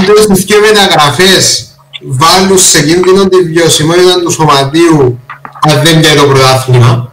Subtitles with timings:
[0.00, 5.20] αν τόσες και μεταγραφές βάλουν σε κίνδυνο τη βιωσιμότητα του σωματείου
[5.60, 7.12] αν δεν πιάει το πρωτάθλημα,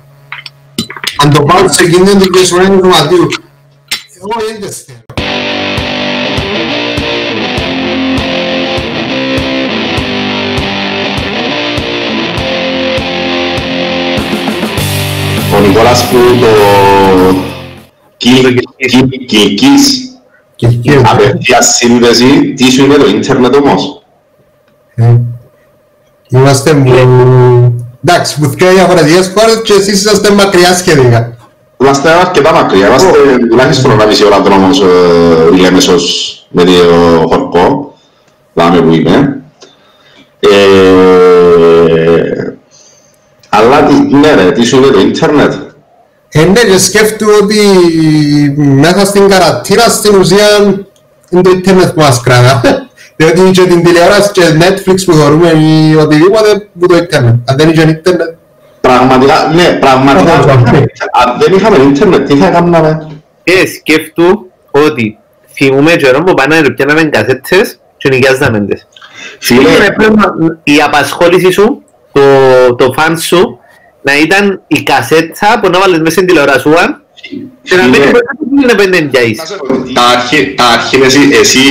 [1.17, 3.27] αν το πάρουν σε κίνδυνο τη βιωσιμότητα του σωματείου,
[4.17, 4.31] εγώ
[4.61, 5.01] δεν θέλω.
[15.55, 16.47] Ο Νικόλας που το
[19.27, 20.06] Κιλκής
[21.03, 24.01] απευθείας σύνδεση, τι σου είναι το ίντερνετ όμως;
[26.29, 27.87] Είμαστε μου...
[28.05, 31.37] Εντάξει, που δύο διαφορετικές χώρες και εσείς είσαστε μακριά σχεδικά.
[31.81, 33.11] Είμαστε αρκετά μακριά, είμαστε
[33.49, 34.81] τουλάχιστον ένα μισή ώρα δρόμος
[35.53, 36.71] η Λέμεσος με το
[37.27, 37.95] χορκό,
[38.53, 39.41] δάμε που είμαι.
[43.49, 43.81] Αλλά
[44.11, 45.53] ναι ρε, τι σου είναι το ίντερνετ;
[46.29, 47.57] Ε, ναι, και σκέφτομαι ότι
[48.57, 50.47] μέσα στην καρατήρα στην ουσία
[51.29, 52.61] είναι το ίντερνετ που μας κρατά.
[53.15, 57.35] Διότι και την τηλεόραση και Netflix που θεωρούμε ή οτιδήποτε που το ίντερνετ.
[57.49, 58.35] Αν δεν είχε ίντερνετ...
[58.81, 60.33] Πραγματικά, ναι, πραγματικά.
[61.11, 63.07] Αν δεν είχαμε ίντερνετ, τι θα κάναμε.
[63.43, 65.17] Και σκέφτου ότι
[65.53, 68.87] θυμούμε καιρό που πάνε να πιάναμε κασέτες και νοικιάζαμε τις.
[69.39, 69.69] Φίλε,
[70.63, 72.21] Η απασχόληση σου, το,
[72.75, 73.59] το φαν σου,
[74.01, 77.01] να ήταν η κασέτα που να βάλεις μέσα στην τηλεορασούα
[77.63, 78.05] και να μην Φίλε.
[78.05, 79.41] μπορεί να πέντε πιάσεις.
[79.93, 81.61] τα αρχή, τα αρχή εσύ, εσύ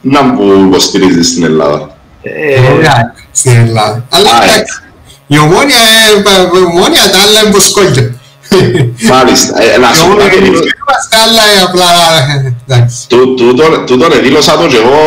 [0.00, 1.96] να που υποστηρίζεις στην Ελλάδα.
[2.22, 4.04] Ε, Ωραία, στην Ελλάδα.
[4.10, 4.82] Αλλά Α, εντάξει,
[5.26, 5.76] η ομόνια,
[6.16, 8.14] ε, πα- η ομόνια τα άλλα είναι που σκόλια.
[9.10, 10.38] Μάλιστα, ε, να Η σου πω ομόνια κάτι.
[10.38, 11.88] που είμαστε άλλα ε, απλά,
[12.34, 12.96] ε, εντάξει.
[13.08, 14.98] Τού- τούτο- Τούτον εδήλωσα το και εγώ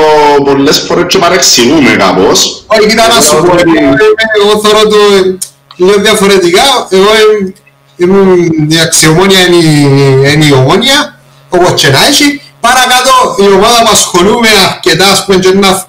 [0.44, 2.64] πολλές φορές και παρεξηγούμε κάπως.
[2.68, 3.98] Όχι, κοίτα να σου πω, εγώ είμαι-
[4.44, 4.98] εγώ θεωρώ το
[5.78, 6.62] ε, λίγο διαφορετικά.
[6.90, 7.54] Εγώ είμαι-
[7.96, 12.42] ήμουν η αξιομόνια είναι η- είναι η ομόνια, όπως και να έχει.
[12.60, 15.86] Παρακάτω η ομάδα που ασχολούμαι αρκετά, ας πούμε, και να,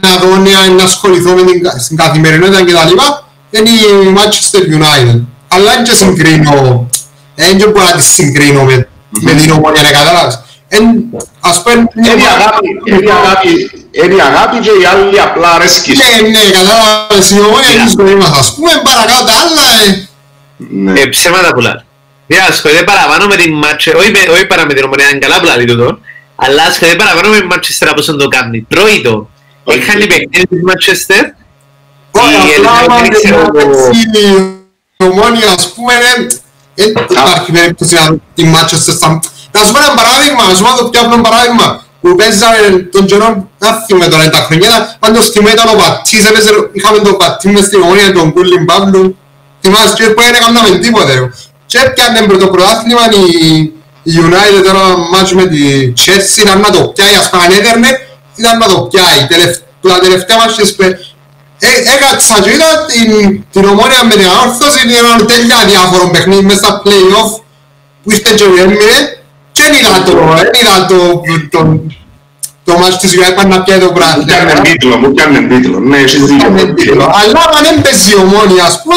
[0.00, 4.14] να δω νέα, να ασχοληθώ με την, κα- στην καθημερινότητα και τα λοιπά, είναι η
[4.16, 5.20] Manchester United.
[5.48, 6.86] Αλλά δεν και συγκρίνω,
[7.34, 8.88] δεν μπορώ να τη συγκρίνω με,
[9.20, 10.40] με την ομόνια, να καταλάβεις.
[10.68, 11.04] Εν-
[11.40, 13.70] Ας πούμε, μια Είναι η ομάδα- αγάπη,
[14.04, 15.98] είναι η αγάπη, είναι η αγάπη και οι άλλοι απλά αρέσκεις.
[15.98, 20.08] ναι, ναι, κατάλαβες, η ομόνια είναι η ζωή μας, ας πούμε, παρακάτω τα άλλα, ε,
[20.84, 21.00] Ναι.
[21.00, 21.74] ε, ψέματα πουλά.
[22.30, 25.36] Για ασχολείται παραπάνω με την Μάτσε, όχι, με- όχι παρά με την ομονία, είναι καλά
[25.40, 25.98] που λέει τούτο,
[26.44, 28.66] αλλά ασχολείται παραπάνω με την Μάτσεστερ από όσο το κάνει.
[28.72, 29.28] Τρώει το.
[29.64, 29.78] Όχι.
[29.78, 31.24] Έχανε παιχνίδι της Μάτσεστερ,
[32.10, 33.86] Όχι, Η απλά Ελλάδα άμα δεν ξέρω είναι εγώ.
[33.86, 34.00] έτσι
[34.98, 36.18] η ομόνια, ας πούμε, δεν
[36.74, 38.04] δεν υπάρχει περίπτωση να
[38.34, 39.08] τη Manchester στα...
[39.50, 41.82] Να σου πω ένα παράδειγμα, να σου πω το πιο απλό παράδειγμα, που
[42.16, 46.50] παίζαμε τον καιρό, δεν θυμάμαι τώρα είναι τα χρονιά, πάντως θυμάμαι ήταν ο Πατής, έπαιζε,
[46.72, 49.16] είχαμε τον Πατή μες στην ομόνια, τον Κούλιν Παύλου,
[49.62, 51.12] θυμάσαι και που δεν έκαναμε τίποτε.
[51.14, 51.30] ρε.
[51.66, 53.00] Και έπιανε πρώτο πρωτάθλημα
[53.32, 53.72] η
[54.02, 57.88] η United τώρα μάτσο με τη Chelsea, ήταν να το πιάει, ας πούμε, αν έδερνε,
[58.36, 59.26] ήταν να το πιάει.
[59.28, 60.98] Τελευ- Τα τελευταία μάτσες που ε-
[61.94, 66.56] έκατσα και είδα την, την ομόνια με την αόρθωση, είναι ένα τέλεια διάφορο παιχνίδι μες
[66.56, 67.30] στα play-off
[68.02, 69.17] που είστε και έμεινε και
[69.60, 71.20] δεν είδα το, δεν είδα το,
[71.54, 71.60] το,
[72.64, 73.92] το μάτς της United να πιάει το Μου
[74.26, 74.62] πιάνε πράγμα.
[74.62, 75.78] τίτλο, μου πιάνε τίτλο.
[75.78, 76.92] Ναι, έχεις δίκιο.
[77.20, 78.96] Αλλά αν δεν παίζει η ομόνια ας πούμε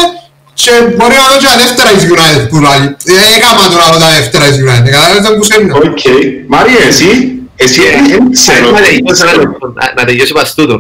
[0.53, 2.83] και μπορεί να δω και τα δεύτερα της United που λέει.
[3.11, 5.77] Ε, Έκαμα τώρα τα δεύτερα της United, καταλάβετε που σε εννοώ.
[5.77, 6.03] Οκ.
[6.55, 7.09] Μαρία, εσύ,
[7.55, 8.66] εσύ δεν ξέρω.
[8.72, 10.75] να τελειώσω ένα λεπτό, να- να τελειώσω πας τούτο.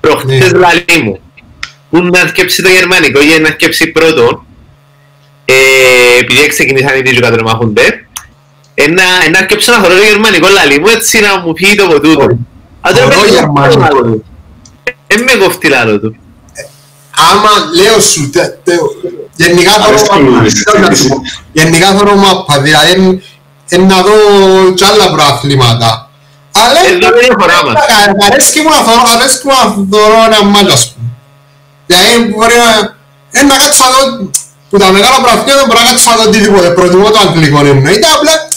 [0.00, 0.58] Προχτές Ναι.
[0.64, 1.14] λαλί μου,
[1.90, 4.44] που να αρκέψει το γερμανικό για να αρκέψει πρώτο,
[5.44, 5.54] ε,
[6.20, 7.84] επειδή ξεκινήσαν οι δύο κατρεμάχονται,
[8.86, 12.00] ένα, ένα αρκέψω να χωρώ το γερμανικό λαλί μου, έτσι να μου φύγει το από
[12.00, 12.22] τούτο.
[12.80, 13.78] Αν δεν Χωρώ με γερμανικό.
[13.78, 14.24] κοφτεί λάλο του.
[15.06, 16.16] Δεν με κοφτεί λάλο του.
[17.30, 17.50] άμα
[17.82, 18.78] λέω σου, τε- τε-
[19.36, 21.08] γενικά Αρέσκει θέλω μου μάπα, η θέλω να σου συζήτηση.
[21.08, 21.22] πω.
[21.52, 23.22] γενικά θέλω μάπα, δηλαδή εν-
[23.68, 24.14] εν να δω
[24.74, 26.10] κι άλλα προαθλήματα.
[26.52, 27.74] Αλλά Εδώ είναι η χώρα μας.
[28.06, 29.66] ε, μ' αρέσκει μου να θωρώ, αρέσκει μου να
[29.98, 31.08] θωρώ ένα μάτσο, ας πούμε.
[31.86, 32.68] Δηλαδή μπορεί να,
[33.38, 34.02] εν να κάτσω να δω,
[34.70, 38.06] που τα μεγάλα προαθλήματα δεν μπορώ να κάτσω να δω οτιδήποτε, προτιμώ το αγγλικό εννοείται,
[38.16, 38.49] απλά λέω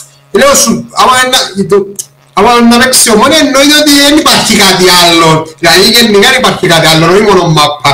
[0.62, 0.72] σου,
[1.02, 1.88] άμα είναι να- το-
[2.34, 6.68] άμα είναι να παίξει ομόνια εννοείται ότι δεν υπάρχει κάτι άλλο, δηλαδή γενικά δεν υπάρχει
[6.68, 7.91] κάτι άλλο, όχι μόνο μάπα.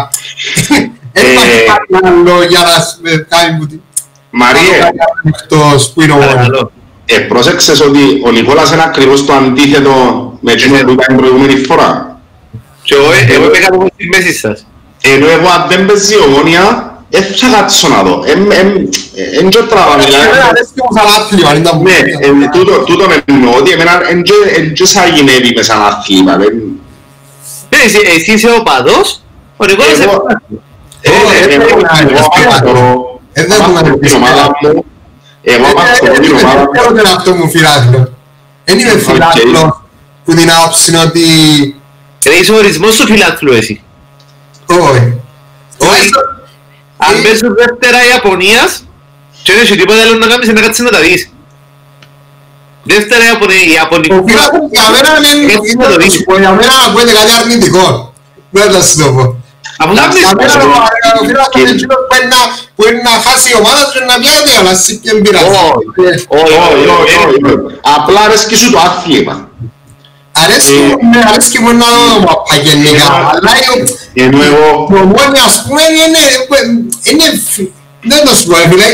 [1.13, 3.79] Δεν υπάρχει Ε, κάτι άλλο για να σ- ε, κάνει που τι-
[4.31, 4.91] Μαρία,
[5.23, 6.33] εκτός που είναι ομόνια.
[6.35, 6.71] Παρακαλώ.
[7.05, 9.93] ε, πρόσεξες ότι ο Νικόλας είναι ακριβώς το αντίθετο
[10.41, 12.19] με εκείνο που ήταν την προηγούμενη φορά;
[12.83, 14.65] Και εγώ εγώ είμαι κάτω στη μέση σας.
[15.01, 18.23] Ενώ εγώ αν δεν παίζει η ομόνια, δεν θα κάτσω να δω.
[18.25, 18.93] Εμ- εμ-
[19.39, 20.47] Εν και τράβαμε, Εμένα δηλαδή.
[20.49, 22.45] αρέσκει μου σαν άθλημα, είναι τα Ναι, μούτια.
[22.45, 26.35] ε, τούτο- τούτον εννοώ ότι εμένα εν και- εν και σαν γυναίρι μες σαν αθλήμα.
[26.37, 26.57] δεν-
[27.71, 29.21] Ναι, εσύ- Εσύ είσαι ο παδός,
[29.57, 30.39] ο Νικόλας Εγώ- είναι
[31.01, 32.65] Ε, Όχι, ε, δεν εγώ- έχουμε να εγώ αρκεστεί άμα αυτό.
[32.65, 34.67] θεωρώ- Ε, δεν άμα έχουμε να θεωρώ την αρκεστεί ομάδα αυτό.
[34.67, 34.85] μου,
[35.41, 37.99] εγώ άμα θεωρώ την ομάδα μου, Δεν είναι αυτό μου φιλάθλο.
[38.65, 38.99] Δεν είμαι Οκ.
[38.99, 39.61] φιλάθλο
[40.25, 41.23] που την άποψη είναι ότι...
[42.25, 43.81] Ρε είσαι ορισμός του φιλάθλου εσύ.
[44.65, 45.13] Όχι.
[45.91, 46.09] Όχι.
[47.07, 48.71] Αν παίζουν δεύτερα Ιαπωνίας
[49.43, 51.21] και δεν έχει τίποτα άλλο να κάνεις είναι να κάτσεις να τα δεις.
[52.83, 54.15] Δεύτερα Ιαπωνία, Ιαπωνικό.
[54.15, 55.53] Ο φιλάθλος για μένα είναι...
[55.57, 56.13] Έτσι να το δεις.
[56.43, 57.85] Για μένα ακούγεται κάτι αρνητικό.
[58.55, 59.23] Δεν θα σου το πω.
[59.81, 60.69] Αφού κάνεις Για μένα πόσο-
[61.21, 64.01] ο φιλάθλος είναι εκείνος που είναι να- που είναι να χάσει η ομάδα του και
[64.11, 65.45] να πιάνει αλλά εσύ και δεν πειράζει.
[65.45, 67.75] Όχι, όχι, Όχι, όχι, όχι, όχι, όχι.
[67.97, 69.35] Απλά αρέσκει σου το άθλημα.
[70.31, 73.51] Αρέσκει Ε, μου, ναι, αρέσκει μου να δω το μαπά γενικά, ε, αλλά
[74.13, 76.23] η- Ενώ εγώ η ομόνια ας πούμε είναι,
[77.03, 77.41] είναι,
[78.01, 78.89] δεν το σου πω, φίλε,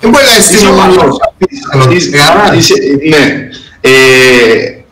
[0.00, 1.00] δεν μπορεί να είναι στην Είσαι ομόνια.
[1.00, 1.16] ομαλός.
[1.96, 2.10] Είσαι-
[2.56, 3.48] είσαι- Ναι.
[3.80, 3.90] Ε,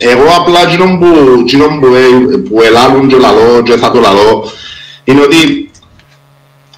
[0.05, 1.07] Εγώ απλά εκείνο που,
[1.41, 4.51] εκείνο που, ε, που ελάλουν και λαλώ και θα το λαλώ
[5.05, 5.71] είναι ότι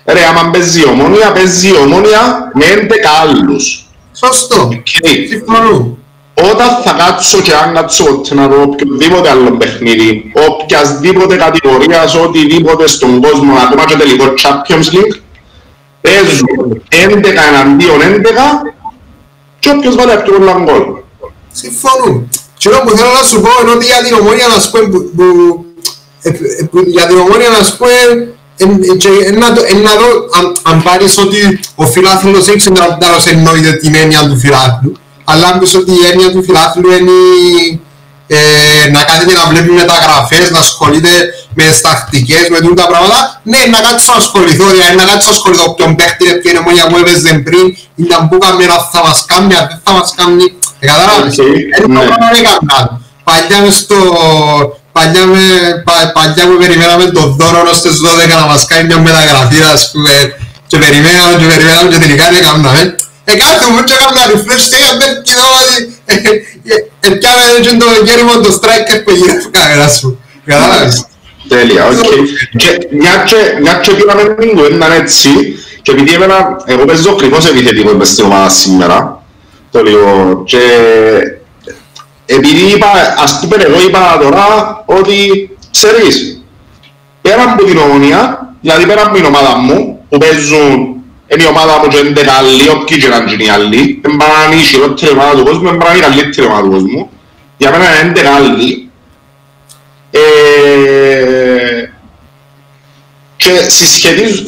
[0.05, 3.89] ρε άμα παίζει η Ομόνοια, παίζει η Ομόνοια με 11 άλλους.
[4.13, 4.87] Σωστό, Οκ.
[5.29, 5.99] συμφωνώ.
[6.35, 12.89] Όταν θα κάτσω και αν κάτσω ποτέ να δω οποιοδήποτε άλλο παιχνίδι, οποιασδήποτε κατηγορίας, οτιδήποτε
[12.89, 15.17] στον κόσμο, ακόμα και τελικό Champions League,
[16.01, 18.73] παίζουν 11 εναντίον 11
[19.59, 20.83] και όποιος βάλει πιο πολλά γκολ.
[21.53, 22.23] Συμφωνώ.
[22.59, 24.79] Και αυτό που θέλω να σου πω είναι ότι για την ομόνια να σου πω,
[24.91, 25.65] που- που-
[26.23, 29.65] ε, ε, που- για την ομόνια να σου πω, ε, ε, και ε, να το-
[29.67, 30.09] ε, να δω
[30.39, 34.93] αν- αν πάρεις ότι ο φιλάθλος δεν ξέρω αν τέλος εννοείται την έννοια του φιλάθλου,
[35.25, 37.13] αλλά αν πεις ότι η έννοια του φιλάθλου είναι
[38.27, 41.13] ε, να κάθεται να βλέπει μεταγραφές, να ασχολείται
[41.55, 45.37] με τις τακτικές, με τούτα πράγματα, ναι, να κάτσω να ασχοληθώ, δηλαδή να κάτσω να
[45.37, 47.65] ασχοληθώ ποιον παίχτη είναι, ποια είναι η ομόνια που έπαιζε πριν,
[48.05, 50.45] ήταν που κάμει, αν θα μας κάνει, αν δεν θα μας κάνει,
[50.79, 51.99] ε, κατάλαβες; Οκ, Είναι ναι.
[51.99, 52.79] το πράγμα δεν έκανα.
[53.29, 53.99] Παλιά μες στο...
[54.97, 55.43] Παλιά, με,
[55.87, 59.91] πα, παλιά που περιμέναμε τον δώρο ως τις 12 να μας κάνει μια μεταγραφή, ας
[59.93, 60.15] πούμε,
[60.67, 62.97] και περιμέναμε και περιμέναμε και τελικά δεν έκαναμε.
[63.25, 65.77] Ε, κάθε μου και έκανα refresh και έκανα και εδώ ότι
[67.01, 70.21] έπιαμε και το γέριμο το striker που γύρω από κάμερα σου.
[70.45, 71.07] Κατάλαβες.
[71.49, 71.93] Τέλεια, οκ.
[72.57, 75.29] Και μια και- μια και πήραμε την κουβέντα έτσι,
[75.83, 79.23] και επειδή εμένα, εγώ παίζω ακριβώς επιθετικό μες στην ομάδα σήμερα,
[79.71, 80.59] το λίγο, και
[82.27, 82.87] επειδή είπα,
[83.19, 86.43] ας πούμε εγώ είπα τώρα ότι ξέρεις,
[87.23, 89.17] πέρα από την ομονία, δηλαδή πέρα από
[91.27, 93.17] την ομάδα μου, που παίζουν είναι η ομάδα μου και είναι καλή, όποιοι και να
[93.17, 95.97] είναι οι άλλοι, δεν πάνε να είναι η χειρότερη ομάδα του κόσμου, δεν πάνε να
[95.97, 97.11] είναι η καλύτερη ομάδα του κόσμου,
[97.57, 98.91] για μένα είναι καλή,
[100.11, 100.21] ε,
[103.37, 104.43] και συσχετίζω,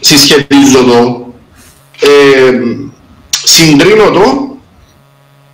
[0.00, 1.26] συσχετίζω το,
[2.00, 2.52] ε,
[3.44, 4.56] συγκρίνω το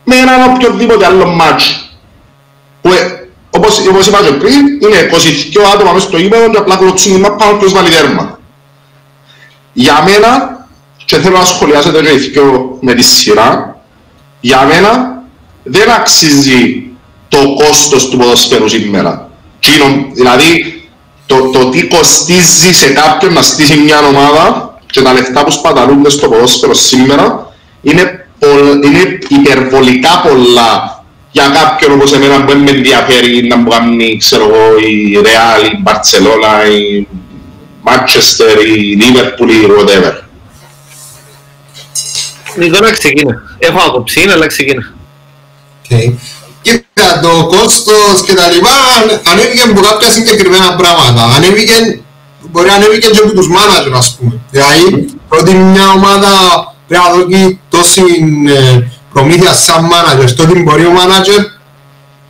[0.05, 1.93] με έναν οποιοδήποτε άλλο μάτς.
[2.81, 6.77] Που ε, όπως, όπως είπα και πριν είναι 22 άτομα μέσα στο γήπεδο και απλά
[6.77, 8.38] κλωτσούν την μάπα όποιος βάλει τέρμα.
[9.81, 10.31] Για μένα,
[11.05, 13.77] και θέλω να σχολιάσετε και οι δυο με τη σειρά,
[14.41, 15.23] για μένα
[15.63, 16.83] δεν αξίζει
[17.29, 19.31] το κόστος του ποδοσφαίρου σήμερα.
[19.59, 20.83] Κοινο, δηλαδή,
[21.27, 26.11] το, το τι κοστίζει σε κάποιον να στήσει μια ομάδα και τα λεφτά που σπαταλούνται
[26.11, 27.53] στο ποδόσφαιρο σήμερα
[27.83, 33.69] είναι, πολλ- είναι υπερβολικά πολλά για κάποιον όπως εμένα που δεν με ενδιαφέρει να μου
[33.69, 37.07] κάνει, ξέρω εγώ, η Real, η Barcelona, η
[37.85, 40.13] Manchester, η Liverpool, η whatever.
[42.57, 43.35] Νικό να ξεκίνα.
[43.59, 44.83] Έχω άποψη, αλλά ξεκίνα.
[45.91, 46.13] Okay.
[46.63, 48.71] Κοίτα, το κόστος και τα λοιπά
[49.03, 51.25] ανε- ανέβηκε από κάποια συγκεκριμένα πράγματα.
[51.37, 52.01] Ανέβηκε,
[52.51, 54.39] μπορεί να ανέβηκε και από τους μάνατζερ, ας πούμε.
[54.51, 56.29] Δηλαδή, ότι μια ομάδα
[56.89, 58.03] πρέπει να δώσει τόση
[58.49, 58.81] ε,
[59.13, 61.41] προμήθεια σαν μάνατζερ, τότε μπορεί ο μάνατζερ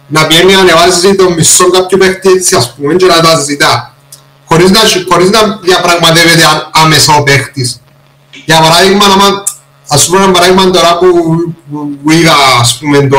[0.07, 3.95] να πιένει να ανεβάζει το μισό κάποιου παίχτη έτσι, ας πούμε, και να τα ζητά.
[4.49, 7.81] Χωρίς να, χωρίς να διαπραγματεύεται ά- άμεσα ο παίχτης.
[8.45, 9.45] Για παράδειγμα, άμα,
[9.89, 11.07] ας πούμε ένα παράδειγμα τώρα που,
[11.71, 13.19] που, που είδα, ας πούμε, το,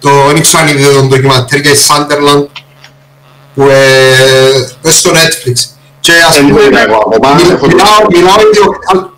[0.00, 2.46] το, δεν ξέρω αν είδε το ντοκιματέρ για η Sunderland,
[3.54, 5.54] που ε, ε, στο Netflix.
[6.00, 7.76] Και ας Δεν πούμε, το είδα εγώ ακόμα, μιλάω, έχω το-
[8.16, 9.12] μιλάω, ιδιοκτ- α,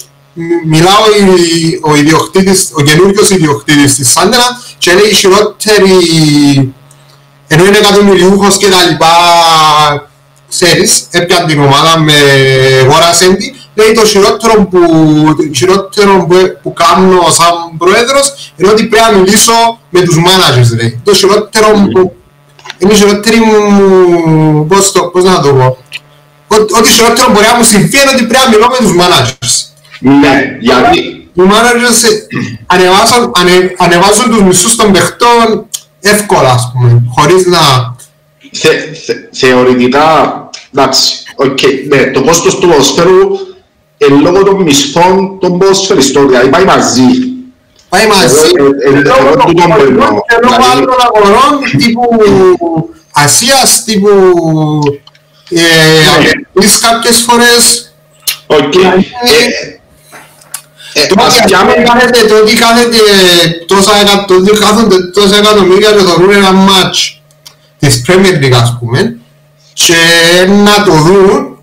[0.67, 5.95] μιλάω η- ο ιδιοκτήτης, ο καινούργιος ιδιοκτήτης της Sunderland και είναι η χειρότερη,
[7.49, 9.09] ενώ είναι εκατομμυριούχος και τα λοιπά,
[10.49, 12.13] ξέρεις, έπιαν την ομάδα με
[12.83, 14.79] αγόρασεν τη, λέει το χειρότερο που,
[15.37, 20.77] το χειρότερο που, που κάνω σαν πρόεδρος είναι ότι πρέπει να μιλήσω με τους managers,
[20.77, 21.01] λέει.
[21.05, 22.17] Το χειρότερο που,
[22.79, 25.77] είναι η χειρότερη μου, πώς, το, πώς να το πω,
[26.49, 29.55] Ό- ό,τι χειρότερο μπορεί να μου συμβεί είναι ότι πρέπει να μιλώ με τους managers.
[30.01, 30.99] Ναι, γιατί;
[31.33, 32.37] Οι managers ε,
[32.67, 35.67] ανεβάζουν, ανε, ανεβάζουν τους μισούς των παιχτών
[36.01, 37.59] εύκολα, ας πούμε, χωρίς να...
[38.61, 38.69] θε,
[39.05, 40.05] θε, θεωρητικά,
[40.75, 41.59] εντάξει, οκ,
[41.89, 43.29] ναι, το κόστος του ποδοσφαίρου
[43.99, 47.03] ε, λόγω των μισθών των ποδοσφαιριστών, δηλαδή πάει μαζί.
[47.89, 48.37] πάει μαζί.
[48.85, 50.09] Ε, ε, ε, Λόγω εγώ των τούτον αγορών εννοώ.
[50.09, 52.09] και λόγω Δηλαδή- άλλων αγορών τύπου
[53.13, 54.09] Ασίας, τύπου
[55.51, 55.61] ε,
[56.17, 57.95] Αμερικής κάποιες φορές.
[58.47, 58.75] Οκ.
[58.75, 58.89] Ε,
[61.03, 62.99] ε, Το ας ότι ας πιάμε- πούμε κάθεται, το ότι κάθεται
[63.67, 67.16] τόσα εκα- το ότι κάθονται τόσα εκατομμύρια και θωρούν ένα ματς
[67.79, 69.17] της Premier League ας πούμε
[69.73, 69.95] και
[70.49, 71.57] να το δουν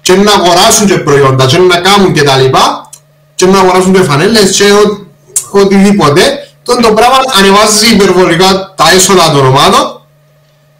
[0.00, 2.90] και να αγοράσουν και προϊόντα και να κάνουν και τα λοιπά
[3.34, 5.06] και να αγοράσουν και φανέλες και ο-
[5.50, 6.20] οτιδήποτε
[6.62, 10.00] τότε το πράγμα ανεβάζει υπερβολικά τα έσοδα των ομάδων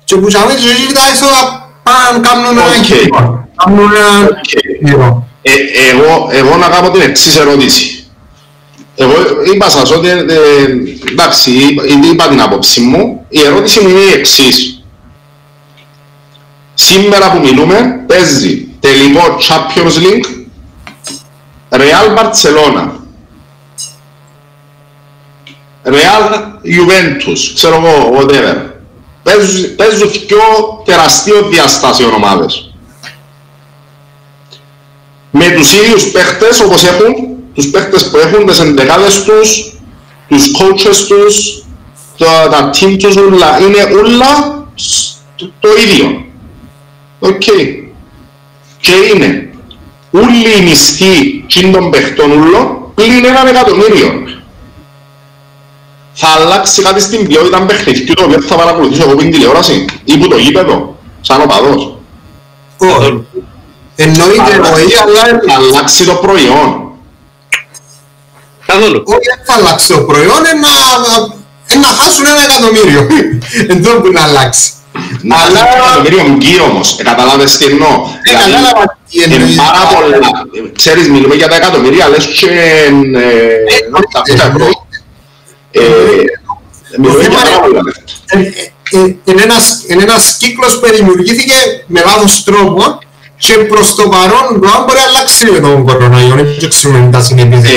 [0.05, 2.85] και που τζιαμέ και εκεί τα έσοδα πάνε κάνουν ένα Οκ.
[2.85, 3.49] γύρο.
[3.65, 4.87] Κάνουν ένα Οκ.
[4.89, 5.27] γύρο.
[5.43, 5.51] Ε,
[5.91, 8.07] εγώ, εγώ να κάνω την εξής ερώτηση.
[8.95, 9.13] Εγώ
[9.55, 10.17] είπα σας ότι, ε,
[11.11, 13.16] εντάξει, είπα, ήδη είπα την άποψη μου.
[13.37, 14.85] Η ερώτηση μου είναι η εξής.
[16.75, 20.27] Σήμερα που μιλούμε, παίζει τελικό Champions League
[21.69, 22.89] Real Barcelona
[25.85, 26.25] Real
[26.65, 28.57] Juventus, ξέρω εγώ, whatever.
[29.23, 32.71] Παίζουν, παίζουν δυο τεραστίων διαστάσεων ομάδες
[35.31, 37.15] με τους ίδιους παίχτες όπως έχουν,
[37.55, 39.73] τους παίχτες που έχουν, τις εντεκάδες τους,
[40.29, 41.66] τους coaches τους,
[42.19, 46.25] τα, τα team τους, ούλα, είναι όλα σ- το, το ίδιο.
[47.19, 47.43] Οκ.
[48.81, 49.49] Και είναι
[50.11, 54.23] όλοι οι μισθοί τζείν' των παιχτών ούλων πλην έναν εκατομμύριο.
[56.13, 60.17] Θα αλλάξει κάτι στην ποιότητα παιχνιδιού το οποίο θα παρακολουθήσω εγώ που είναι τηλεόραση ή
[60.19, 61.99] που το γήπεδο, σαν οπαδός.
[62.79, 63.25] Όχι.
[63.97, 66.91] Εννοείται, όχι, αλλά Θα αλλάξει το προϊόν.
[68.67, 69.03] Καθόλου.
[69.07, 70.69] όχι δεν θα αλλάξει το προϊόν, είναι να,
[71.19, 71.35] είναι
[71.75, 73.07] να χάσουν ένα εκατομμύριο.
[73.69, 74.71] Εν τω που να αλλάξει.
[75.23, 75.69] Να Αλλά- αλλά...
[75.85, 78.07] εκατομμύριο γκί όμως, ε, καταλάβες τι εννοώ.
[78.23, 79.55] Ε, κατάλαβα τι είναι εννοείς.
[79.57, 80.17] πάρα πολλά.
[80.17, 82.47] Ε, Ξέρεις, μιλούμε για τα εκατομμύρια, λες και...
[82.47, 82.89] ε,
[84.13, 84.87] τα εννοείται, ευρώ.
[85.71, 85.83] Ε,
[86.99, 88.03] Μιλούμε για θέμα πάρα είναι- πολλά λεφτά.
[88.27, 91.55] Ε, ε, ε, Είναι ένας, είναι ένας κύκλος που δημιουργήθηκε
[91.87, 92.99] με λάθος τρόπο
[93.39, 97.21] και προς το παρόν το αν μπορεί να αλλάξει με τον κορονοϊό, δεν ξέρουμε τα
[97.21, 97.65] συνέπειες.
[97.65, 97.71] Ε,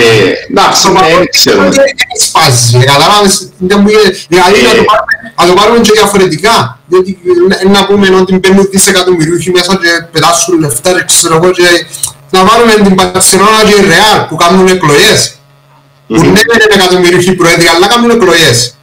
[0.50, 1.62] Εντάξει, Στο παρόν, δεν ξέρω.
[1.62, 1.86] δεν
[2.25, 4.18] σπάζει, καταλάβεις, δεν μου γίνεται.
[4.28, 6.80] Δηλαδή να το πάρουμε- να το πάρουμε και διαφορετικά.
[6.88, 7.18] Διότι
[7.63, 11.68] ε, να πούμε ότι μπαίνουν δισεκατομμυριούχοι μέσα και πετάσουν λεφτά και ξέρω εγώ και
[12.30, 15.20] να βάλουμε την Παρτσελόνα και η Ρεάλ που κάνουν εκλογές.
[16.08, 16.22] Που Μμμ.
[16.32, 18.74] ναι δεν είναι εκατομμυριούχοι πρόεδροι αλλά κάνουν εκλογές.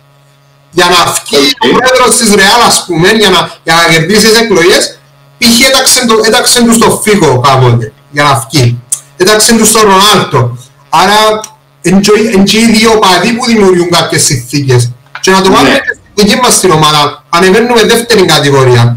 [0.70, 1.76] Για να βγει ο Οκ.
[1.78, 4.98] πρόεδρος της Ρεάλ ας πούμε για να, για να κερδίσει τις εκλογές
[5.38, 5.60] π.χ.
[5.68, 8.78] έταξε, το, έταξε τους τους το Φίγκο κάποτε για να βγει.
[9.16, 10.58] Έταξε τους το Ρονάλτο.
[10.88, 11.40] Άρα
[11.82, 12.00] είναι
[12.44, 14.92] και οι δύο ποτζιεί που δημιουργούν κάποιες συνθήκες.
[15.20, 15.54] Και να το Ναι.
[15.54, 17.24] βάλουμε και στη δική μας την ομάδα.
[17.28, 18.96] Ανεβαίνουμε δεύτερη κατηγορία.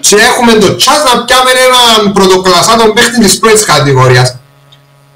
[0.00, 4.36] Και έχουμε το τσάς να πιάμε έναν πρωτοκλασσάτο παίχτη της πρώτης κατηγορίας.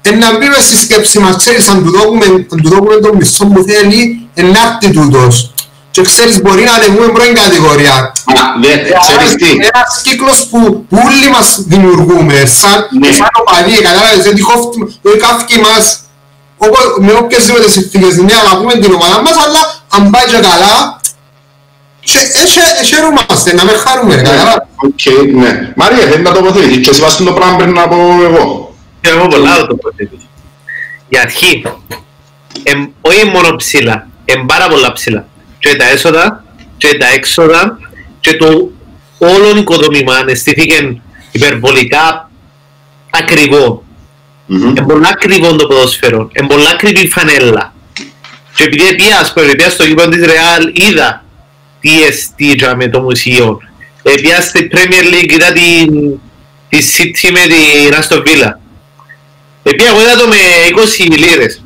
[0.01, 3.15] Ε, να μπει μες στη σκέψη μας, ξέρεις, αν του δώκουμε, αν του δώκουμε τον
[3.15, 5.50] μισθό που θέλει, ενάρτη τούτος.
[5.91, 7.93] Και ξέρεις, μπορεί να ανεβούμε πρώτη κατηγορία.
[7.93, 13.11] Α, δεν- Ξέρεις τι, Είναι ένας κύκλος που, που όλοι μας δημιουργούμε, σαν, Ναι.
[13.11, 15.83] σαν οπαδί, κατάλαβες, γιατί χόφτουμε, το καύκι μας,
[16.57, 19.61] όπως- με οποιασδήποτε συνθήκες, ναι, αγαπούμε την ομάδα μας, αλλά
[19.95, 20.99] αν πάει και καλά,
[21.99, 22.41] και ε,
[22.79, 24.67] ε, χαιρούμαστε, να μεν χαρούμε, ρε, κατάλαβες.
[24.75, 25.03] Οκ,
[25.41, 25.73] ναι.
[25.75, 28.75] Μαρία, θέλει να τοποθετήσεις και εσύ βάζεις το πράγμα πριν να πω εγώ.
[29.01, 30.27] Θέλω να πω πολλά να το τοποθετήσω.
[31.09, 31.61] Για αρχή,
[32.63, 35.25] εμ, όχι μόνο ψηλά, είναι πάρα πολλά ψηλά.
[35.61, 36.43] Και τα έσοδα,
[36.77, 37.79] και τα έξοδα,
[38.19, 38.71] και το
[39.17, 41.01] όλο οικοδόμημα εχτίστηκε
[41.31, 42.29] υπερβολικά
[43.09, 43.83] ακριβό.
[44.45, 44.69] Μμμ.
[44.69, 47.73] Είναι πολλά ακριβό το ποδόσφαιρο, είναι πολλά ακριβή η φανέλα.
[48.55, 51.23] Και επειδή πήγα, ας πούμε, πήγα στο γήπεδο της Ρεάλ, είδα
[51.79, 53.59] τι εστί με το μουσείο.
[54.03, 56.19] Ε, Πήγα στη Premier League, είδα την,
[56.69, 58.51] τη City με την Aston Villa.
[59.63, 60.35] Ε, πήγα εγώ είδα το με
[61.09, 61.60] 20 λίρες.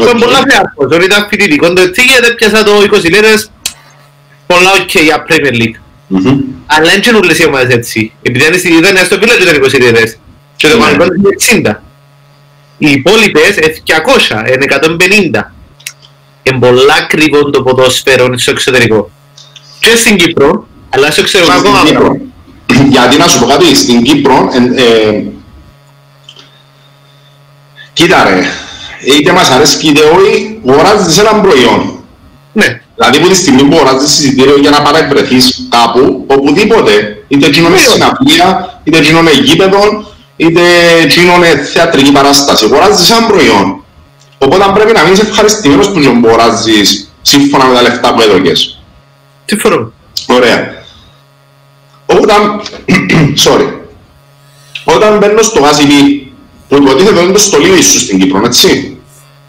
[0.00, 0.22] Ήταν Οκ.
[0.22, 3.50] πολλά φιάρκος, όταν ήταν φοιτητικό το ticket, πιάσα το 20 λίρες,
[4.46, 5.74] πολλά οκ για Premier League.
[6.06, 6.38] Μμμ.
[6.66, 8.12] Αλλά δεν είναι όλες οι ομάδες έτσι.
[8.22, 10.18] Επειδή ήταν στη- ήταν στο Villa και ήταν 20 λίρες.
[10.56, 10.82] Και το Ναι.
[10.82, 11.34] Πανεπιστήμιο είναι
[11.70, 11.82] 60.
[12.78, 15.52] Οι υπόλοιπες είναι 200, είναι 150.
[16.42, 19.10] Είναι πολλά ακριβό το ποδόσφαιρο στο εξωτερικό.
[19.78, 22.16] Και στην Κύπρο, αλλά στο εξωτερικό Στην ακόμα Κύπρο.
[22.88, 25.22] Γιατί να σου πω κάτι, στην Κύπρο, ε, ε,
[27.92, 28.40] κοίτα ρε,
[29.04, 31.98] είτε μας αρέσει είτε όχι, αγοράζεις ένα προϊόν.
[32.52, 37.66] Ναι, Δηλαδή που τη στιγμή που αγοράζεις εισιτήριο για να παρευρεθείς κάπου, οπουδήποτε, είτε εκείνο
[37.68, 37.92] είναι Βεβαίως.
[37.92, 40.04] συναυλία, είτε εκείνο είναι γήπεδο,
[40.36, 40.60] είτε
[41.02, 42.64] εκείνο είναι θεατρική παράσταση.
[42.64, 43.84] Αγοράζεις ένα προϊόν.
[44.38, 48.82] Οπότε πρέπει να μείνεις ευχαριστημένος που τον αγοράζεις σύμφωνα με τα λεφτά που έδωκες.
[49.44, 49.92] συμφωνώ.
[50.26, 50.84] Ωραία.
[52.06, 52.60] Όταν,
[53.44, 53.68] sorry,
[54.84, 56.32] όταν μπαίνω στο Γάσιβι,
[56.68, 58.91] που υποτίθεται ότι είναι το στολίδι σου στην Κύπρο, έτσι,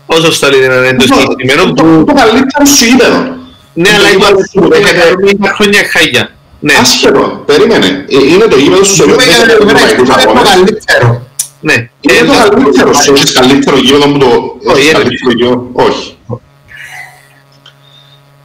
[0.06, 2.14] Όσο στο είναι το συγκεκριμένο Το που...
[2.14, 3.36] καλύτερο σου γήπεδο.
[3.74, 6.30] Ναι, αλλά Το είπα γήπεδο σου ότι δέχεται- είναι χρόνια χάγια.
[6.60, 8.06] Ναι, Άσχετο, περίμενε.
[8.10, 10.50] Ε, Είναι το γήπεδο σου σε Μιλούμε για ευρωπαϊκούς το ευρωπαϊκούς το αγώνες.
[10.50, 11.28] καλύτερο.
[11.60, 11.74] ναι.
[11.74, 14.26] Είναι Ε, το καλύτερο σου, έχεις καλύτερο γήπεδο που το...
[14.72, 14.92] Όχι, έχεις είναι.
[15.02, 15.70] καλύτερο γήπεδο.
[15.74, 16.18] Όχι.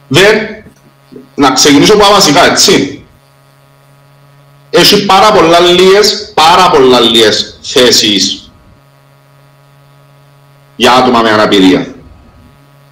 [0.07, 0.37] Δεν...
[1.35, 3.03] Να ξεκινήσω από τα βασικά, έτσι.
[4.69, 8.38] Έχει πάρα πολλά λίγες, πάρα πολλά λίγες θέσεις
[10.79, 11.87] για άτομα με αναπηρία.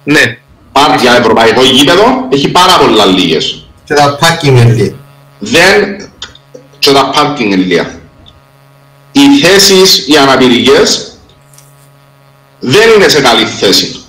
[0.04, 0.38] Ναι,
[0.72, 3.66] Πάρα, για ευρωπαϊκό γήπεδο έχει πάρα πολλά λίγες.
[3.84, 4.94] Και τα parking είναι.
[5.38, 6.08] δεν
[6.78, 7.90] και τα πάρκινγκ είναι λίγα.
[9.12, 11.18] Οι θέσεις, οι αναπηρικές
[12.60, 14.04] δεν είναι σε καλή θέση.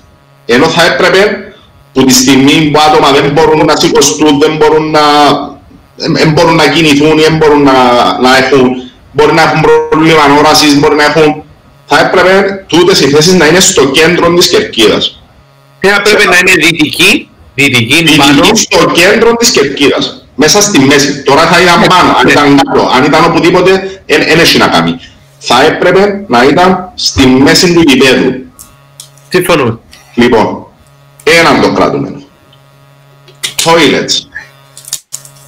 [0.46, 1.54] Ενώ θα έπρεπε
[1.94, 5.02] που τη στιγμή που άτομα δεν μπορούν να σηκωστούν, δεν μπορούν να,
[5.96, 7.74] δεν μπορούν να κινηθούν ή δεν μπορούν να,
[8.20, 11.44] να έχουν, μπορεί να έχουν πρόβλημα όρασης, μπορεί να έχουν,
[11.92, 15.22] θα έπρεπε τούτες οι θέσεις να είναι στο κέντρο της κερκίδας.
[15.80, 18.34] θα πρέπει να είναι δυτική, δυτική πάνω.
[18.34, 20.26] Δυτική στο κέντρο της κερκίδας.
[20.36, 21.24] Μέσα στη μέση.
[21.24, 25.00] Τώρα θα ήταν πάνω, αν ήταν κάτω, αν ήταν οπουδήποτε, δεν έχει να κάνει.
[25.40, 28.34] Θα έπρεπε να ήταν στη μέση του γηπέδου.
[29.30, 29.80] Συμφωνούμε.
[30.16, 30.68] Λοιπόν,
[31.24, 32.22] έναν το κρατούμενο.
[33.64, 34.40] Toilets.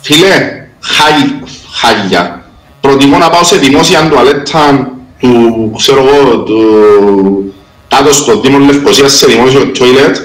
[0.02, 1.44] Φίλε, χάγι-
[1.74, 2.46] χάγια.
[2.82, 4.92] Προτιμώ να πάω σε δημόσια τουαλέτα
[5.22, 7.54] του, ξέρω εγώ, του,
[7.88, 10.16] κάτω στο Δήμο Λευκοσίας σε δημόσιο toilet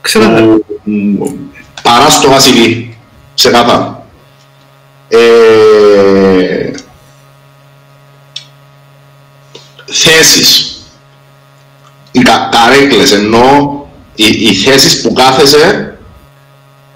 [0.00, 0.28] Ξέρω.
[0.28, 1.16] που, μ,
[1.82, 2.98] παρά στο Βασιλή,
[3.34, 4.06] ξεκάθαρα.
[5.08, 6.70] Ε,
[9.84, 10.76] θέσεις.
[12.10, 15.96] Οι κα, καρέκλες, ενώ οι, οι θέσεις που κάθεσαι,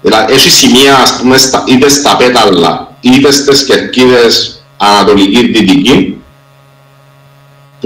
[0.01, 6.16] δηλαδή έχει σημεία, ας πούμε, στα, είτε στα πέταλα, είτε στις κερκίδες ανατολική δυτική,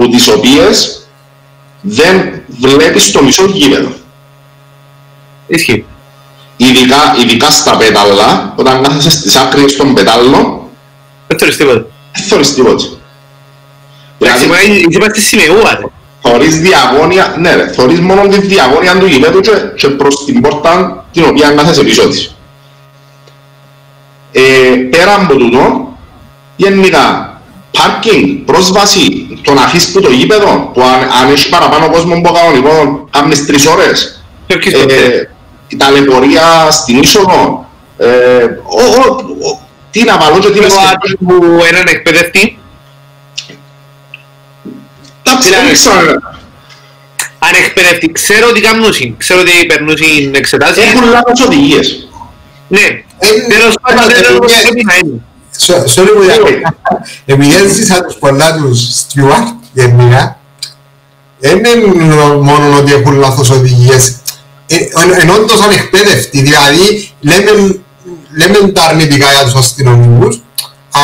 [0.02, 1.06] που τις οποίες
[1.80, 3.92] δεν βλέπεις το μισό γήπεδο.
[5.46, 5.84] Ισχύει.
[6.56, 10.60] Ειδικά, ειδικά στα πέταλα, όταν κάθεσαι στις άκρες των πετάλων,
[11.26, 11.86] Δεν θέλεις τίποτα.
[12.14, 12.84] δεν θεωρείς τίποτα.
[14.18, 15.84] Εντάξει, μα Δηλαδή, είσαι στη σημεούα, ρε.
[16.22, 21.04] θωρείς διαγώνια, ναι ρε, θωρείς μόνο τη διαγώνια του γηπέδου και, και προς την πόρτα
[21.12, 22.34] την οποία κάθεσαι πίσω της.
[24.32, 24.40] Ε,
[24.90, 25.88] πέρα από τούτο,
[26.56, 27.31] γενικά,
[27.82, 32.32] πάρκινγκ, πρόσβαση, το να αφήσεις που το γήπεδο, που αν, αν έχει παραπάνω κόσμο από
[32.32, 34.94] κανονικό, κάνεις τρεις ώρες, Φεύγεις ποτέ.
[34.94, 35.28] ε,
[35.68, 37.68] η ταλαιπωρία στην είσοδο,
[37.98, 38.06] ε,
[38.64, 39.14] ο, ο,
[39.48, 40.98] ο, τι να βάλω και τι να Εγώ σκεφτώ.
[41.26, 42.58] άτομο που έναν εκπαιδευτή,
[45.22, 45.90] Τα δηλαδή- ψήφισα.
[47.38, 49.96] αν εκπαιδευτή, ξέρω ότι κάνουν, ξέρω ότι περνούν
[50.34, 50.84] εξετάσεις.
[50.84, 52.08] Έχουν λάθος οδηγίες.
[52.68, 52.80] Ναι,
[53.18, 53.26] Ε,
[53.58, 55.20] τέλος πάντων ε, δεν ε, πρέπει να είναι.
[55.56, 56.74] Σο- Sorry που διακόπτω.
[57.24, 60.36] Επειδή έζησα τους πολλά τους Stewart γενικά,
[61.38, 64.16] δεν είναι μόνο ότι έχουν λάθος οδηγίες.
[64.66, 67.50] Ε, εν- Εν όντως ανεκπαίδευτοι, δηλαδή λέμε,
[68.36, 70.40] λέμε τα αρνητικά για τους αστυνομικούς,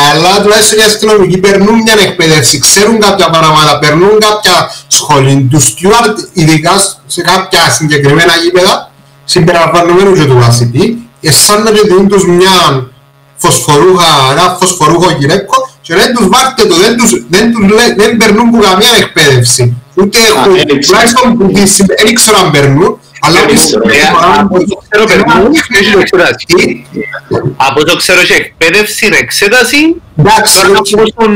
[0.08, 5.48] αλλά τουλάχιστον οι αστυνομικοί περνούν μια εκπαίδευση, ξέρουν κάποια πράγματα, περνούν κάποια σχολή.
[5.50, 6.72] Τους Stewart, ειδικά
[7.06, 8.90] σε κάποια συγκεκριμένα γήπεδα,
[9.24, 12.86] συμπεριλαμβανομένου και του βασιλή, σαν να δίνουν τους μια
[13.38, 18.16] φωσφορούχα, ένα φωσφορούχο γυναίκο και δεν τους βάρτε το, δεν, τους, δεν, τους, λέ- δεν
[18.16, 19.76] περνούν που καμία εκπαίδευση.
[19.94, 20.80] Ούτε έχουν, δεν ξέρω.
[20.86, 23.82] τουλάχιστον που τις συμπε- δεν ξέρω αν περνούν, αλλά Δεν ότι ξέρω.
[23.82, 26.44] συμπεριφορά Από όσο ξέρω περνούν, έχει το εξετάσει.
[26.46, 26.84] Τι,
[27.56, 29.80] Από όσο ξέρω έχει εκπαίδευση, είναι εξέταση,
[30.16, 30.94] Εντάξει, τώρα όχι.
[30.94, 31.32] πόσον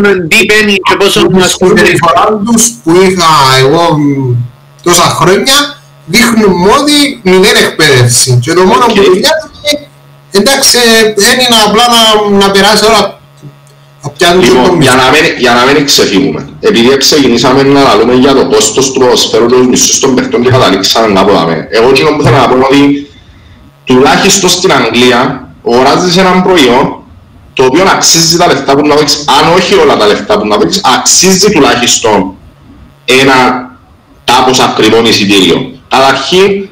[0.46, 1.78] μπαίνει και πόσον Την ασχολούνται.
[1.80, 3.30] συμπεριφορά τους που είχα
[3.62, 4.34] εγώ μ,
[4.82, 5.56] τόσα χρόνια
[6.06, 8.38] δείχνουν ότι είναι εκπαίδευση.
[8.42, 8.94] Και το μόνο Οκ.
[8.94, 9.51] που δουλειά τους είναι
[10.38, 10.78] εντάξει,
[11.16, 13.20] δεν είναι απλά να, να περάσει ώρα
[14.04, 15.04] από πιάνουν και Λοιπόν, το για μισό.
[15.04, 16.48] να μην, για να μην ξεφύγουμε.
[16.60, 20.50] Επειδή ξεκινήσαμε να λαλούμε για το κόστος του ποδοσφαίρου και τους μισθούς των παιχτών και
[20.50, 21.66] καταλήξαμε κάπου δάμε.
[21.70, 23.10] Εγώ εκείνο που θέλω να πω είναι ότι
[23.84, 26.96] τουλάχιστον στην Αγγλία αγοράζεις έναν προϊόν
[27.54, 30.56] το οποίο αξίζει τα λεφτά που να δώσεις, αν όχι όλα τα λεφτά που να
[30.56, 32.34] δώσεις, αξίζει τουλάχιστον
[33.04, 33.70] ένα
[34.24, 35.70] κάπως ακριβό εισιτήριο.
[35.88, 36.68] Καταρχήν,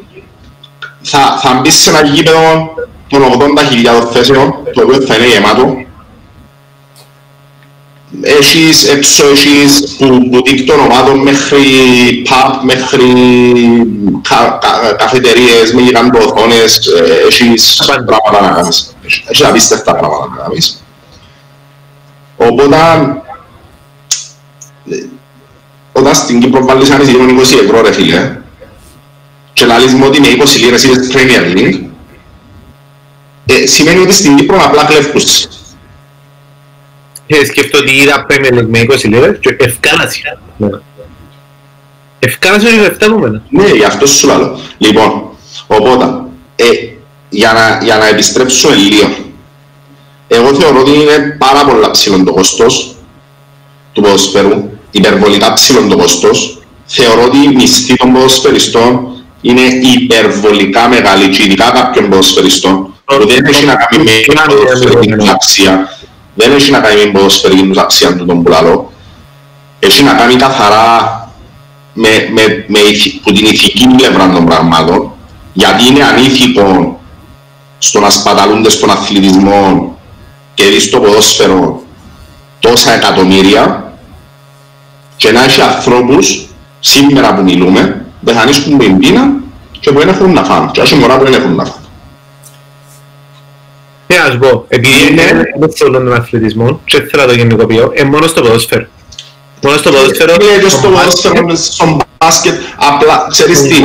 [1.02, 2.74] θα, θα μπεις σε ένα γήπεδο
[3.10, 5.76] των 80.000 θέσεων, το οποίο θα είναι γεμάτο,
[8.22, 11.62] έχεις έξω, έχεις που μπουτίκ των ομάδων μέχρι
[12.28, 13.12] pub, μέχρι
[14.28, 18.04] κα, κα, καφετερίες με γιγαντοοθόνες, ε, έχεις Πάντα.
[18.04, 18.96] πράγματα να κάνεις.
[19.26, 20.84] Έχεις απίστευτα πράγματα να κάνεις.
[22.36, 22.76] Οπότε,
[24.90, 24.96] ε,
[25.92, 28.38] όταν στην Κύπρο βάλεις ένα εισιτήριο 20 ευρώ ρε φίλε,
[29.52, 31.89] και λαλείς μου ότι με 20 λίρες είδες Premier League,
[33.50, 35.46] ε, σημαίνει ότι στην Κύπρο απλά κλέφκους.
[37.26, 40.22] Ε, σκέφτομαι ότι είδα Premier League με 20 λίρες και ευκάλαση.
[42.18, 43.42] Ευκάλασε ο 27 επόμενα.
[43.48, 44.60] Ναι, γι' αυτό σου λέω.
[44.78, 45.22] Λοιπόν,
[45.66, 46.04] οπότε,
[46.56, 46.64] ε,
[47.28, 49.14] για, να, για να επιστρέψω λίγο,
[50.28, 52.94] εγώ θεωρώ ότι είναι πάρα πολλά ψηλό το κόστος
[53.92, 56.58] του ποδοσφαίρου, υπερβολικά ψηλό το κόστος.
[56.86, 59.10] Θεωρώ ότι η μισθή των ποδοσφαιριστών
[59.40, 59.60] είναι
[60.00, 65.88] υπερβολικά μεγάλη και ειδικά κάποιων ποδοσφαιριστών που δεν έχει να κάνει με την ποδοσφαιρική αξία,
[66.34, 68.92] δεν έχει να κάνει με την ποδοσφαιρική αξία του τον πουλαλό,
[69.78, 71.18] έχει να κάνει καθαρά
[71.94, 72.80] με, με, με,
[73.24, 75.12] με την ηθική πλευρά των πραγμάτων,
[75.52, 77.00] γιατί είναι ανήθικο
[77.78, 79.98] στο να σπαταλούνται στον αθλητισμό
[80.54, 81.82] και δεις στο ποδόσφαιρο
[82.60, 83.92] τόσα εκατομμύρια
[85.16, 86.48] και να έχει ανθρώπους
[86.80, 89.32] σήμερα που μιλούμε, πεθανίσκουν με πείνα
[89.80, 90.70] και που δεν έχουν να φάνε.
[90.72, 91.79] Και όχι μωρά που δεν έχουν να φάνε.
[94.10, 95.22] Ναι, ας πω, επειδή είναι
[95.58, 98.86] δεν θέλω τον αθλητισμό και θέλω να το γενικοποιώ, είναι μόνο στο ποδόσφαιρο.
[99.62, 100.34] Μόνο στο ποδόσφαιρο...
[100.40, 103.84] Είναι και στο ποδόσφαιρο, στο μπάσκετ, απλά, ξέρεις τι,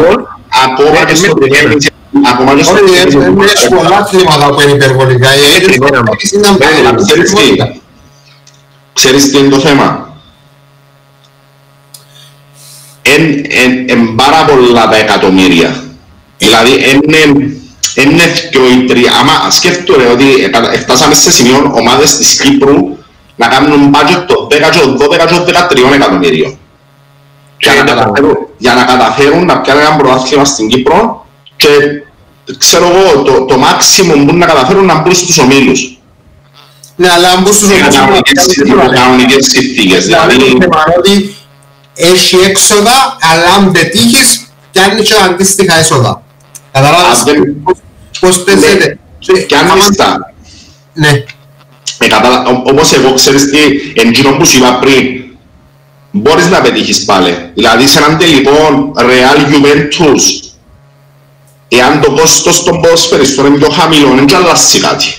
[0.65, 1.77] ακόμα και στο ταινία,
[2.33, 5.27] ακόμα και στο ταινία, Έχει πολλά αθλήματα που είναι υπερβολικά.
[7.05, 7.55] ξέρεις τι,
[8.93, 10.17] ξέρεις τι είναι το θέμα.
[13.87, 15.83] Εν πάρα πολλά τα εκατομμύρια.
[16.37, 17.54] Δηλαδή, είναι
[17.95, 19.11] δυο ή τρία.
[19.19, 20.25] Άμα σκέφτομαι ότι
[20.81, 22.97] φτάσαμε σε σημείο ομάδες της Κύπρου
[23.35, 25.45] να κάνουν budget το 10, 12,
[25.89, 26.57] 13 εκατομμύριων.
[27.59, 31.67] Για να, καταφέρουν, για να καταφέρουν να πιάνουν ένα πρωτάθλημα στην Κύπρο και
[32.57, 35.99] ξέρω εγώ το, το maximum που να καταφέρουν να μπουν στους ομίλους.
[36.95, 37.95] Ναι, αλλά αν μπουν στους ομίλους...
[38.57, 40.05] Με κανονικές συνθήκες.
[40.05, 40.57] Δηλαδή,
[40.97, 41.35] ότι
[41.95, 46.21] έχει έξοδα, αλλά αν πετύχεις, πιάνεις και αντίστοιχα έσοδα.
[46.71, 47.23] Καταλάβεις
[48.19, 48.99] πώς παίζεται.
[49.47, 50.33] Και αν τα...
[50.93, 51.23] Ναι.
[51.97, 52.07] Ε,
[52.65, 53.59] όπως εγώ ξέρεις τι,
[54.01, 55.23] εντύνο που σου είπα πριν,
[56.11, 57.51] μπορείς να πετύχεις πάλι.
[57.53, 60.49] Δηλαδή σε έναν τελικό Real Juventus,
[61.67, 65.15] εάν το κόστος των ποδοσφαιριστών είναι πιο χαμηλό, δεν και αλλάζει κάτι.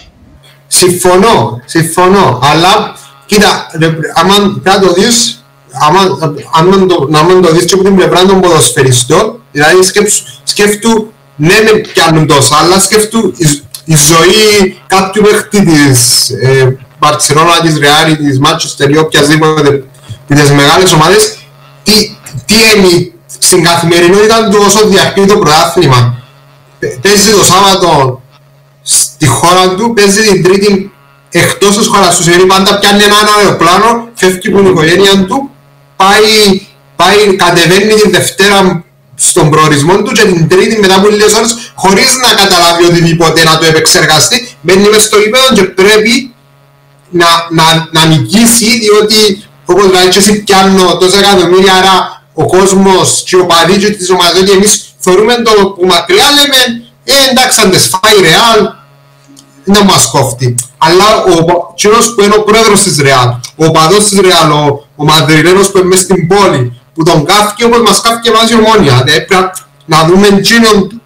[0.67, 3.67] Συμφωνώ, συμφωνώ, αλλά κοίτα,
[4.15, 5.45] άμα πρέπει να το δεις,
[7.13, 9.77] άμα το δεις και από την πλευρά των ποδοσφαιριστών, δηλαδή
[10.45, 13.33] σκέφτου, ναι, ναι, πιάνουν τόσα, αλλά σκέφτου
[13.85, 16.31] η ζωή κάποιου παίχτη της
[16.99, 19.85] Μπαρτσελώνα, της Ρεάλη, της Μάτσεστερ ή οποιασδήποτε
[20.27, 21.37] τις μεγάλες ομάδες
[21.83, 26.19] τι, τι είναι στην καθημερινότητα του όσο διαρκεί το πρωτάθλημα.
[26.79, 28.23] Παίζει το Σάββατο
[28.83, 30.93] στη χώρα του, παίζει την Τρίτη
[31.31, 35.51] εκτός της χώρας του, σημαίνει πάντα πιάνει ένα αεροπλάνο, φεύγει από την οικογένεια του,
[35.97, 38.85] πάει, πάει κατεβαίνει την Δευτέρα
[39.17, 43.59] στον προορισμό του και την Τρίτη μετά από λίγες ώρες χωρίς να καταλάβει οτιδήποτε να
[43.59, 46.35] το επεξεργαστεί, μπαίνει μες στο γήπεδο και πρέπει
[47.11, 53.23] να, να, να νικήσει διότι όπως λέει και εσύ πιάνω τόσα εκατομμύρια άρα ο κόσμος
[53.27, 57.61] και ο παδί και της ομάδας και εμείς θεωρούμε το που μακριά λέμε ε εντάξει
[57.61, 58.75] αν τες φάει ρεάλ
[59.65, 64.21] να μας κόφτει αλλά ο κύριος που είναι ο πρόεδρος της Ρεάλ ο παδός της
[64.21, 68.31] Ρεάλ ο, ο Μαδριλένος που είναι μες στην πόλη που τον κάφηκε όπως μας κάφηκε
[68.31, 69.51] μας η ομόνια πρέπει
[69.85, 71.01] να δούμε εκείνον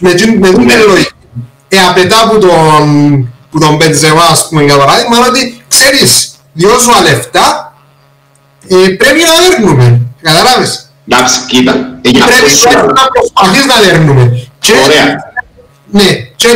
[0.00, 0.42] με την
[0.86, 1.12] λογική
[1.68, 7.72] ε απαιτά που τον που τον Μπεντζεμά ας πούμε για παράδειγμα ότι ξέρεις διώσου λεφτά
[8.68, 10.00] ε, πρέπει να δέρνουμε.
[10.22, 10.92] Καταλάβεις.
[11.08, 11.72] Εντάξει, κοίτα.
[11.72, 14.48] Ε, πρέπει να προσπαθείς να δέρνουμε.
[14.84, 15.30] Ωραία.
[15.90, 16.06] Ναι.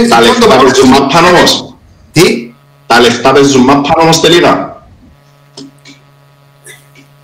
[0.09, 1.75] Τα λεφτά παίζουν μάπαν όμως.
[2.13, 2.55] Τι;
[2.87, 4.83] Τα λεφτά παίζουν μάπαν όμως τελικά.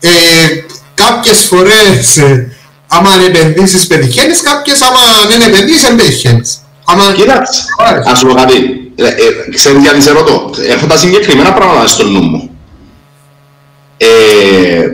[0.01, 0.11] Ε,
[1.07, 6.61] κάποιες φορές ε, άμα επενδύσεις πετυχαίνεις, κάποιες άμα δεν επενδύσεις δεν πετυχαίνεις.
[7.17, 7.63] Κοίταξε,
[8.05, 8.55] ας σου πω κάτι.
[9.55, 12.57] Ξέρεις γιατί σε ρωτώ; Έχω τα συγκεκριμένα πράγματα στο νου μου.
[13.97, 14.91] Ε,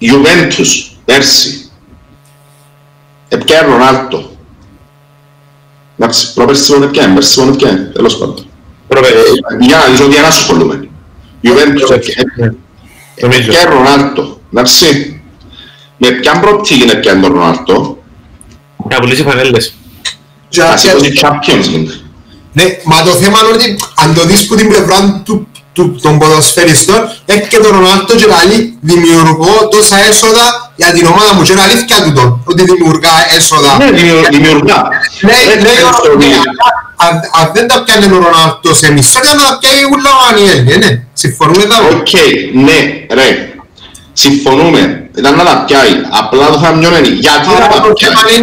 [0.00, 1.70] Juventus, πέρσι,
[3.28, 4.30] έπιανε Ρονάλτο;
[5.98, 8.46] Εντάξει, προπέρσι μόνο έπιανε, πέρσι μόνο έπιανε, τέλος πάντων.
[9.60, 10.88] Για να δεις ότι ένα ασχολούμαι.
[11.42, 11.90] Juventus
[13.14, 15.20] έπιανε Ρονάλτο, εντάξει.
[15.96, 18.02] Με ποιαν προοπτική είναι έπιανε τον Ρονάλτο;
[18.90, 19.74] Να πουλήσει φανέλες.
[20.56, 21.90] Να σηκώσει Champions League.
[22.52, 26.18] Ναι, μα το θέμα είναι ότι αν το δεις που την πλευρά του του, των
[26.18, 31.62] ποδοσφαιριστών έρχεται ο Ρονάλτο και λέει δημιουργώ τόσα έσοδα για την ομάδα μου και είναι
[31.68, 33.76] αλήθεια του τον ότι δημιουργά έσοδα.
[33.78, 33.90] Ναι
[34.36, 34.78] δημιουργά.
[35.64, 36.50] Λέει ο Ρονάλτο
[37.40, 40.78] αν δεν τα πιάνε ο Ρονάλτο σε μισό για να τα πιάει ούλα ο Ανιέλι
[40.78, 40.90] ναι.
[41.12, 41.76] Συμφωνούμε εδώ.
[41.96, 42.12] Οκ
[42.64, 42.78] ναι
[43.18, 43.28] ρε.
[44.12, 45.10] Συμφωνούμε.
[45.18, 45.92] Ήταν να τα πιάει.
[46.10, 48.40] Απλά το θα μειώνει γιατί να τα πιάει;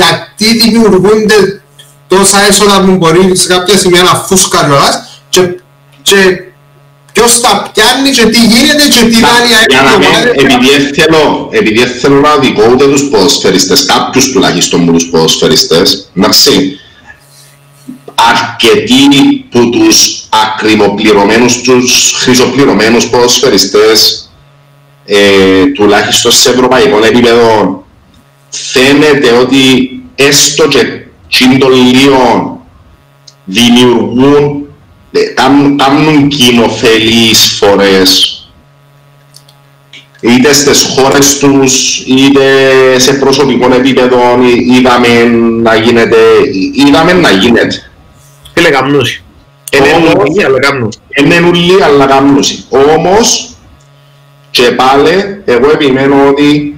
[0.00, 1.62] γιατί δημιουργούνται
[2.08, 4.72] τόσα έσοδα που μπορεί σε κάποια σημεία να φούσκαρει
[5.28, 5.40] και,
[6.02, 6.47] και
[7.18, 11.78] ποιος τα πιάνει και τι γίνεται και τι κάνει Για να μην, επειδή θέλω, επειδή
[11.78, 16.78] θέλω να οδηγώ ούτε τους ποδοσφαιριστές, κάποιους τουλάχιστον μου τους ποδοσφαιριστές, εντάξει,
[18.14, 24.30] αρκετοί που τους ακριβοπληρωμένους, τους χρυσοπληρωμένους ποδοσφαιριστές,
[25.04, 27.84] ε, τουλάχιστον σε ευρωπαϊκό επίπεδο,
[28.48, 30.80] φαίνεται ότι έστω και
[31.28, 31.50] τσιν
[31.92, 32.60] λίγο
[33.44, 34.67] δημιουργούν, ε,
[35.78, 38.32] κάνουν κοινοφελείς φορές
[40.20, 42.42] είτε στις χώρες τους, είτε
[42.98, 44.18] σε προσωπικό επίπεδο
[44.76, 45.24] είδαμε
[45.62, 46.16] να γίνεται,
[46.72, 47.90] είδαμε να γίνεται.
[48.54, 49.22] Φίλε καμνούσι.
[49.70, 50.98] Είναι ουλί αλλά καμνούσι.
[51.16, 52.64] Είναι ουλί αλλά καμνούσι.
[52.68, 53.56] Όμως,
[54.50, 56.76] και πάλι, εγώ επιμένω ότι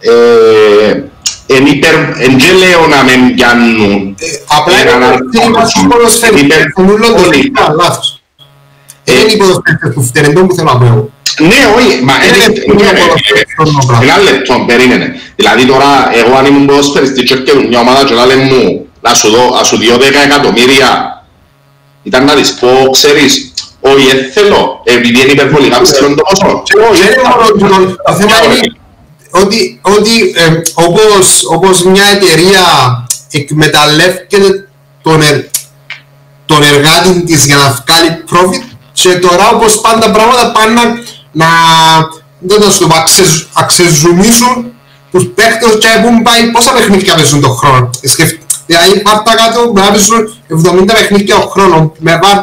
[0.00, 1.02] ε,
[1.50, 4.16] εν υπερ, εν και λέω να με πιάνουν.
[4.58, 4.90] Απλά είναι
[5.32, 8.22] το ποδοσφαίρι, έχουν όλο το λάθος.
[9.04, 12.12] Είναι οι ποδοσφαίρες που φταίνουν, το που θέλω να πω ναι, όχι, μα
[14.02, 15.20] ένα λεπτό, περίμενε.
[15.36, 19.30] Δηλαδή τώρα, εγώ αν ήμουν ποδοσφαιριστή και έρχεται μια ομάδα και λέει μου να σου
[19.30, 21.22] δω, να σου δω 10 εκατομμύρια
[22.02, 26.62] ήταν να της πω, ξέρεις, όχι, δεν θέλω, επειδή είναι υπερβολικά ψηλό το ποσό.
[28.04, 28.76] Το θέμα είναι
[29.30, 32.62] ότι, ότι ε, όπως, όπως μια εταιρεία
[33.30, 34.68] εκμεταλλεύεται
[35.02, 35.44] τον, ερ,
[36.46, 40.80] τον εργάτη της για να βγάλει profit και τώρα όπως πάντα πράγματα πάνε
[41.32, 41.46] να
[42.38, 42.94] δεν το σου πω,
[43.52, 44.72] αξεζουμίσουν
[45.10, 47.90] τους παίχτες και που πάει πόσα παιχνίδια παίζουν τον χρόνο.
[48.66, 50.34] Δηλαδή πάρτα κάτω να παίζουν
[50.82, 52.38] 70 παιχνίδια τον χρόνο με βάρ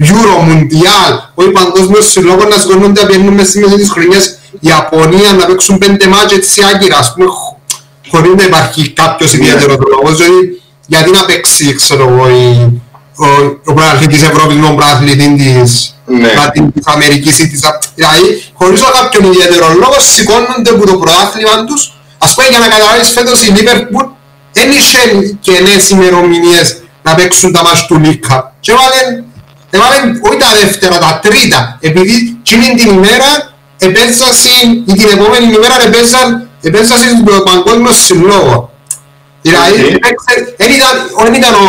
[0.00, 5.46] Euro, Mundial, όχι παγκόσμιος συλλόγος να σηκώνονται να πιένουν μέσα μέσα της χρονιάς Ιαπωνία να
[5.46, 7.26] παίξουν πέντε μάτια έτσι άγκυρα, ας πούμε,
[8.10, 12.26] χωρίς να υπάρχει κάποιος ιδιαίτερος λόγος, δηλαδή γιατί να παίξει, ξέρω εγώ,
[13.16, 13.26] ο,
[13.64, 16.28] ο πρωταθλητής Ευρώπης με τον πρωταθλητή της ναι.
[16.74, 17.60] της Αμερικής ή της...
[17.94, 21.92] Δηλαδή, χωρίς κάποιον ιδιαίτερος λόγος, σηκώνονται από το πρωτάθλημα τους.
[22.18, 24.04] Ας πούμε, για να καταλάβεις φέτος η Λίβερπουλ
[24.52, 24.98] δεν είχε
[25.40, 28.54] κενές ημερομηνίες να παίξουν τα μάτια του Λίκα.
[28.60, 29.24] Και έβαλαν,
[29.70, 33.53] έβαλαν όχι τα δεύτερα, τα τρίτα, επειδή εκείνη την ημέρα
[33.84, 38.72] επέζασαν, ή την επόμενη ημέρα επέζασαν, επέζασαν στον παγκόσμιο συλλόγο.
[39.42, 39.98] Δηλαδή,
[40.56, 41.64] δεν ήταν ο,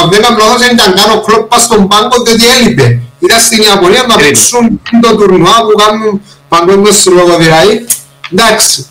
[0.00, 3.00] αν δεν κάνω λάθος, δεν ήταν καν ο κλόπ στον πάγκο, διότι έλειπε.
[3.18, 7.86] Ήταν στην Ιαπωνία να παίξουν το τουρνουά που κάνουν παγκόσμιο συλλόγο δηλαδή.
[8.32, 8.86] Εντάξει,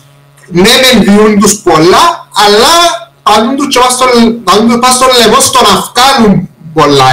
[0.48, 2.74] ναι μεν βιούν τους πολλά, αλλά
[3.22, 3.78] παντούν τους
[4.80, 7.04] πας στο λαιμό στο να βγάλουν πολλά.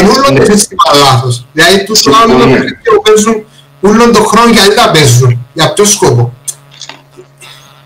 [0.00, 1.46] Είναι όλο το σύστημα λάθος.
[1.52, 3.44] Δηλαδή τους κάνουν το παιχνίδι που παίζουν
[3.80, 5.46] όλο τον χρόνο γιατί τα παίζουν.
[5.52, 6.34] Για ποιο σκόπο.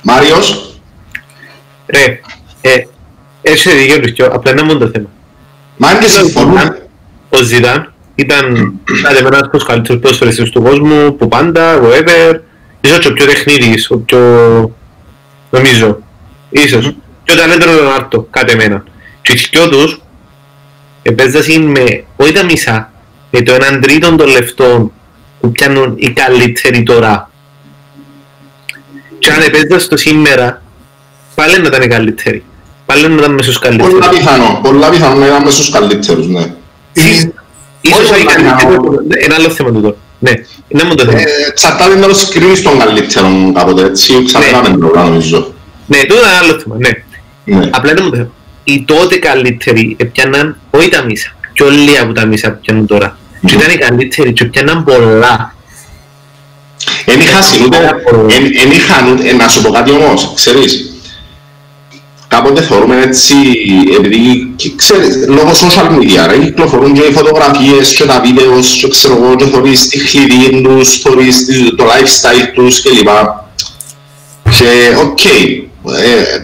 [0.03, 0.79] Μάριος.
[1.87, 2.21] Ρε,
[2.61, 2.87] ε,
[3.43, 5.09] έχει δίκιο τους και απλά είναι μόνο το θέμα.
[5.77, 6.59] Μα αν και συμφωνούν.
[7.29, 8.75] Ο Ζidane ήταν
[9.09, 12.39] ένας από τους καλύτερους ποδοσφαιριστές του κόσμου, που πάντα, whatever.
[12.81, 14.21] Ίσως και ο πιο τεχνίδης, ο πιο...
[15.51, 15.99] νομίζω.
[16.51, 16.95] Ίσως.
[17.25, 18.85] Πιο ταλέντρο Ρονάρτο, κάτι εμένα.
[19.23, 20.01] Και οι δυο τους
[21.03, 22.93] επέζασαν με, όχι τα μισά,
[23.31, 24.93] με το έναν τρίτο των λεφτών
[25.45, 27.31] που πιάνουν οι καλύτεροι τώρα.
[29.19, 30.63] Και αν επέζασαν το σήμερα,
[31.35, 32.45] πάλι να ήταν οι καλύτεροι.
[32.87, 33.93] Πάλι να ήταν μέσα στους καλύτερους.
[33.93, 36.55] Πολλά πιθανό, πολλά πιθανό να ήταν μέσα στους καλύτερους, ναι.
[37.81, 38.27] Ίσως όχι
[39.09, 39.97] ένα άλλο θέμα τούτο.
[40.19, 40.31] Ναι,
[40.69, 41.21] είναι μόνο το θέμα.
[41.49, 45.55] Εξαρτάται να το συγκρίνεις τον καλύτερο κάποτε, έτσι, ξαρτάμε το νομίζω.
[45.87, 46.91] Ναι, τούτο είναι ένα άλλο θέμα, ναι.
[47.71, 48.31] Απλά είναι μόνο το θέμα.
[48.65, 53.19] Οι τότε καλύτεροι έπιαναν όχι τα μίσα, και όλοι από τα μίσα που πιάνουν τώρα.
[53.47, 55.55] Και ήταν οι καλύτεροι και πιάναν πολλά.
[57.05, 57.21] Εν
[58.71, 60.95] είχαν ούτε, να σου πω κάτι όμως, ξέρεις,
[62.29, 63.35] κάποτε θωρούμε έτσι,
[63.99, 69.17] επειδή ξέρεις, λόγω social media, ρε, κυκλοφορούν και οι φωτογραφίες και τα videos και ξέρω
[69.17, 73.09] εγώ και θωρείς τη χλιδή τους, θωρείς το lifestyle τους κλπ.
[74.51, 76.41] Και οκ, okay, ε,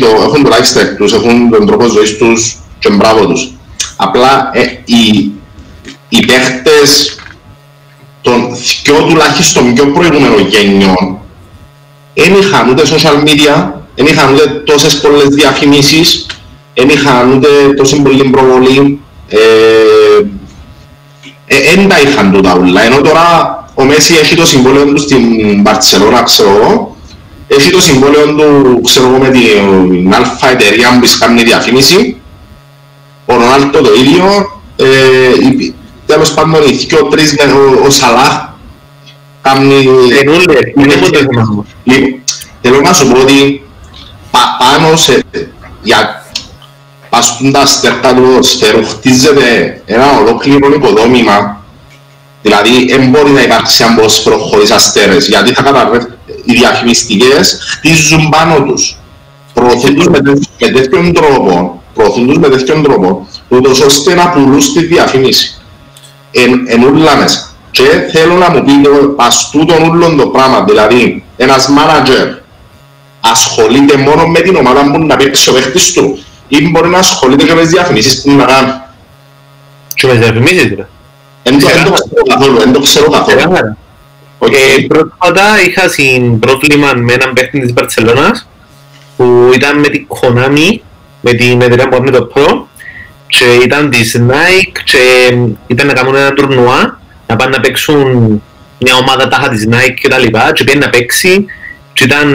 [0.00, 3.52] το, έχουν το lifestyle τους, έχουν τον τρόπο ζωής τους και μπράβο τους.
[3.96, 5.30] Απλά ε, οι,
[6.12, 7.14] οι παίχτες
[8.20, 11.18] των δυο τουλάχιστον πιο προηγούμενων γενιών
[12.14, 16.26] δεν είχαν ούτε social media, δεν είχαν ούτε τόσες πολλές διαφημίσεις,
[16.74, 19.00] δεν είχαν ούτε τόση πολύ προβολή,
[21.46, 22.82] δεν ε, τα είχαν τούτα όλα.
[22.82, 26.96] Ενώ τώρα ο Μέση έχει το συμβόλαιο του στην Μπαρτσελώνα, ξέρω εγώ,
[27.46, 32.16] έχει το συμβόλαιο του, ξέρω εγώ, με την αλφα εταιρεία που κάνει διαφήμιση,
[33.26, 34.24] ο Ρονάλτο το ίδιο,
[34.76, 34.86] ε,
[36.10, 38.48] τέλος πάντων οι δυο τρεις με ο, ο Σαλάχ
[39.42, 39.86] κάνει...
[42.62, 43.62] Θέλω να σου πω ότι
[44.58, 45.22] πάνω σε,
[45.82, 46.24] για
[47.08, 51.60] παστούν τα στέρτα του ποδοσφαίρου χτίζεται ένα ολόκληρο οικοδόμημα
[52.42, 56.06] Δηλαδή, δεν μπορεί να υπάρξει αν ποδόσφαιρο χωρίς αστέρες, γιατί θα καταρρεύει
[56.44, 58.96] οι διαφημιστικές χτίζουν πάνω τους.
[59.54, 60.18] Προωθούν τους με,
[60.58, 65.59] με τέτοιον τρόπο, προωθούν τους με τέτοιον τρόπο, ούτως ώστε να πουλούν στη διαφήμιση.
[66.30, 67.50] Εν, εν ούλα μέσα.
[67.70, 72.28] Και θέλω να μου πείτε, πας τούτον ούλον το πράγμα, δηλαδή, ένας μάνατζερ
[73.20, 77.44] ασχολείται μόνο με την ομάδα που να παίξει ο παίχτης του ή μπορεί να ασχολείται
[77.44, 78.72] και με τις διαφημίσεις που να κάνει.
[79.94, 80.88] Και με διαφημίσεις, ρε.
[81.42, 81.92] Δεν το ξέρω
[82.28, 83.76] καθόλου, δεν το ξέρω καθόλου.
[84.42, 85.82] Ε, πρόσφατα είχα
[86.40, 88.48] πρόβλημα με έναν παίχτη της Μπαρτσελώνας
[89.16, 90.78] που ήταν με την Konami,
[91.20, 92.62] με την εταιρεία που έκανε το Pro
[93.30, 94.98] και ήταν της Nike και
[95.66, 98.42] ήταν να κάνουν ένα τουρνουά να πάνε να παίξουν
[98.78, 101.44] μια ομάδα τάχα της Nike και τα λοιπά και πήγαινε να παίξει
[101.92, 102.28] και ήταν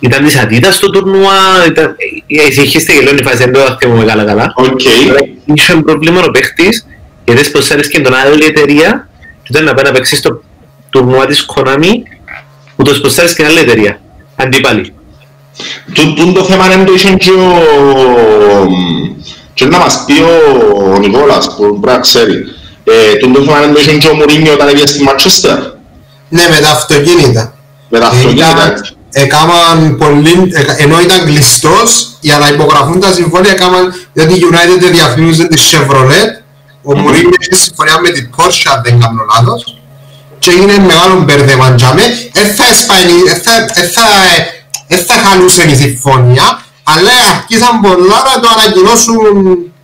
[0.00, 1.96] ήταν της Adidas στο τουρνουά, ήταν...
[2.26, 4.54] Εσυχήστε και λέω η φάση, δεν το θυμούμαι καλά καλά.
[5.54, 6.86] Είχε πρόβλημα ο παίχτης,
[7.24, 9.08] γιατί σποσάρεις και τον άλλη εταιρεία
[9.42, 10.42] και ήταν να πάει να παίξει στο
[10.90, 11.92] τουρνουά της Konami
[12.76, 14.00] που το σποσάρεις και άλλη εταιρεία.
[14.36, 14.94] Αντίπαλοι.
[16.16, 17.62] Τούν το θέμα είναι το είχε και ο...
[19.56, 20.14] και να μας πει
[20.92, 22.44] ο Νικόλας που πρέπει να ξέρει.
[23.20, 25.58] Τούν το θέμα είναι το είχε και ο Μουρίνιο όταν έγινε στη Μαντσέστερ.
[26.28, 27.54] Ναι, με τα αυτοκίνητα.
[27.88, 33.92] Με τα αυτοκίνητα, έτσι έκαναν πολύ, ενώ ήταν κλειστός, για να υπογραφούν τα συμφωνία έκαναν,
[34.12, 36.30] διότι η United διαφημίζεται τη Chevrolet,
[36.82, 39.78] ο Μουρίνιο είχε συμφωνία με την Porsche, αν δεν κάνω λάθος,
[40.38, 42.02] και έγινε μεγάλο μπερδεμάν για με,
[44.88, 49.20] δεν θα χαλούσε η συμφωνία, αλλά αρχίσαν πολλά να το ανακοινώσουν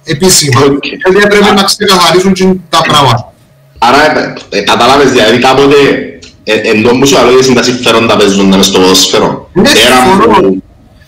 [0.04, 0.60] επίσημα.
[1.08, 3.32] Δηλαδή πρέπει να ξεκαθαρίσουν τα πράγματα.
[3.78, 3.98] Άρα,
[4.64, 5.76] κατάλαβες, δηλαδή κάποτε
[6.44, 9.50] Εν τόν που σου αλόγες είναι τα συμφέροντα παίζονται μες στο ποδόσφαιρο.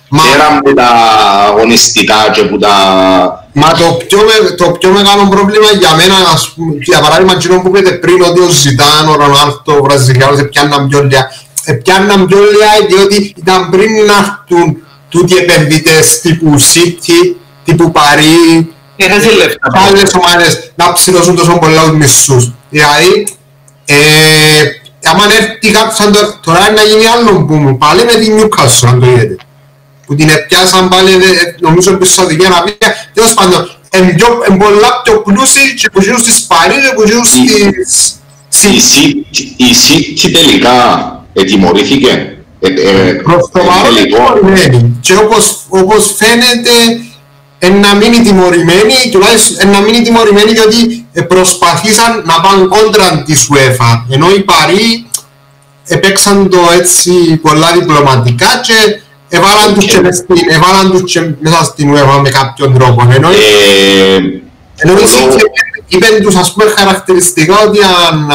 [0.09, 0.89] Πέρα από τα
[1.49, 2.73] αγωνιστικά και από τα...
[3.53, 4.19] Μα το πιο,
[4.57, 8.41] το πιο μεγάλο πρόβλημα για μένα, ας πούμε, για παράδειγμα, εκείνο που είπατε πριν, ότι
[8.41, 11.31] ο Ζητάν, ο Ρονάλτο, ο Βραζιλιάνος, πιάνναν πιόλια.
[11.83, 14.77] Πιάνναν πιόλια διότι ήταν πριν να έρθουν
[15.15, 19.73] τούτοι επενδυτές τύπου City, τύπου Παρί, Έχασε λεφτά.
[19.89, 22.53] Άλλες ομάδες να ψηλώσουν τόσο πολλά τους μισούς.
[22.71, 23.27] Δηλαδή,
[23.85, 23.97] ε,
[25.03, 29.01] άμα έρθει κάποιος σαν τώρα να γίνει άλλο που μου πάλι με την Newcastle αν
[29.01, 29.37] το είδετε
[30.07, 31.11] που την έπιασαν πάλι
[31.61, 32.77] νομίζω πίσω στη Σαουδική Αραβία
[33.15, 33.71] τέλος πάντων
[34.49, 38.19] εν πολλά πιο πλούσιοι και που ζουν στις Παρί και που ζουν στις...
[39.57, 40.73] Η City τελικά
[41.33, 42.34] ετιμωρήθηκε
[43.23, 45.15] Προς το παρόν ετιμωρημένη και
[45.69, 46.71] όπως φαίνεται
[47.71, 54.05] να μείνει τιμωρημένοι, τουλάχιστον να μείνει τιμωρημένοι διότι προσπαθήσαν να πάνε κόντρα της UEFA.
[54.11, 55.07] Ενώ οι Παρί
[55.87, 61.95] επέξαν το έτσι πολλά διπλωματικά και έβαλαν τους και, στην, έβαλαν τους και μέσα στην
[61.95, 63.09] UEFA με κάποιον τρόπο.
[63.15, 64.17] Ενώ, ε,
[64.77, 65.05] ενώ οι
[65.89, 68.31] είπαν τους ας πούμε χαρακτηριστικά ότι αν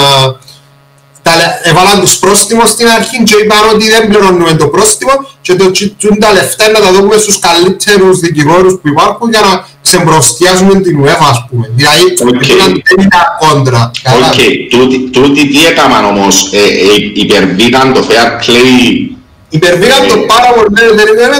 [1.64, 5.12] έβαλαν τους πρόστιμο στην αρχή και είπαν ότι δεν πληρώνουμε το πρόστιμο
[5.42, 10.80] και τούτζιν τα λεφτά να τα δούμε στους καλύτερους δικηγόρους που υπάρχουν για να ξεμπροστιάζουμε
[10.80, 11.72] την UEFA ας πούμε.
[11.76, 12.48] Δηλαδή okay.
[12.58, 13.08] δεν είναι
[13.40, 13.92] κόντρα.
[14.18, 14.40] Οκ,
[15.12, 19.10] τούτοι τι έκαναν όμως, ε, ε, υπερβήκαν το fair play
[19.50, 21.34] Υπερβήκαν το πάρα πολύ, δεν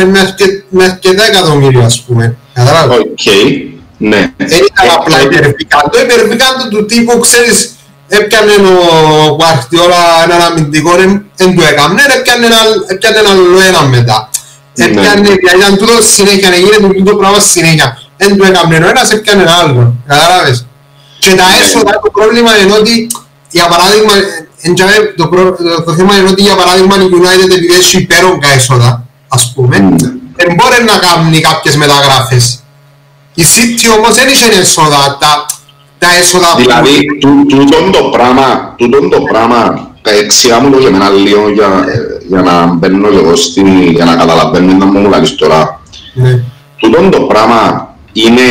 [0.00, 2.36] είναι με αρκετά εκατομμύρια ας πούμε.
[2.52, 2.98] Καταλάβεις.
[2.98, 3.22] Οκ,
[3.98, 4.32] ναι.
[4.36, 7.74] Δεν ήταν απλά υπερβήκαν το, υπερβήκαν το του τύπου, ξέρεις,
[8.18, 10.92] έπιανε ο Γκουαρτιόλα έναν αμυντικό,
[11.36, 12.46] δεν το έκαμε, έπιανε
[13.16, 14.28] ένα άλλο ένα μετά.
[14.74, 14.84] Ναι.
[14.84, 17.98] Έπιανε, ήταν τούτο συνέχεια, να γίνεται τούτο πράγμα συνέχεια.
[18.16, 20.66] Δεν το έκαμε ο ένας, έπιανε ένα άλλο, κατάλαβες.
[21.18, 21.56] Και τα ναι.
[21.62, 23.06] έσοδα, το πρόβλημα είναι ότι,
[23.50, 24.12] για παράδειγμα,
[25.16, 25.28] το,
[25.84, 29.76] το θέμα είναι ότι για παράδειγμα η United επειδή έχει υπέρογκα έσοδα, ας πούμε,
[30.36, 30.54] δεν ναι.
[30.54, 32.62] μπορεί να κάνει κάποιες μεταγράφες.
[33.34, 35.18] Η City όμως δεν είχε έσοδα,
[36.02, 37.06] τα, τα έσοδα Δηλαδή,
[37.48, 41.84] τούτο το πράγμα, τούτο το πράγμα, εξηγά μου το και εμένα λίγο για,
[42.28, 45.80] για να μπαίνω και εγώ στην, για να καταλαβαίνω να μου λάβεις τώρα.
[46.14, 46.42] Ναι.
[46.76, 48.42] Τούτο το πράγμα είναι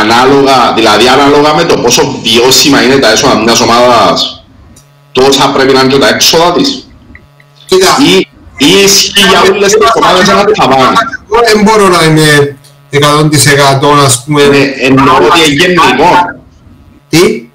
[0.00, 4.44] ανάλογα, δηλαδή ανάλογα με το πόσο βιώσιμα είναι τα έσοδα μιας ομάδας,
[5.12, 6.88] τόσα πρέπει να είναι και τα έξοδα της.
[7.66, 7.96] Κοίτα.
[7.98, 10.96] Ή, ή ισχύει για όλες τις ομάδες ένα ταβάνι.
[11.52, 12.55] Δεν μπορώ να είμαι
[13.00, 14.46] 100% ας πούμε...
[14.46, 16.10] Ναι, εννοώ ότι είναι γενικό.
[17.08, 17.46] Τι;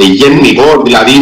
[0.00, 1.12] Γενικό, δηλαδή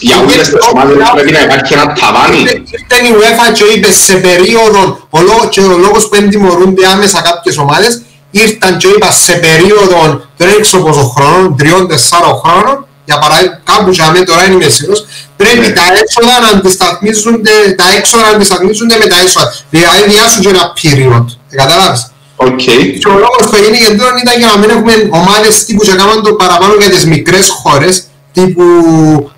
[0.00, 2.38] για όλες τις ομάδες πρέπει να υπάρχει ένα ταβάνι.
[2.38, 5.08] Ήρθε η UEFA και είπες σε περίοδο,
[5.48, 10.48] και ο λόγος που εν τιμωρούνται άμεσα κάποιες ομάδες, ήρθαν και είπας σε περίοδο, δεν
[10.58, 15.06] ξέρω πόσο χρόνο, τριών-τεσσάρων χρόνων, για παράδειγμα κάπου για μένα τώρα είναι σίγουρος,
[15.36, 15.72] πρέπει ναι.
[15.72, 19.54] τα έξοδα να αντισταθμίζονται, τα έξοδα να αντισταθμίζονται με τα έσοδα.
[19.70, 22.12] Δηλαδή διάς τους και ένα period, καταλάβεις.
[22.46, 22.56] Οκ.
[23.00, 25.94] Και ο λόγος που έγινε και τώρα ήταν για να μην έχουμε ομάδες τύπου και
[25.94, 28.64] κάνουν το παραπάνω για τις μικρές χώρες τύπου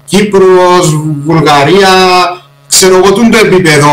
[0.04, 0.86] Κύπρος,
[1.26, 1.88] Βουλγαρία,
[2.68, 3.90] ξέρω εγώ το επίπεδο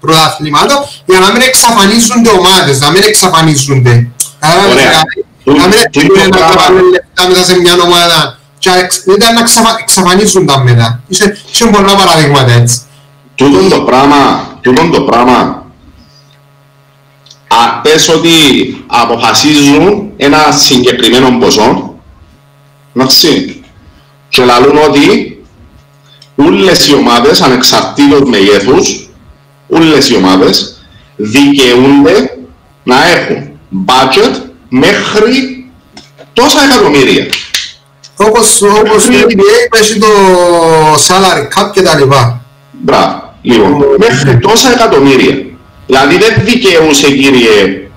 [0.00, 0.76] πρωταθλημάτων
[1.06, 4.08] για να μην εξαφανίζονται ομάδες, να μην εξαφανίζονται.
[4.40, 4.84] Κατάλαβες, Ωραία.
[4.88, 8.70] δηλαδή, Τού- Να μην τούτο έρχονται να πράγμα- βάλουν λεφτά μέσα σε μια ομάδα και
[8.82, 11.00] εξ- ήταν να εξαφα- εξαφανίζουν τα μετά.
[11.08, 12.76] Είσαι είσαι πολλά παραδείγματα έτσι.
[13.34, 14.18] Τούτον το πράγμα,
[14.60, 15.64] τούτον το πράγμα,
[17.48, 18.30] α, πες ότι
[18.86, 21.94] αποφασίζουν ένα συγκεκριμένο ποσό,
[22.94, 23.62] εντάξει,
[24.28, 25.38] και λαλούν ότι
[26.34, 29.08] όλες οι ομάδες, ανεξαρτήτως μεγέθους,
[29.68, 30.82] όλες οι ομάδες
[31.16, 32.38] δικαιούνται
[32.82, 33.50] να έχουν
[33.86, 35.66] budget μέχρι
[36.32, 37.26] τόσα εκατομμύρια.
[38.16, 40.06] Όπως, όπως το NBA έχει το
[41.08, 42.44] salary cap και τα λοιπά.
[42.70, 43.34] Μπράβο.
[43.42, 45.47] Λοιπόν, μέχρι τόσα εκατομμύρια.
[45.88, 47.88] Δηλαδή δεν δικαιούσε κύριε,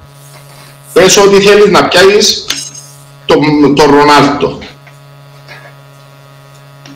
[0.93, 2.45] πες ότι θέλεις να πιάσεις
[3.25, 4.59] τον, τον Ρονάλτο.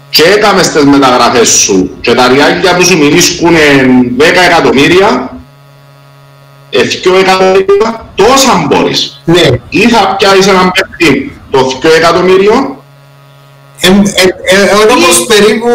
[0.09, 3.55] Και έκαμες τις μεταγραφές σου και τα ριάκια που σου μιλήσκουν
[4.17, 5.37] 10 εκατομμύρια,
[6.71, 9.21] 2 εκατομμύρια, τόσα μπορείς.
[9.25, 9.47] Ναι.
[9.69, 12.74] Ή θα πιάσεις έναν παίκτη το 2 εκατομμύριο
[13.79, 15.69] Ε, ε, ε, όπως περίπου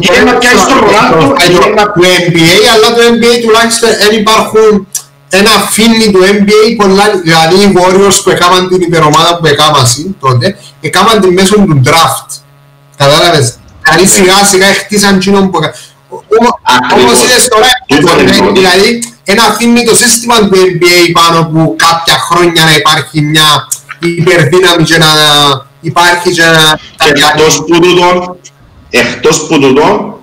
[0.00, 4.86] Και να πιάσεις τον Ρονάλντο, και να- του NBA, αλλά το NBA τουλάχιστον δεν υπάρχουν
[5.28, 10.56] ένα φίνι του NBA πολλά, δηλαδή οι Warriors που έκαναν την υπερομάδα που έκαναν τότε,
[10.80, 12.28] έκαναν την μέσω του draft.
[12.96, 15.74] Κατάλαβες; Δηλαδή σιγά σιγά χτίσαν εκείνον που έκαναν.
[16.62, 17.02] Ακριβώς.
[17.04, 18.52] Όπως είδες τώρα, Τούτο είναι το.
[18.52, 18.88] δηλαδή
[19.24, 24.98] ένα αφήνει το σύστημα του NBA πάνω που κάποια χρόνια να υπάρχει μια υπερδύναμη και
[24.98, 25.06] να
[25.82, 26.78] υπάρχει και να...
[26.96, 28.36] Και εκτός που τούτον,
[28.90, 30.14] εκτός που τούτον,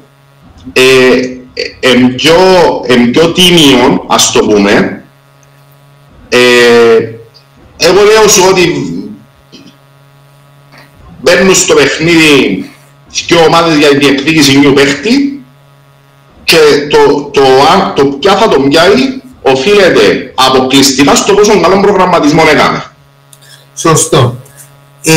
[0.74, 0.82] ε,
[1.54, 2.36] ε, εν πιο,
[2.88, 5.04] εν πιο τίμιο, ας το πούμε,
[6.30, 6.38] ε,
[7.78, 8.84] εγώ λέω σου ότι
[11.22, 12.70] μπαίνουν στο παιχνίδι
[13.28, 15.44] δύο ομάδες για την διεκδίκηση νιου παίχτη
[16.44, 16.58] και
[16.90, 17.42] το, το,
[17.74, 22.84] αν- το ποια θα τον πιάει οφείλεται αποκλειστικά στο πόσο καλό προγραμματισμό έκανε.
[23.76, 24.36] Σωστό.
[25.04, 25.12] Ε,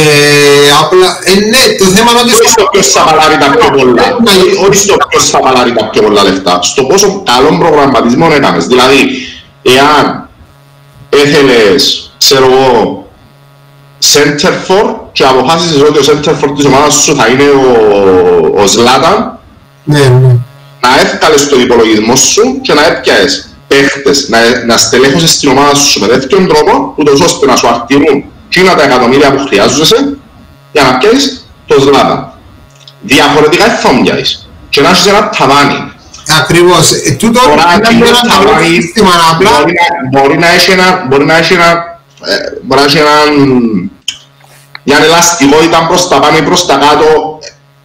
[0.80, 2.33] απλά, ε, ναι, το θέμα είναι ότι...
[2.33, 4.03] Όχι στο ποιος θα παλάρει τα πιο πολλά.
[4.22, 4.33] Ναι,
[4.66, 6.59] Όχι στο ποιος θα παλάρει τα πιο πολλά λεφτά.
[6.62, 8.66] Στο πόσο καλό προγραμματισμό έκανες.
[8.66, 8.99] Δηλαδή,
[9.62, 10.28] εάν
[11.09, 13.07] έθελες, ξέρω εγώ,
[14.12, 18.64] center for και αποφάσισες ότι ο center for της ομάδας σου θα είναι ο, ο
[18.64, 19.18] Zlatan,
[19.85, 20.37] Ναι, ναι.
[20.80, 26.01] να έφκαλες το υπολογισμό σου και να έπιαες παίχτες, να, να στελέχωσες την ομάδα σου
[26.01, 28.24] με τέτοιον τρόπο, ούτως ώστε να σου αρτηρούν
[28.55, 30.16] εκείνα τα εκατομμύρια που χρειάζεσαι
[30.72, 32.38] για να πιάσεις το Ζλάτα.
[33.00, 34.48] Διαφορετικά δεν θα μοιάζεις.
[34.68, 35.92] Και να έχεις ένα ταβάνι.
[36.40, 36.92] Ακριβώς.
[36.92, 39.50] Ε, τούτο Μπορεί να είναι εκείνο ένα το καλό ταβάνι σύστημα, απλά...
[39.50, 41.68] μπορεί να- μπορεί να έχει ένα, μπορεί να έχει ένα,
[42.24, 43.28] ε, μπορεί να έχει έναν,
[44.84, 47.38] μια ελαστικότητα προς τα πάνω ή προς τα κάτω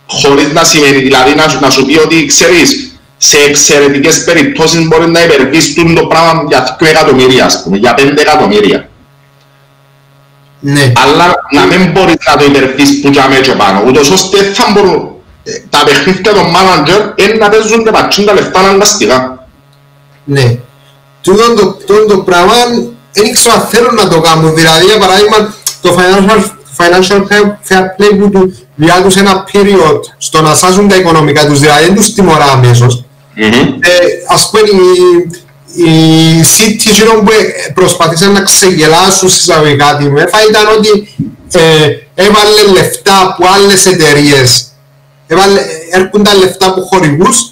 [0.07, 5.09] χωρίς να σημαίνει, δηλαδή να, σου- να σου πει ότι ξέρεις σε εξαιρετικές περιπτώσεις μπορεί
[5.09, 8.89] να υπερβείς τούτο το πράγμα για 2 εκατομμύρια, ας πούμε, για 5 εκατομμύρια.
[10.59, 10.91] Ναι.
[11.03, 15.09] Αλλά να μην μπορείς να το υπερβείς που για και πάνω, ούτως ώστε θα μπορούν
[15.43, 19.47] ε, τα παιχνίδια των manager είναι να παίζουν τα πατσούν τα λεφτά αναγκαστικά.
[20.23, 20.57] Ναι.
[21.21, 22.53] Τούτο το, τούτο το πράγμα
[23.11, 24.55] δεν ήξερα αν θέλουν να το κάνουν.
[24.55, 26.39] Δηλαδή, για παράδειγμα, το financial,
[26.77, 31.59] financial fair- fair play που του διάδους ένα period στο να σάζουν τα οικονομικά τους,
[31.59, 33.03] δηλαδή δεν τους τιμωρά αμέσως.
[33.79, 33.89] Ε,
[34.27, 34.63] ας πούμε,
[35.85, 35.89] η,
[36.39, 41.15] η City εκείνο που ε, προσπαθήσαν να ξεγελάσουν σε εισαγωγικά τη UEFA ήταν ότι
[41.51, 41.61] ε,
[42.15, 44.67] έβαλε λεφτά από άλλες εταιρείες.
[45.27, 45.61] Έβαλε,
[45.91, 47.51] έρχονταν λεφτά από χορηγούς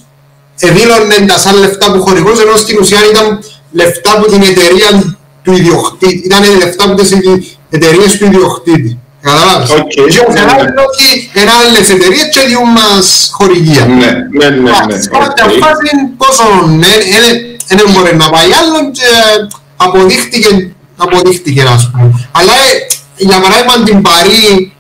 [0.60, 3.40] εδήλωνε τα σαν λεφτά που χορηγός ενώ στην ουσία ήταν
[3.72, 6.22] λεφτά από την εταιρεία του ιδιοκτήτη.
[6.26, 9.00] Ήταν λεφτά από τις ειδι- εταιρείες του ιδιοκτήτη.
[9.22, 9.70] Καταλάβεις.
[9.72, 9.88] Οκ.
[9.88, 13.86] Και ο Φεράρι είναι ότι είναι άλλες εταιρείες και διούν μας χορηγία.
[13.86, 13.96] Ναι,
[14.40, 15.02] ναι, ναι, ναι.
[15.02, 15.52] Σε κάποια οκ.
[15.52, 16.44] φάση πόσο
[17.68, 19.10] δεν μπορεί να πάει άλλο και
[19.78, 22.28] αποδείχτηκε, αποδείχτηκε ας πούμε.
[22.32, 22.70] Αλλά ε,
[23.18, 24.74] για παράδειγμα την Παρή,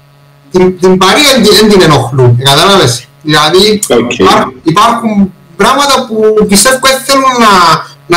[0.51, 3.05] την, την Παρή δεν την- δεν την ενοχλούν, κατάλαβες.
[3.21, 4.17] Δηλαδή Οκ.
[4.19, 7.53] υπά- υπάρχουν πράγματα που πιστεύω δεν θέλουν να,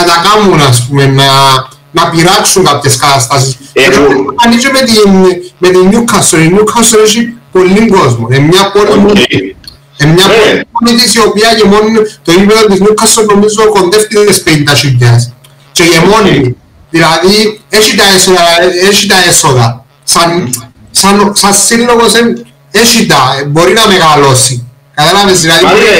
[0.00, 1.24] να τα κάνουν ας πούμε, να,
[1.90, 3.56] να πειράξουν κάποιες καταστάσεις.
[3.72, 5.10] Έχουν- Ανοίγει με την,
[5.58, 9.18] με την Newcastle, η Newcastle έχει πολύ κόσμο, είναι μια πόλη Οκ.
[10.06, 10.62] Μου είναι μια Ναι.
[10.72, 11.92] πόλη της η οποία γεμώνει
[12.22, 15.32] το ύπεδο της Νιούκασολ νομίζω κοντεύει τις 50
[15.72, 16.56] και γεμώνει.
[16.90, 18.40] Δηλαδή έχει τα έσοδα,
[18.88, 19.84] έχει τα έσοδα.
[20.04, 20.50] Σαν,
[20.90, 24.66] σαν, σαν σύλλογος ε, έχει τα, ε, μπορεί να μεγαλώσει.
[24.94, 25.64] Κατάλαβες δηλαδή.
[25.64, 25.90] Μάλιστα,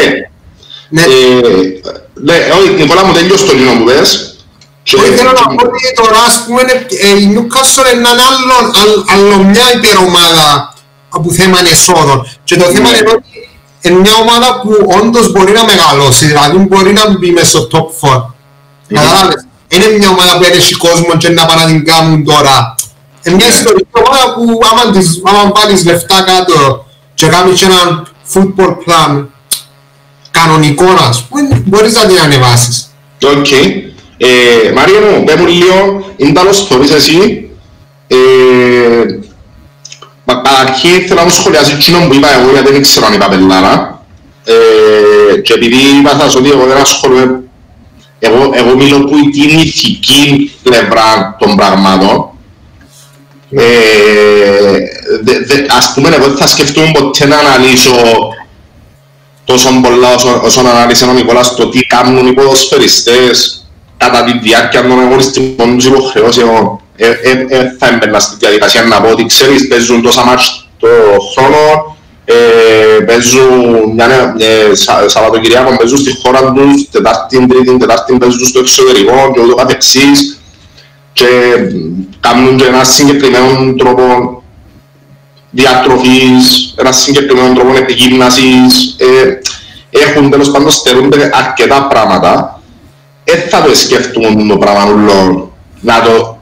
[0.88, 1.07] Ναι, ε,
[2.14, 4.36] ναι, όχι, Νικόλα μου τέλειος το λίγο που πες
[4.99, 8.72] Όχι, θέλω να πω ότι τώρα, ας πούμε, ε, η Newcastle είναι ένα άλλο,
[9.12, 10.74] άλλο μια υπερομάδα
[11.09, 12.28] από θέμα εσόδων.
[12.44, 13.28] Και το θέμα είναι ότι
[13.80, 14.70] είναι μια ομάδα που
[15.02, 18.22] όντως μπορεί να μεγαλώσει, δηλαδή μπορεί να μπει μέσα στο top 4.
[18.88, 22.74] Κατάλαβες; Είναι μια ομάδα που έχει κόσμο και να πάνε να την κάνουν τώρα.
[23.22, 28.74] Είναι μια ιστορική ομάδα που άμα, τις, άμα βάλεις λεφτά κάτω και κάνεις έναν football
[28.86, 29.24] plan
[30.30, 32.94] κανονικό, ας πούμε, μπορείς να την ανεβάσεις.
[33.22, 33.50] Οκ.
[34.16, 37.50] Ε, Μάρια μου, πέ μου λίγο, είναι τέλος θωρείς εσύ.
[38.06, 38.16] Ε,
[40.32, 44.02] Καταρχήν θέλω να μου σχολιάσει εκείνο που είπα εγώ, γιατί δεν ξέρω αν είπα πελάρα.
[44.44, 47.40] Ε, και επειδή είπα σας ότι εγώ δεν ασχολούμαι,
[48.18, 52.30] εγώ, εγώ μιλώ που την ηθική πλευρά των πραγμάτων.
[53.50, 53.62] Ε,
[55.22, 57.92] δε, δε, ας πούμε, εγώ δεν θα σκεφτούμε ποτέ να αναλύσω
[59.44, 63.66] τόσο πολλά όσο, όσο αναλύσει ο Νικόλας το τι κάνουν οι ποδοσφαιριστές
[63.96, 69.01] κατά τη διάρκεια των αγωνιστικών τους υποχρεώσεων ε, ε, ε, θα έμπαιρνα στη διαδικασία να
[69.01, 70.88] πω ότι ξέρεις παίζουν τόσα μάτς το
[71.34, 78.46] χρόνο ε, παίζουν μια ε, σα, Σαββατοκυριακό παίζουν στη χώρα τους Τετάρτη, Τρίτη, Τετάρτη παίζουν
[78.46, 80.40] στο εξωτερικό και ούτω καθεξής
[81.12, 81.26] και
[82.20, 84.42] κάνουν και ένα συγκεκριμένο τρόπο
[85.51, 89.38] διατροφής, ένα συγκεκριμένο τρόπο επικίνησης ε,
[89.90, 92.62] έχουν τέλος πάντων στερούνται αρκετά πράγματα.
[93.24, 94.84] Δεν θα το σκεφτούν το πράγμα
[95.80, 96.38] να το,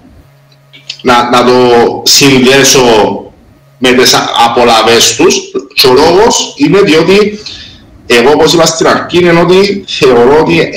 [1.03, 2.81] να, να το συνδέσω
[3.79, 4.15] με τις
[4.47, 5.37] απολαβές τους
[5.75, 7.39] και ο λόγος είναι διότι
[8.07, 10.71] εγώ όπως είπα στην αρχή είναι ότι θεωρώ ότι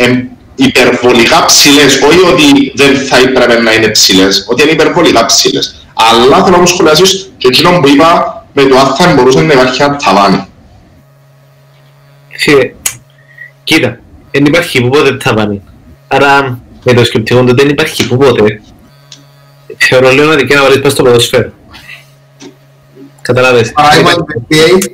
[0.56, 5.86] υπερβολικά ψηλές, όχι ότι δεν θα έπρεπε να είναι ψηλές, ότι είναι υπερβολικά ψηλές.
[5.94, 9.54] Αλλά θέλω να μου σχολιάσεις και εκείνο που είπα με το αν θα μπορούσε να
[9.54, 10.48] υπάρχει ένα ταβάνι.
[13.64, 14.00] Κοίτα,
[14.32, 15.62] δεν υπάρχει ποτέ ταβάνι.
[16.08, 18.62] Άρα με το σκεπτικό ότι δεν υπάρχει ποτέ.
[19.82, 21.52] Θεωρώ λίγο αδικία να βάλεις πάνω στο ποδοσφαίρο.
[23.22, 23.74] Καταλάβες.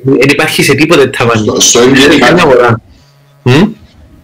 [0.04, 1.62] Δεν υπάρχει σε τίποτε ταβάνι.
[1.62, 2.46] Στο NBA υπάρχει.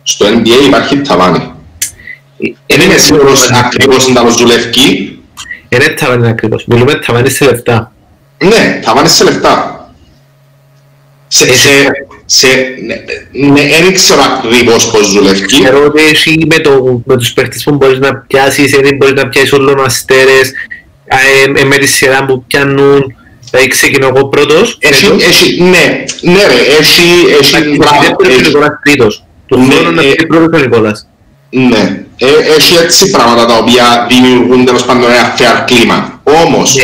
[0.04, 1.52] Στο NBA υπάρχει ταβάνι.
[2.66, 5.20] Δεν είμαι σίγουρος ακριβώς να το δουλεύει.
[5.70, 6.66] Είναι ταβάνι ακριβώς.
[6.66, 7.92] Μιλούμε ταβάνι σε λεφτά.
[8.44, 9.76] Ναι, ταβάνι σε λεφτά.
[12.34, 12.88] Σε, σε, σε,
[13.32, 15.46] ναι, δεν ξέρω ακριβώς πώς δουλεύει.
[15.46, 19.28] Ξέρω ότι εσύ με, το, με τους παίχτες που μπορείς να πιάσεις, δεν μπορείς να
[19.28, 20.52] πιάσεις όλων αστέρες,
[21.06, 23.16] ε, με τη σειρά που πιάνουν,
[23.50, 24.78] δηλαδή ξεκινώ εγώ πρώτος.
[24.80, 27.04] Έχει, έχει, ναι, ναι ρε, έχει,
[27.40, 31.08] έχει, δεύτερος και Νικόλας τρίτος; Του χρόνου να πει πρώτος ο Νικόλας.
[31.50, 32.04] Ναι,
[32.58, 36.22] έχει έτσι πράγματα τα οποία δημιουργούν τέλος πάντων ένα fair κλίμα.
[36.24, 36.78] Όμως,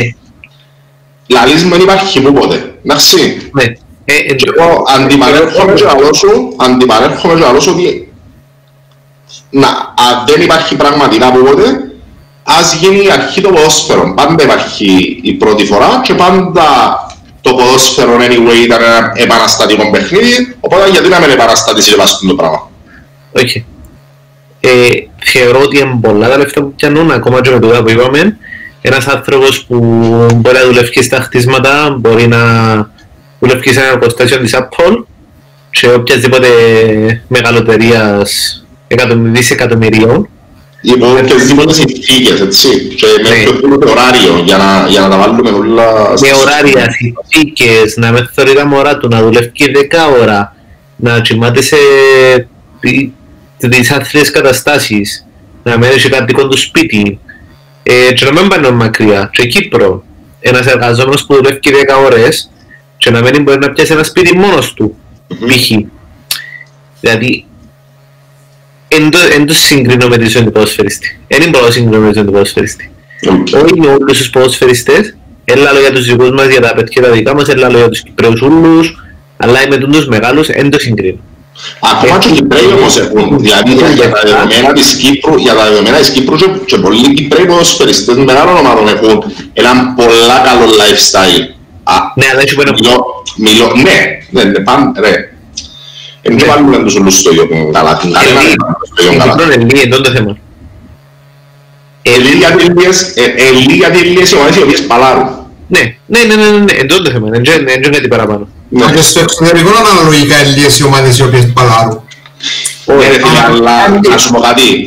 [1.27, 3.51] λαλείς μου δεν υπάρχει που ποτέ, εντάξει.
[4.11, 4.15] Ναι.
[4.15, 8.11] Εγώ αντιπαρέρχομαι και λαλό σου, αντιπαρέρχομαι και λαλό σου ότι
[9.49, 11.63] να, αν δεν υπάρχει πραγματικά από πότε,
[12.43, 14.13] ας γίνει η αρχή το ποδόσφαιρο.
[14.13, 16.65] Πάντα υπάρχει η πρώτη φορά και πάντα
[17.41, 22.35] το ποδόσφαιρο anyway ήταν ένα επαναστατικό παιχνίδι, οπότε γιατί να μην επαναστατήσει και βάσκουν το
[22.35, 22.69] πράγμα.
[23.31, 23.65] Όχι.
[24.59, 24.69] Ε,
[25.23, 28.37] θεωρώ ότι είναι πολλά τα λεφτά που πιάνουν, ακόμα και με το που είπαμε,
[28.81, 29.75] ένας άνθρωπος που
[30.35, 32.39] μπορεί να δουλεύει στα χτίσματα, μπορεί να
[33.39, 35.03] δουλεύει σε ένα εργοστάσιο της Apple
[35.69, 36.47] και οποιασδήποτε
[37.27, 38.61] μεγαλοτερίας
[39.15, 40.29] δισεκατομμυρίων.
[40.81, 43.49] Υπό οποιασδήποτε συνθήκες, έτσι, και με ναι.
[43.49, 45.93] οποιοδήποτε ωράριο για να, για να τα βάλουμε όλα...
[46.21, 49.51] Με ωράρια, συνθήκες, να με θεωρεί τα μωρά του, να δουλεύει
[49.91, 50.55] 10 ώρα,
[50.95, 51.75] να κοιμάται σε
[53.57, 55.27] τις άθλιες καταστάσεις,
[55.63, 57.19] να μένει σε κατοικό του σπίτι,
[57.83, 60.03] ε, και να μην πάνε μακριά, και Κύπρο,
[60.39, 62.51] ένας εργαζόμενος που δουλεύει 10 ώρες,
[62.97, 64.95] και να μην μπορεί να πιάσει ένα σπίτι μόνος του,
[65.27, 65.71] π.χ.
[67.01, 67.45] Δηλαδή,
[69.29, 71.19] δεν το συγκρίνω με τη ζωή του ποδοσφαιριστή.
[71.27, 72.91] Δεν μπορώ να συγκρίνω με τη ζωή του ποδοσφαιριστή.
[73.53, 77.35] Όχι με όλους τους ποδοσφαιριστές, έλα για τους δικούς μας, για τα παιδιά τα δικά
[77.35, 79.03] μας, έλα για τους Κυπρέους ούλους,
[79.37, 81.19] αλλά με τους μεγάλους δεν το συγκρίνω.
[81.79, 85.97] Ακόμα και οι Κυπρέοι όμως έχουν, δηλαδή για τα δεδομένα της Κύπρου, για τα δεδομένα
[85.97, 86.35] της Κύπρου
[86.65, 89.23] και πολλοί Κυπρέοι ποδοσφαιριστές μεγάλων ομάδων έχουν
[89.53, 91.56] έναν πολλά καλό lifestyle.
[92.15, 92.77] Ναι, αλλά έτσι μπορεί να
[93.37, 95.31] Μιλώ, ναι, ναι, ναι, πάνε, ρε.
[96.21, 97.97] Εμείς δεν βάλουμε τους όλους στο ίδιο καλά.
[97.97, 98.31] Την καλή
[99.47, 100.37] να είναι λίγοι, εντός το θέμα.
[103.53, 105.29] Λίγοι γιατί λίγες ομάδες οι οποίες παλάρουν.
[105.67, 108.47] Ναι, ναι, ναι, ναι, ναι, εντός το θέμα, δεν είναι κάτι παραπάνω.
[108.69, 112.01] Ναι, και στο εξωτερικό αναλογικά λίγες οι ομάδες οι οποίες παλάρουν.
[112.85, 114.85] Όχι, ρε φίλε, αλλά να σου πω κάτι,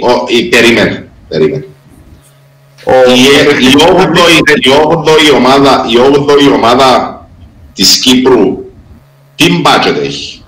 [0.50, 1.64] περίμενε, περίμενε.
[2.90, 3.22] Η
[5.96, 7.28] 8η ομάδα
[7.74, 8.64] της Κύπρου
[9.34, 10.42] τι budget έχει;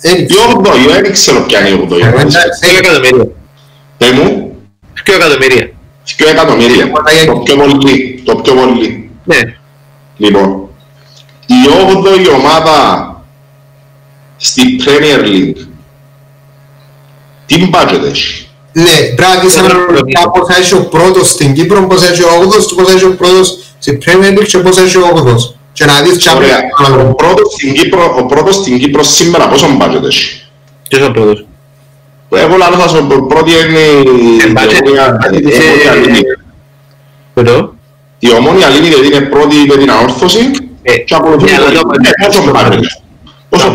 [0.00, 2.00] Η 8η, δεν ξέρω ποια είναι η 8η.
[2.00, 3.36] Ένα εκατομμύριο.
[3.96, 4.56] Πέ μου.
[5.06, 5.70] 2 εκατομμυρία.
[6.18, 6.90] 2 εκατομμύρια.
[7.26, 8.22] Το πιο πολύ.
[8.24, 9.10] Το πιο πολύ.
[9.24, 9.38] Ναι.
[10.16, 10.68] Λοιπόν,
[11.46, 11.54] η
[11.92, 13.08] 8η ομάδα
[14.36, 15.66] στη Premier League
[17.46, 18.43] τι budget έχει;
[18.76, 22.66] Ναι, πρέπει να δεις αναλογικά πώς έχει ο πρώτος στην Κύπρο, πώς έχει ο 8ος
[22.66, 25.54] και πώς έχει ο πρώτος στην Premier League και πώς έχει ο 8ος.
[25.72, 26.58] Και να δεις Ωραία.
[27.08, 30.46] Ο πρώτος στην Κύπρο, ο πρώτος στην Κύπρο σήμερα πόσο budget έχει.
[30.88, 31.46] Ποιος είναι ο πρώτος.
[32.30, 33.78] Εγώ λαλό θα σου πω, πρώτη είναι
[35.38, 36.24] η
[37.34, 37.74] Πρωτό.
[38.18, 40.50] Η ομόνια λύνει γιατί είναι πρώτη με την αόρθωση
[41.06, 41.52] και ακολουθεί
[42.26, 42.80] πόσο budget.
[43.48, 43.72] Πόσο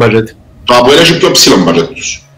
[0.00, 0.24] budget.
[0.64, 2.28] Το Αποέλ έχει πιο ψηλό budget τους.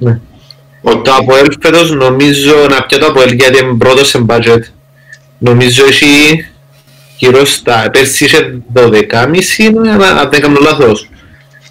[0.83, 4.61] Το Αποέλ φέτος νομίζω να πιω το Αποέλ γιατί είναι πρώτος σε budget.
[5.39, 6.45] Νομίζω έχει
[7.17, 7.91] γύρω στα...
[7.93, 8.89] Πέρσι είχε 12,5
[10.21, 11.09] αν δεν κάνω λάθος.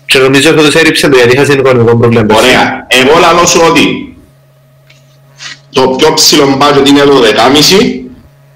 [0.06, 2.36] Και νομίζω φέτος έριψε το γιατί είχα οικονομικό πρόβλημα.
[2.36, 2.88] Ωραία.
[2.88, 4.16] Εγώ λαλώ σου ότι
[5.70, 8.02] το πιο ψηλό budget είναι 12,5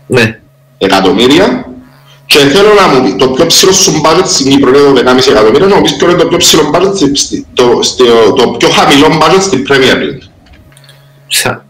[0.08, 0.40] ναι.
[0.78, 1.66] εκατομμύρια
[2.26, 5.68] και θέλω να μου πει, το πιο ψηλό σου budget στην Κύπρο είναι 12,5 εκατομμύρια,
[5.68, 6.98] να μου πεις ποιο είναι το πιο ψηλό budget,
[7.54, 10.30] το, το, το πιο χαμηλό budget στην Premier League.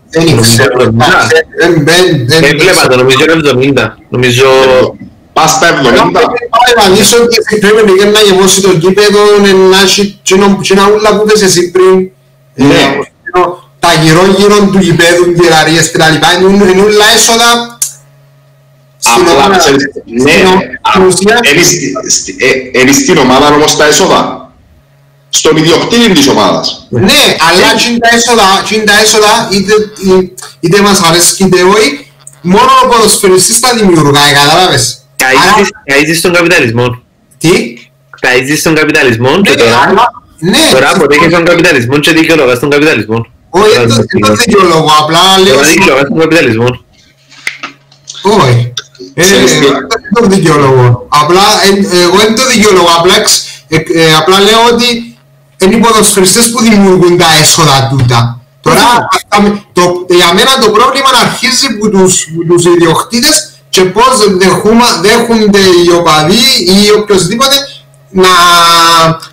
[0.09, 0.93] Δεν ξέρω.
[2.41, 3.87] Έβλεπα το, νομίζω είναι 70.
[4.09, 4.45] Νομίζω...
[5.33, 5.83] Πας στα 70.
[6.75, 9.19] Εμφανίσω ότι πρέπει να γεμώσει το κήπεδο,
[9.69, 10.19] να έχει
[10.61, 12.09] κοινά ούλα που πες εσύ πριν.
[12.53, 12.97] Ναι.
[13.79, 17.77] Τα γύρω γύρω του γηπέδου, γεραρίες και τα λοιπά, είναι ούλα έσοδα
[19.13, 19.47] Απλά,
[20.05, 20.31] ναι,
[22.71, 24.44] είναι στην ομάδα όμως τα έσοδα.
[25.29, 26.87] Στον ιδιοκτήτη της ομάδας.
[26.89, 27.75] Ναι, αλλά
[28.67, 29.49] και τα έσοδα,
[30.59, 32.11] είτε μας αρέσει είτε όχι,
[32.41, 34.99] μόνο ο ποδοσφαιριστής τα δημιουργάει, κατάλαβες.
[35.87, 37.01] Καΐζεις στον καπιταλισμό.
[37.37, 37.73] Τι;
[38.21, 39.93] Καΐζεις στον καπιταλισμό και Ναι, τώρα...
[40.39, 40.69] Ναι.
[40.71, 43.25] Τώρα αποτέχεις τον καπιταλισμό και δικαιολογάς τον καπιταλισμό.
[43.49, 45.53] Όχι, δεν το δικαιολογώ, απλά λέω...
[45.53, 46.85] Τώρα δικαιολογάς τον καπιταλισμό.
[48.21, 48.73] Όχι.
[49.13, 51.07] Ε, Δεν το δικαιολογώ.
[51.09, 53.13] Απλά, ε, εγώ δεν το δικαιολογώ, απλά,
[53.67, 55.14] ε, απλά λέω ότι
[55.65, 58.39] είναι οι ποδοσφαιριστές που δημιουργούν τα έσοδα τούτα.
[58.61, 59.07] Τώρα,
[59.73, 65.91] το, για μένα το πρόβλημα αρχίζει από τους, τους ιδιοκτήτες και πώς δεχούμα, δέχονται οι
[65.99, 67.55] οπαδοί ή οποιοδήποτε
[68.09, 68.29] να,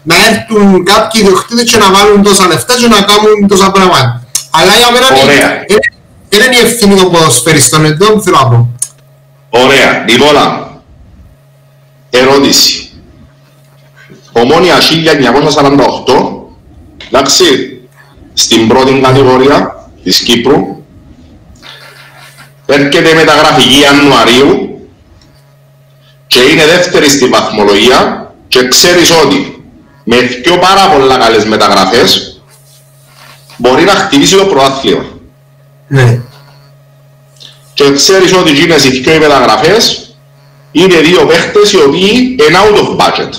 [0.03, 4.23] να έρθουν κάποιοι ιδιοκτήτες και να βάλουν τόσα λεφτά και να κάνουν τόσα πράγματα.
[4.51, 5.07] Αλλά για μένα
[6.29, 8.69] δεν είναι η ευθύνη των ποδοσφαιριστών, εδώ θέλω να πω.
[9.51, 10.05] Ωραία.
[10.09, 10.37] Λοιπόν,
[12.11, 12.82] ερώτηση.
[14.33, 14.83] Ομόνια 1948,
[17.11, 17.45] εντάξει,
[18.33, 20.85] στην πρώτη κατηγορία της Κύπρου,
[22.67, 24.81] έρχεται μεταγραφική Ιανουαρίου
[26.27, 29.65] και είναι δεύτερη στη βαθμολογία και ξέρεις ότι
[30.05, 32.43] με πιο πάρα πολλά καλές μεταγραφές
[33.57, 35.05] μπορεί να χτυπήσει το προάθλημα.
[35.89, 36.21] Ναι.
[37.75, 40.15] Και ξέρεις ότι γίνες οι δυο μεταγραφές
[40.73, 43.31] είναι δύο παίχτες οι οποίοι είναι out of budget.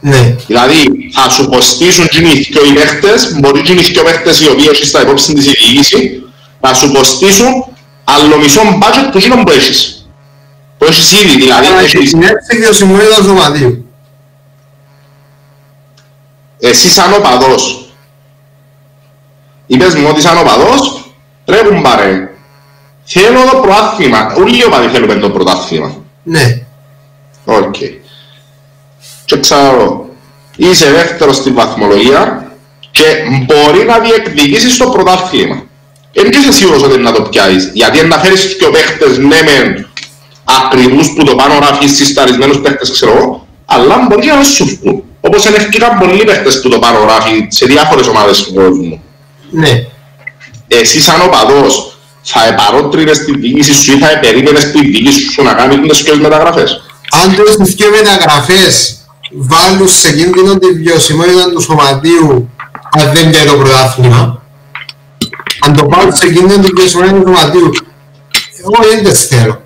[0.00, 0.36] Ναι.
[0.46, 4.66] Δηλαδή θα σου κοστίσουν και οι δυο παίχτες, μπορεί και οι δυο παίχτες οι οποίοι
[4.70, 6.22] έχεις στα υπόψη της διοίκηση,
[6.60, 7.64] να σου κοστίσουν
[8.04, 10.08] άλλο μισό budget που γίνουν που έχεις.
[10.78, 12.12] Που έχεις ήδη, δηλαδή έχεις...
[12.12, 13.90] Είναι έτσι και ο Σιμουέλας Δωματίου.
[16.60, 17.90] Εσύ σαν οπαδός,
[19.66, 21.10] είπες μου ότι σαν οπαδός,
[21.44, 22.30] πρέπει πάρε.
[23.04, 26.04] Θέλω το προάθλημα, όλοι οι οπαδοί θέλουμε το πρωτάθλημα.
[26.22, 26.62] Ναι.
[27.44, 27.74] Οκ.
[29.26, 30.08] Και ξέρω,
[30.56, 32.50] είσαι δεύτερο στην βαθμολογία
[32.90, 33.04] και
[33.44, 35.62] μπορεί να διεκδικήσεις το πρωτάθλημα.
[36.12, 39.88] Δεν είσαι σίγουρος ότι να το πιάσεις, γιατί να φέρεις και ο παίχτες ναι μεν
[40.64, 45.02] ακριβούς που το πάνω γράφεις στις ταρισμένους παίχτες ξέρω εγώ, αλλά μπορεί να σου βγουν.
[45.20, 49.02] Όπως ενευκήκαν πολλοί παίχτες που το πάνω γράφει σε διάφορες ομάδες του κόσμου.
[49.50, 49.86] Ναι.
[50.68, 55.52] Εσύ σαν οπαδός θα επαρότρινες την διοίκηση σου ή θα επερίμενες την διοίκηση σου να
[55.52, 56.82] κάνεις τις δυο μεταγραφές;
[57.24, 59.00] Αν τις δυο μεταγραφές
[59.32, 62.50] βάλουν σε κίνδυνο τη βιωσιμότητα του σωματείου
[62.90, 64.42] αν δεν πιάει το πρωτάθλημα,
[65.60, 67.70] αν το πάρουν σε κίνδυνο τη βιωσιμότητα του σωματείου,
[68.58, 69.60] εγώ δεν τις θέλω.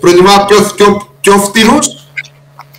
[0.00, 1.86] Προτιμάω πιο, πιο, πιο φτηνούς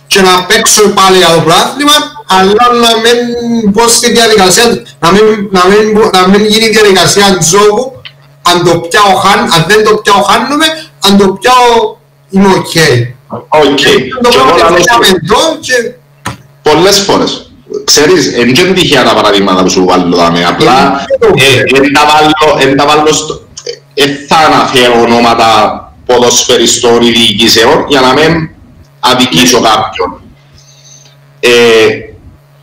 [0.06, 1.92] και να παίξω πάλι για το πρωτάθλημα,
[2.26, 4.64] αλλά να μην πω στη διαδικασία,
[4.98, 8.00] να μην, να μην, να μην γίνει η διαδικασία τζόγου,
[8.42, 10.66] αν το πιάω χάν, αν δεν το πιάω χάνουμε,
[11.00, 11.96] αν το πιάω
[12.30, 12.74] είμαι OK.
[13.48, 13.74] OK.
[13.74, 14.78] Και εγώ λαλώ
[16.62, 17.52] πολλές φορές.
[17.84, 21.04] Ξέρεις, δεν είναι τυχαία τα παραδείγματα που σου βάλω δάμε, απλά
[22.58, 23.42] δεν τα βάλω στο...
[23.94, 28.48] Δεν θα αναφέρω ονόματα ποδοσφαιριστών ή διοικήσεων για να μην
[29.00, 30.20] αδικήσω κάποιον.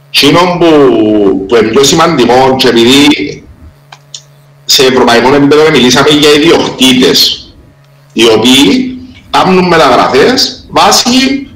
[0.09, 3.43] Εκείνο που, που είναι πιο σημαντικό και επειδή
[4.65, 7.51] σε ευρωπαϊκό επίπεδο μιλήσαμε για ιδιοκτήτες
[8.13, 8.97] οι οποίοι
[9.29, 11.47] κάνουν μεταγραφές βάσει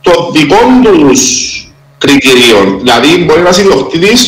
[0.00, 1.64] των δικών τους
[2.02, 2.78] κριτηρίων.
[2.78, 4.20] Δηλαδή μπορεί ένας ιδιοκτήτης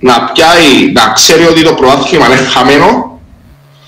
[0.00, 2.88] να πιάει, να ξέρει ότι το πρωτάθλημα είναι χαμένο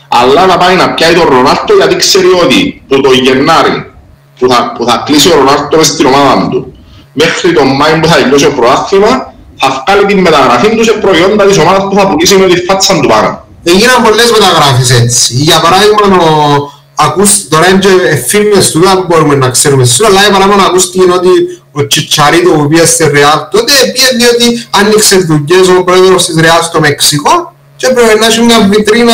[0.09, 3.93] αλλά να πάει να πιάει τον Ρονάρτο γιατί ξέρει ότι που το Γενάρη
[4.39, 6.73] που θα, που θα κλείσει ο Ρονάρτο στην ομάδα του
[7.13, 11.45] μέχρι τον Μάιο που θα τελειώσει ο πρωτάθλημα θα βγάλει την μεταγραφή του σε προϊόντα
[11.45, 13.45] της ομάδας που θα πουλήσει με τη φάτσα του πάνω.
[13.63, 15.35] Έγιναν πολλές μεταγράφεις έτσι.
[15.35, 20.31] Για παράδειγμα, ο, ακούς, τώρα είναι φίλμες του, δεν μπορούμε να ξέρουμε σίγουρα, αλλά για
[20.31, 21.29] παράδειγμα ακούστηκε ότι
[21.73, 26.63] ο Τσιτσαρίτο που πήγε στη Ρεάλ τότε πήγε διότι άνοιξε δουλειές ο πρόεδρος της Ρεάλ
[26.63, 29.13] στο Μεξικό και πρέπει να έχει μια βιτρίνα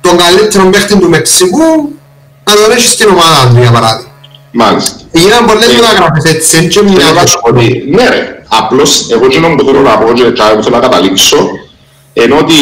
[0.00, 1.98] τον καλύτερο παίχτη του Μεξικού
[2.44, 4.10] να τον έχει στην ομάδα του για παράδειγμα.
[4.52, 4.96] Μάλιστα.
[5.12, 7.04] Έγιναν πολλές ε, μεταγράφες έτσι, έτσι και μια...
[7.90, 11.36] Ναι ρε, απλώς εγώ και που θέλω να πω και που θέλω να καταλήξω
[12.12, 12.54] ενώ ότι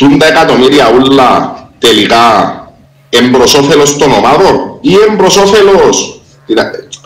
[0.00, 2.24] τούν τα εκατομμύρια ούλα τελικά
[3.10, 6.20] εμπρος όφελος των ομάδων ή εμπρος όφελος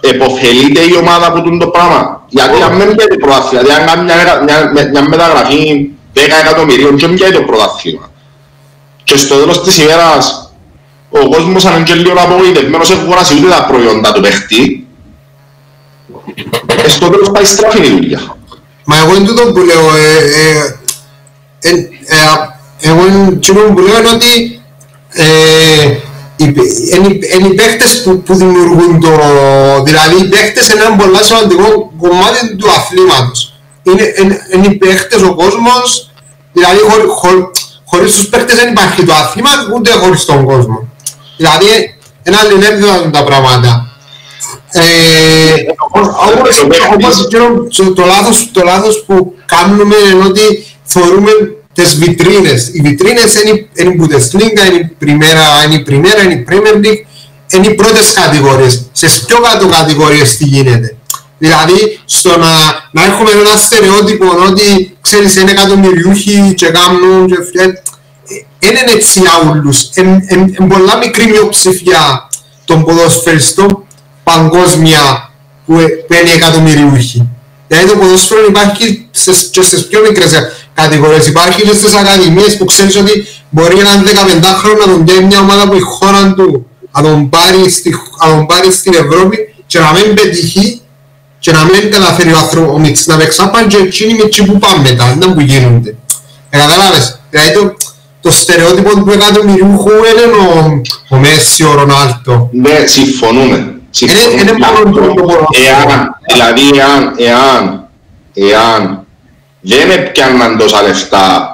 [0.00, 4.02] εποφελείται η ομάδα που τούν το πράγμα; Γιατί αν δεν παίρνει πρωτάθλημα, δηλαδή αν κάνει
[4.02, 4.42] μια,
[4.72, 8.10] μια, μια μεταγραφή 10 εκατομμυρίων και πιάει το πρωτάθλημα;
[9.04, 10.52] Και στο τέλος της ημέρας
[11.10, 14.86] ο κόσμος αν είναι και λίγο απογοητευμένος έχει αγοράσει ούτε τα προϊόντα του παίχτη
[16.82, 18.36] και στο τέλος πάει στράφη η δουλειά.
[18.84, 20.18] Μα εγώ είναι τούτο που λέω, ε,
[21.60, 22.53] ε, ε,
[22.86, 24.60] εγώ είναι τούτο που λέω είναι ότι
[27.36, 29.10] είναι οι παίχτες που, που δημιουργούν το...
[29.84, 33.54] Δηλαδή οι παίχτες είναι ένα πολύ σημαντικό κομμάτι του αθλήματος.
[33.82, 34.14] Είναι,
[34.54, 36.10] είναι οι παίχτες, ο κόσμος,
[36.52, 37.50] δηλαδή χωρί, χωρί,
[37.84, 40.88] χωρίς τους παίχτες δεν υπάρχει το αθλήμα ούτε χωρίς τον κόσμο.
[41.36, 43.88] Δηλαδή είναι αλληλένδυτα τα πράγματα.
[46.94, 47.26] Όπως
[47.94, 51.30] το λάθος, το λάθος που κάνουμε είναι ότι θεωρούμε
[51.74, 52.70] τις βιτρίνες.
[52.72, 56.84] Οι βιτρίνες είναι, είναι η Bundesliga, είναι η Primera, είναι η Primera, είναι η Premier
[56.84, 57.04] League,
[57.50, 58.84] είναι οι πρώτες κατηγορίες.
[58.92, 60.96] Σε πιο κάτω κατηγορίες τι γίνεται.
[61.38, 62.50] Δηλαδή, στο να,
[62.92, 67.76] να έχουμε ένα στερεότυπο ότι ξέρεις είναι εκατομμυριούχοι και κάνουν και φτιάχνουν.
[68.58, 69.90] Δεν είναι έτσι για όλους.
[69.94, 72.28] Είναι πολλά μικρή μειοψηφιά
[72.64, 73.86] των ποδοσφαιριστών
[74.24, 75.32] παγκόσμια
[75.66, 77.28] που είναι εκατομμυριούχοι.
[77.66, 79.08] Δηλαδή το ποδόσφαιρο υπάρχει
[79.50, 80.32] και στις πιο μικρές
[80.74, 81.26] κατηγορίες.
[81.26, 85.68] Υπάρχει και στις ακαδημίες που ξέρεις ότι μπορεί έναν 15χρονο να τον κάνει μια ομάδα
[85.68, 87.90] που η χώρα του να τον πάρει, στη,
[88.24, 90.80] να τον πάρει στην Ευρώπη και να μην πετυχεί
[91.38, 95.16] και να μην καταφέρει ο άνθρωπος να παίξει απάν και εκείνοι με που πάμε μετά,
[95.18, 95.94] δεν που γίνονται.
[96.50, 97.76] Ε, καταλάβες, δηλαδή το,
[98.20, 102.48] το στερεότυπο του εκατομμυριούχου είναι ο, ο Μέση, ο Ρονάλτο.
[102.52, 103.74] Ναι, συμφωνούμε.
[104.40, 107.88] Είναι μόνο το Εάν, δηλαδή εάν, εάν,
[108.34, 109.03] εάν
[109.66, 111.48] δεν έπιαναν τόσα λεφτά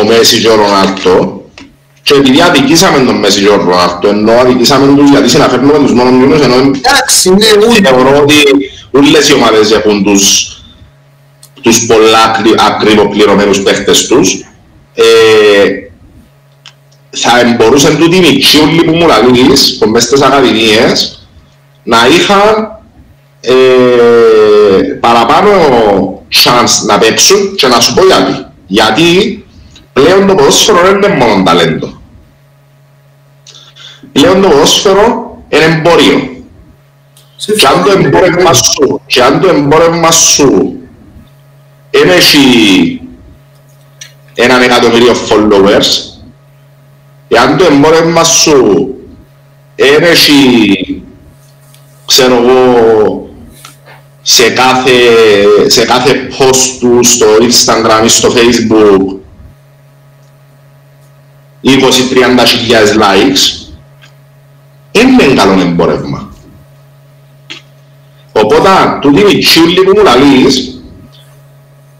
[0.00, 1.44] ο Μέση και ο Ρονάλτο.
[2.02, 6.12] Και επειδή αδικήσαμε τον Μέση και ο Ρονάλτο ενώ αδικήσαμε τους γιατί συναφέρνουμε τους μόνος
[6.12, 8.34] μήνους ενώ ναι, θεωρώ ότι
[8.90, 10.54] όλες οι ομάδες έχουν τους
[11.60, 12.36] τους πολλά
[12.68, 14.44] ακριβοπληρωμένους παίχτες τους.
[14.94, 15.04] Ε,
[17.10, 21.28] θα μπορούσαν τούτοι οι μητσιούλοι που μου λαλείς, που μες στις ακαδημίες,
[21.82, 22.78] να είχαν
[23.40, 23.52] ε,
[25.00, 25.50] παραπάνω
[26.32, 28.46] chance να παίξουν και να σου πω γιατί.
[28.66, 29.44] Γιατί
[29.92, 32.00] πλέον το ποδόσφαιρο δεν είναι μόνο ταλέντο.
[34.12, 36.44] Πλέον το ποδόσφαιρο είναι εμπόριο.
[37.36, 40.78] Και αν το εμπόρευμα σου, και αν το εμπόρευμα σου
[41.90, 43.00] δεν έχει
[44.34, 46.10] έναν εκατομμύριο followers,
[47.28, 48.88] εάν το εμπόρευμα σου
[49.76, 51.02] δεν έχει
[52.06, 53.19] ξέρω εγώ,
[54.32, 54.92] σε κάθε,
[55.66, 59.16] σε κάθε post του στο Instagram ή στο Facebook
[61.64, 63.68] 20-30 χιλιάδες likes,
[64.92, 66.28] είναι καλό εμπόρευμα.
[68.32, 68.68] Οπότε,
[69.00, 70.82] τούτοι μητσούλοι που μου λαλείς,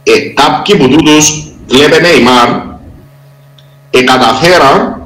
[0.03, 2.61] ε, κάποιοι που τούτους βλέπουν Neymar,
[3.91, 5.03] ε, καταφέραν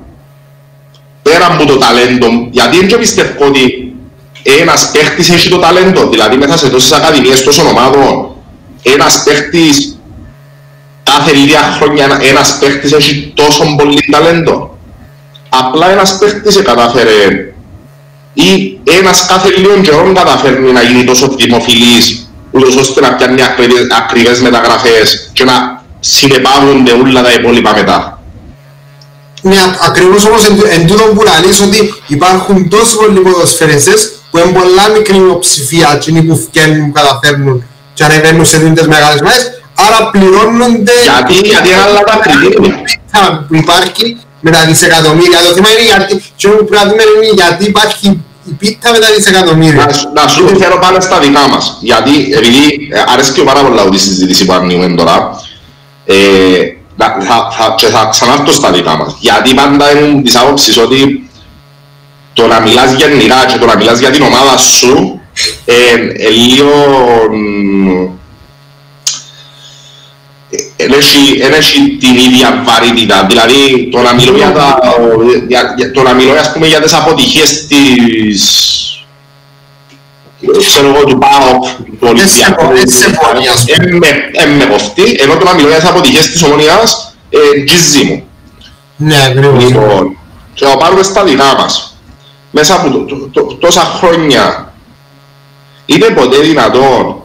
[1.22, 3.83] πέρα από το ταλέντο, γιατί δεν πιστεύω ότι
[4.44, 8.36] ένας παίχτης έχει το ταλέντο, δηλαδή μέσα σε τόσες ακαδημίες τόσων ομάδων,
[8.82, 9.98] ένας παίχτης
[11.02, 14.78] κάθε λίγα χρόνια ένας παίχτης έχει τόσο πολύ ταλέντο.
[15.48, 17.52] Απλά ένας παίχτης κατάφερε
[18.34, 23.42] ή ένας κάθε λίγο καιρό καταφέρνει να γίνει τόσο δημοφιλής ούτως ώστε να πιάνει
[23.96, 28.22] ακριβές μεταγραφές και να συνεπάγονται όλα τα υπόλοιπα μετά.
[29.42, 29.56] Ναι,
[29.88, 34.88] ακριβώς όμως εν, εν τούτο που λαλείς ότι υπάρχουν τόσο πολλοί ποδοσφαιριστές που είναι πολλά
[34.96, 37.64] μικρή μειοψηφία εκείνοι που φτιάχνουν, που καταφέρνουν
[37.94, 40.92] και ανεβαίνουν σε δίνητες μεγάλες μάχες, άρα πληρώνονται...
[41.02, 42.74] Γιατί, γιατί είναι άλλα τα κριτήρια.
[43.48, 45.38] που υπάρχει με τα δισεκατομμύρια.
[45.48, 48.98] Το θέμα είναι γιατί, και που πρέπει να δούμε είναι γιατί υπάρχει η πίτα με
[48.98, 49.84] τα δισεκατομμύρια.
[49.84, 51.78] Να, σου- να σου φέρω πάλι στα δικά μας.
[51.80, 55.40] Γιατί επειδή ε, αρέσκει πάρα πολλά ότι η συζήτηση που ανοίγουμε τώρα,
[56.04, 56.14] ε,
[56.96, 59.16] να, θα, θα, και θα ξανάρθω στα δικά μας.
[59.18, 61.23] Γιατί πάντα ήμουν της άποψης ότι
[62.34, 65.20] το να μιλάς γενικά και το να μιλάς για την ομάδα σου
[65.64, 65.74] ε,
[66.26, 66.72] ε, λίγο
[67.32, 67.88] μ,
[70.50, 73.26] ε, εν έχει- εν έχει την ίδια βαρύτητα.
[73.28, 74.78] Δηλαδή, το να μιλώ για, τα,
[75.48, 78.68] για, για, το να μιλώ, ας πούμε, για τις αποτυχίες της
[80.66, 83.88] ξέρω εγώ του ΠΑΟΚ, του Ολυμπιακού, έτσι σε πονεί, ας πούμε.
[83.90, 87.60] ε, με- ε, με κοφτεί, ενώ το να μιλώ για τις αποτυχίες της Ομονίας, ε,
[87.60, 88.24] γκίζι μου.
[88.96, 89.62] Ναι, ακριβώς.
[89.64, 90.16] Λοιπόν,
[90.54, 91.93] και να πάρουμε στα δικά μας.
[92.56, 94.72] Μέσα από το, το, το- τόσα χρόνια,
[95.86, 97.16] είναι ποτέ δυνατόν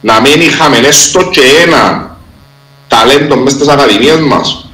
[0.00, 2.16] να μην είχαμε έστω και ένα
[2.88, 4.66] ταλέντο μέσα στις ακαδημίες μας;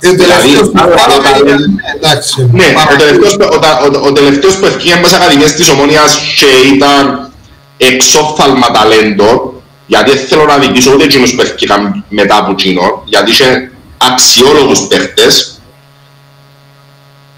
[0.00, 3.58] Ε, ο τελευταίος που δηλαδή, πάραμε αλλά- ήταν- εντάξει, Ναι, πάρα ο τελευταίος, που- ο,
[3.58, 7.30] τα- ο, ο τελευταίος που ευκήγε μέσα στις ακαδημίες της Ομόνιας και ήταν
[7.76, 13.30] εξόφθαλμα ταλέντο, γιατί δεν θέλω να δικήσω ούτε εκείνους που ευκήγαν μετά από εκείνο, γιατί
[13.30, 13.69] είχε
[14.00, 15.60] αξιόλογους παίχτες,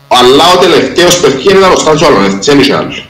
[0.08, 3.06] αλλά ο τελευταίος που ευκήγε ήταν ο Στάνσο Αλονέτης, δεν είχε άλλος.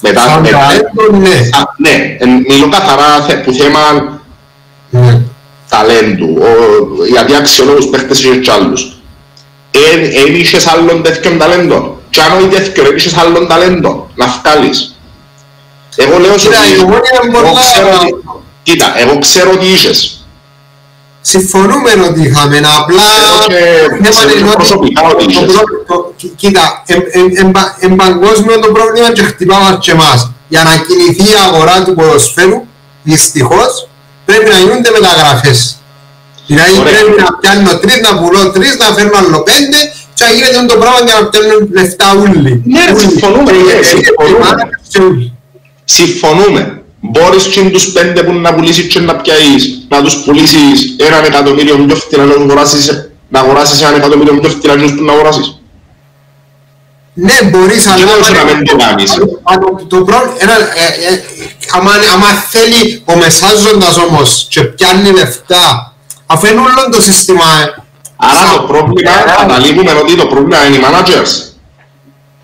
[0.00, 1.36] Μετά, Σαν μετά, ταλέντο, ναι.
[1.36, 3.80] Α, ναι, ε, μιλώ καθαρά θε- που θέμα
[4.90, 5.20] Ναι.
[5.68, 8.96] ταλέντου, ο, γιατί αξιόλογους παίχτες είχε κι άλλους.
[9.70, 12.00] Εν, εν είχες άλλον τέτοιον ταλέντο.
[12.10, 14.96] Κι αν όχι τέτοιον, εν είχες άλλον ταλέντο να βγάλεις.
[15.96, 16.80] Εγώ λέω σου Κοίτα, η ότι...
[16.82, 18.14] Ομόνια είναι εγώ πολλά- ξέρω ότι-
[18.62, 20.21] Κοίτα, εγώ ξέρω ότι είχες.
[21.24, 23.02] Συμφωνούμε ότι είχαμε, απλά...
[23.26, 23.54] Εγώ και
[24.00, 25.52] Ναι, ξέρω μα είναι ότι προσωπικά ότι το είχες.
[25.52, 29.76] προ- το- κοι- Κοίτα, εμ- εμ- εμ- πα- εν παγκόσμιο το πρόβλημα και χτυπά μας
[29.80, 30.30] και εμάς.
[30.48, 32.58] Για να κινηθεί η αγορά του ποδοσφαίρου,
[33.02, 33.88] δυστυχώς,
[34.24, 35.76] πρέπει να γίνονται μεταγραφές.
[36.46, 36.92] Δηλαδή Ωραία.
[36.92, 39.78] πρέπει να πιάνω τρεις, να πουλώ τρεις, να φέρνω άλλο πέντε
[40.14, 42.62] και να γίνεται το πράγμα για να πιάνουν λεφτά όλοι.
[42.64, 43.00] Ναι, Όλοι.
[43.00, 44.36] συμφωνούμε, Και οι ναι, εταιρείες, συμφωνούμε.
[44.38, 45.32] οι managers και όλοι.
[45.84, 46.82] Συμφωνούμε.
[47.00, 51.76] Μπορείς και τους πέντε που να πουλήσεις και να πιάσεις, να τους πουλήσεις έναν εκατομμύριο
[51.76, 55.56] πιο φτηνά, να τους αγοράσεις, να αγοράσεις έναν εκατομμύριο πιο φτηνά και τους να αγοράσεις.
[57.14, 58.04] Ναι, μπορείς, αλλά...
[58.04, 59.10] λέω σου να μην το κάνεις.
[59.12, 60.36] Α, το- Το πρόβλημα...
[61.76, 65.94] Άμα άμα θέλει ο μεσάζοντας όμως και πιάνει λεφτά,
[66.26, 67.44] αφού είναι όλο το σύστημα...
[67.62, 67.82] ε,
[68.16, 71.32] Άρα σαν- το πρόβλημα, καταλήγουμε ότι το πρόβλημα είναι οι managers.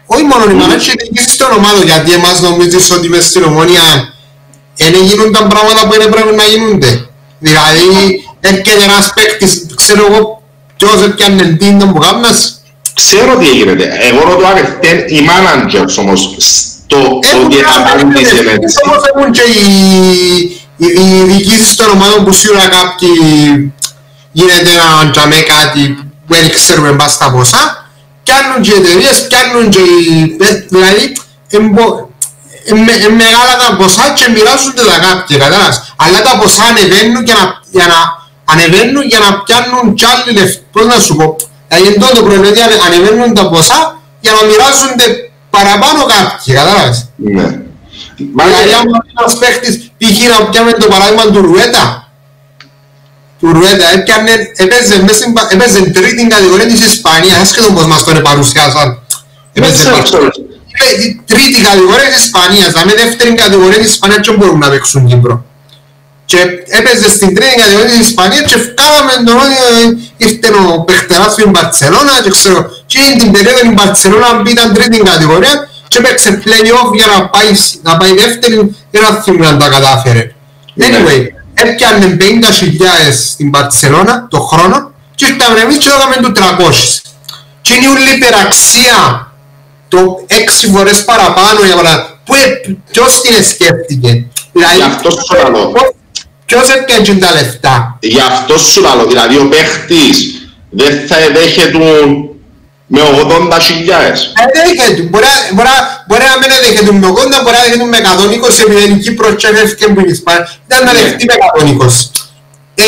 [0.07, 4.15] Όχι μόνο οι μανάτσοι, και διοίκηση των ομάδων, γιατί εμάς νομίζεις ότι μες στην ομόνια
[4.77, 7.08] δεν γίνονταν πράγματα που δεν πρέπει να γίνονται.
[7.39, 10.43] Δηλαδή, έρχεται ένας παίκτης, ξέρω εγώ,
[10.77, 12.59] ποιος έπιανε τι ήταν που κάμνας,
[13.01, 13.99] Ξέρω τι γίνεται.
[14.01, 18.77] Εγώ ρωτώ αν φταίνουν οι managers όμως στο Έχουν ότι απάντησε έτσι.
[18.85, 20.39] Όμως έχουν και οι,
[20.77, 23.09] οι, οι διοικήσεις των ομάδων που σίγουρα κάποιοι
[24.33, 25.89] γίνεται να τζαμέ κάτι
[26.27, 27.91] που δεν ξέρουμε μπας στα ποσά
[28.23, 30.37] πιάνουν και οι εταιρείες, πιάνουν και οι...
[30.41, 31.17] ε, δηλαδή
[31.51, 32.08] εμπο- ε,
[32.87, 35.77] με- ε, μεγάλα τα ποσά και μοιράζονται τα κάποια, κατάλαβες.
[36.05, 37.45] Αλλά τα ποσά ανεβαίνουν για να,
[37.77, 37.99] για να
[38.53, 40.61] ανεβαίνουν για να πιάνουν κι άλλοι λεφτά.
[40.75, 41.27] Πώς να σου πω.
[41.69, 43.79] Δηλαδή είναι το πρόβλημα ότι ανε- ανεβαίνουν τα ποσά
[44.25, 45.07] για να μοιράζονται
[45.57, 46.99] παραπάνω κάποιοι, κατάλαβες.
[47.17, 47.47] Ναι.
[48.37, 50.19] Μα Δηλαδή άμα ένας παίχτης π.χ.
[50.39, 51.85] να πιάμε το παράδειγμα του Ρουέτα
[53.41, 58.05] του Ρουέτα έπιανε, έπαιζε, μες στην πα- έπαιζε τρίτη κατηγορία της Ισπανίας άσχετο πως μας
[58.05, 58.99] τον παρουσιάσαν
[59.53, 59.91] έπαιζε
[60.79, 61.03] ξέρω, πα- ξέρω.
[61.03, 65.07] είπε, η τρίτη κατηγορία της Ισπανίας δηλαδή δεύτερη κατηγορία της Ισπανίας και μπορούν να παίξουν
[65.07, 65.45] Κύπρο
[66.25, 66.39] και
[66.79, 71.51] έπαιζε στην τρίτη κατηγορία της Ισπανίας και βγάλαμε τον ότι ε, ήρθε ο παιχτεράς στην
[71.51, 76.43] Μπαρτσελώνα και ξέρω και είναι την περίοδο η Μπαρτσελώνα που ήταν τρίτη κατηγορία και έπαιξε
[76.45, 77.51] play-off για να πάει,
[77.83, 80.33] να πάει δεύτερη και να θυμούν αν τα κατάφερε.
[80.75, 80.87] Ναι.
[80.87, 81.21] Anyway,
[81.55, 82.25] έπιανε 50.000
[83.13, 86.41] στην Μπαρτσελώνα το χρόνο και ήρθαμε εμείς και έκαμε του 300.
[87.63, 89.28] Και είναι όλη η υπεραξία
[89.89, 92.07] το έξι φορές παραπάνω για παράδειγμα.
[92.25, 95.67] Πού, ε, ποιος την σκέφτηκε; Δηλαδή, Γι' αυτός σου λέω.
[95.67, 95.93] πώς-
[96.47, 100.17] Ποιος έπιανε τα λεφτά; Γι' αυτός σου λέω, δηλαδή ο παίχτης
[100.71, 101.79] δεν θα δέχεται
[102.87, 104.25] με 80 χιλιάδες.
[104.25, 105.03] Ε, δεν δέχεται.
[105.03, 108.63] Μπορεί να- μπορεί να- Μπορεί να μην δέχεται με 80, μπορεί να δέχεται με 120
[108.63, 110.49] επειδή είναι η Κύπρος και έφευκε που είναι η Ισπανία.
[110.67, 110.99] Ήταν να Ναι.
[111.01, 112.11] δεχτεί με 120.
[112.75, 112.83] Ε,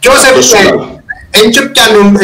[0.00, 0.76] ποιος Αυτό σου έπιανε.
[0.76, 1.02] λέω.
[1.30, 2.18] Εν και πιάνουν,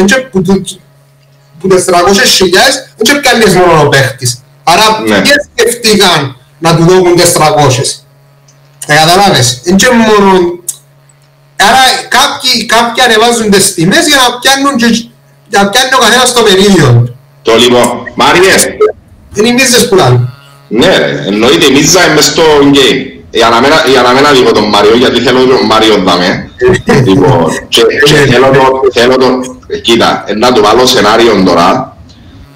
[1.73, 4.43] εν και που του- που τις 300 χιλιάδες, εν και πιάνεις μόνο ο παίχτης.
[4.63, 5.21] Άρα Ναι.
[5.21, 8.03] ποιες σκεφτήκαν να του δώσουν τις 300.
[8.87, 9.61] Ε, καταλάβες.
[9.63, 10.39] Εν και μόνο...
[11.67, 11.83] Άρα
[12.17, 15.09] κάποιοι, κάποιοι ανεβάζουν τις τιμές για να πιάνουν και,
[15.47, 17.15] για να πιάνει ο καθένας το μερίδιο του.
[17.41, 18.53] Το λοιπόν, Μάριε,
[19.33, 20.33] Είναι οι μίζες που λάλλουν.
[20.67, 22.43] ναι ρε, εννοείται η μίζα είναι μες στο
[22.73, 22.99] game.
[23.31, 26.49] για να μην- για να μην αδικώ τον Μάριο, γιατί θέλω τον Μάριο δάμε.
[27.07, 31.97] Λοιπόν, και και θέλω το, θέλω το, κοίτα, ε, να του βάλω σενάριο τώρα,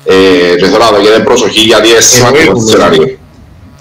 [0.05, 0.13] ε,
[0.59, 3.17] και θέλω να δω και προσοχή γιατί είναι σημαντικό το σενάριο.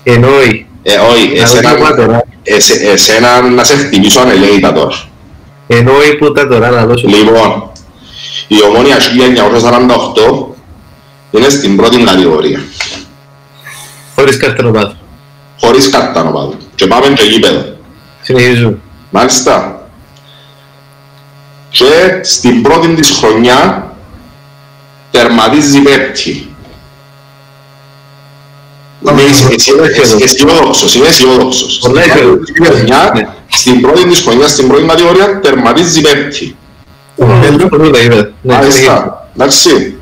[0.02, 0.66] Εννοεί.
[0.82, 2.22] Ε, όχι, Να εσένα, δω τι τώρα.
[2.42, 5.02] εσέ- εσένα να σε χτυπήσω ανελέητα τώρα.
[5.66, 7.06] Εννοεί που τα τώρα να δώσω.
[7.08, 7.70] Λοιπόν,
[8.48, 10.54] η Ομόνια 1948
[11.30, 12.60] είναι στην πρώτη κατηγορία,
[14.14, 14.92] Χωρίς καρτενοπάδο.
[15.60, 16.52] χωρίς κάρτα να πάω.
[16.74, 17.64] Και πάμε και γήπεδο.
[18.22, 18.78] Συνεχίζουμε.
[19.10, 19.79] Μάλιστα.
[21.70, 23.92] Και στην πρώτη της χρονιά
[25.10, 26.44] τερματίζει πέπτη.
[29.08, 31.74] Είμαι αισι- αισι- αισιόδοξος, είμαι αισιόδοξος.
[31.74, 32.52] Στην Πολλά πρώτη αισιόδοξος.
[32.56, 33.28] της χρονιά- Ναι.
[33.48, 36.56] Στην πρώτη της χρονιά, στην πρώτη κατηγορία, τερματίζει πέπτη.
[37.68, 38.14] Πολύ τα είπα.
[38.42, 38.54] Ναι, συνεχίζουμε.
[38.54, 39.28] Μάλιστα.
[39.34, 39.94] Εντάξει.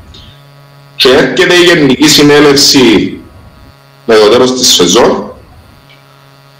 [0.95, 3.17] Και έρχεται η Γενική Συνέλευση
[4.05, 5.31] με το τέλος της σεζόν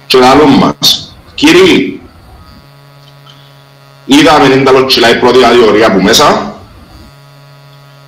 [0.07, 1.15] και λαλούν μας.
[1.35, 2.01] Κύριοι,
[4.09, 6.53] είδαμε είναι τα λοτσιλά η πρώτη κατηγορία που μέσα,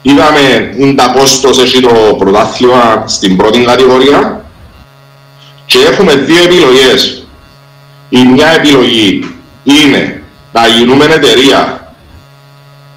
[0.02, 4.44] είδαμε είναι τα κόστος έχει το πρωτάθλημα στην πρώτη κατηγορία
[5.66, 7.26] και έχουμε δύο επιλογές.
[8.10, 11.94] Η μια επιλογή είναι να γίνουμε εταιρεία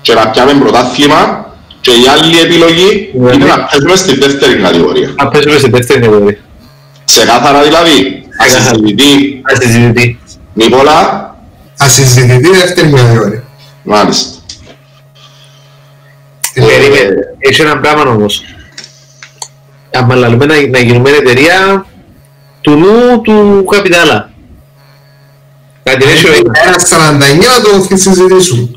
[0.02, 1.48] και να πιάμε πρωτάθλημα
[1.80, 3.32] και η άλλη επιλογή Ναι.
[3.32, 5.12] είναι να παίζουμε στη δεύτερη κατηγορία.
[5.16, 6.38] Να πέσουμε σε δεύτερη κατηγορία.
[7.04, 8.70] Ξεκάθαρα δηλαδή, Ξεκάθαρα.
[8.70, 10.18] ασυζητητή Ας συζητεί.
[10.54, 11.33] Νικόλα,
[11.84, 13.44] Ασυζητητή δεύτερη κατηγορία.
[13.82, 14.38] μάλιστα.
[16.54, 17.14] Περίμενε.
[17.38, 18.42] Έχει ένα πράγμα όμως.
[19.90, 21.86] Αν λαλούμε να, να γίνουμε εταιρεία
[22.60, 24.30] του νου του καπιτάλα.
[25.82, 26.50] Κάτι έτσι είναι.
[26.64, 26.76] Ένα
[27.20, 28.68] 49 να το συζητήσουμε.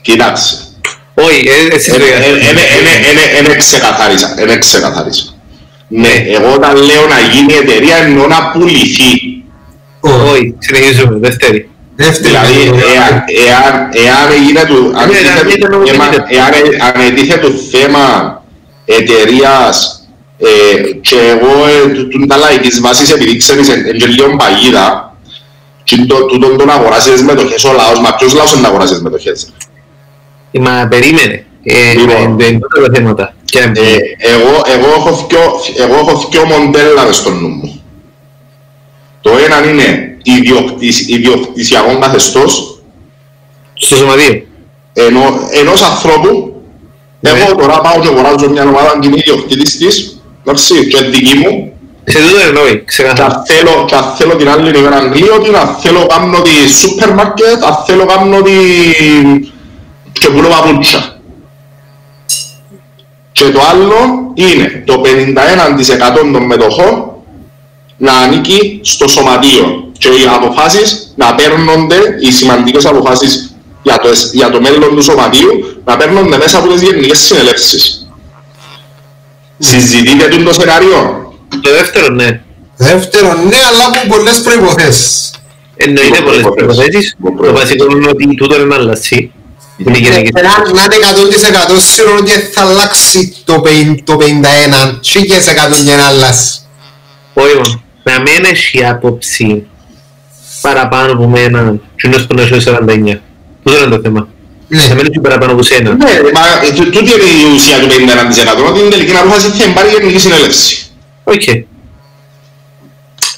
[0.00, 0.56] Κοιτάξτε,
[1.14, 3.46] Όχι, ε, εσύ το είπες.
[3.46, 5.24] δεν ξεκαθάρισα, δεν ξεκαθάρισα.
[5.88, 9.42] Ναι, εγώ όταν λέω να γίνει εταιρεία εννοώ να πουληθεί.
[10.00, 10.28] Όχι.
[10.30, 11.18] Όχι, συνεχίζουμε.
[11.18, 11.68] Δεύτερη.
[11.96, 12.84] Δεύτερη Δηλαδή, κατηγορία.
[12.94, 13.12] εάν,
[13.46, 16.24] εάν, εάν έγινε του, αν Ναι, ετίθετο ήταν νομίζω θέμα- είναι.
[16.28, 16.52] εάν,
[16.94, 18.04] αν ετίθετο θέμα
[18.84, 19.98] εταιρείας
[20.38, 24.36] ε, και εγώ ε, του- του τα λαϊκής βάσης επειδή ξέρεις εν, εν και λίγο
[24.36, 25.16] παγίδα
[25.84, 29.52] και το, τούτον τον αγοράσεις μετοχές ο λαός, μα ποιος λαός είναι να αγοράσεις μετοχές.
[30.52, 31.44] Ε, Μα περίμενε.
[31.64, 32.38] Ε, Λοιπόν.
[32.38, 33.34] Δεν είναι τα θέματα.
[33.44, 35.40] Και, Ε, εγώ, εγώ, έχω δυο,
[35.84, 37.82] εγώ έχω δυο μοντέλα μες στο νου μου.
[39.20, 40.13] Το ένα είναι ιδιοκτησ,
[41.06, 42.80] ιδιοκτησιακό καθεστώς
[43.74, 44.42] στο σωματείο.
[44.92, 45.20] ενό,
[45.60, 46.52] ενός ανθρώπου
[47.20, 47.30] Ναι.
[47.30, 51.72] εγώ τώρα πάω και αγοράζω μια ομάδα και είμαι ιδιοκτήτης της εντάξει, και δική μου
[52.04, 53.34] Σε τούτο εννοεί, και ξεκαθαρά.
[53.34, 57.64] αν θέλω, και αν θέλω την άλλη ημέρα αγγλίωτη, αν θέλω κάνω τη σούπερ μάρκετ,
[57.64, 58.52] αν θέλω κάνω τη...
[60.12, 61.18] και πουλώ παπούτσια.
[63.32, 63.94] Και το άλλο
[64.34, 67.04] είναι το 51% των μετοχών
[67.96, 74.34] να ανήκει στο σωματείο και οι αποφάσεις να παίρνονται, οι σημαντικές αποφάσεις για το, εσ-
[74.34, 78.06] για το μέλλον του σωματείου να παίρνονται μέσα από τις γενικές συνελεύσεις.
[79.58, 80.98] Συζητείτε τούτο το σενάριο.
[81.60, 82.40] Το δεύτερο, ναι.
[82.76, 85.30] Δεύτερον, ναι, αλλά από πολλές προϋποθέσεις.
[85.76, 87.14] Εννοείται Λοιπόν, πολλές προϋποθέσεις.
[87.14, 87.14] προϋποθέσεις.
[87.18, 87.76] Λοιπόν, Το προϋποθέσεις.
[87.78, 89.32] βασικό είναι ότι τούτο είναι να αλλάξει.
[89.76, 90.30] Είναι η γενική.
[90.34, 95.40] Ε, Να να είναι 100% σίγουρο ότι θα αλλάξει το 50 το 51 και και
[95.40, 96.50] σε 100 για να αλλάξει.
[97.34, 97.82] Όχι μόνο.
[98.02, 99.66] Να μην έχει άποψη
[100.68, 103.18] παραπάνω από μένα και να στον έσω 49.
[103.64, 104.28] Τούτο είναι το θέμα.
[104.68, 104.86] Ναι.
[104.88, 105.90] Να μην έχει παραπάνω από σένα.
[105.90, 106.04] Ναι,
[106.34, 107.86] μα ε, τού- τούτη είναι η ουσία του
[108.66, 110.86] 51% ότι την τελική απόφαση θα πάρει η γενική συνέλευση.
[111.24, 111.42] Οκ.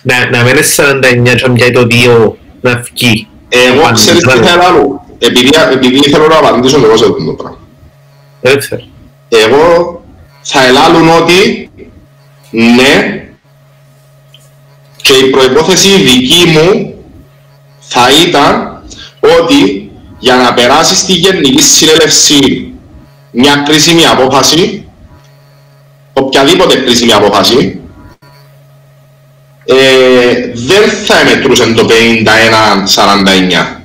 [0.03, 3.29] Να, να μένεις 49 και να πιάει το 2 να βγει.
[3.49, 4.43] Εγώ Πάνε, ξέρεις τι μπράβο.
[4.47, 5.05] θα άλλο.
[5.19, 7.59] Επειδή, επειδή θέλω να απαντήσω εγώ σε αυτό το πράγμα.
[8.41, 8.83] Δεν ξέρω.
[9.29, 10.05] Εγώ
[10.43, 11.71] θα ελάλουν ότι
[12.51, 13.21] ναι
[14.97, 16.95] και η προϋπόθεση δική μου
[17.89, 18.83] θα ήταν
[19.21, 22.73] ότι για να περάσεις στη γενική συνέλευση
[23.31, 24.89] μια κρίσιμη απόφαση
[26.13, 27.81] οποιαδήποτε κρίσιμη απόφαση
[29.65, 29.75] ε,
[30.55, 31.89] δεν θα μετρούσε το
[33.73, 33.77] 51-49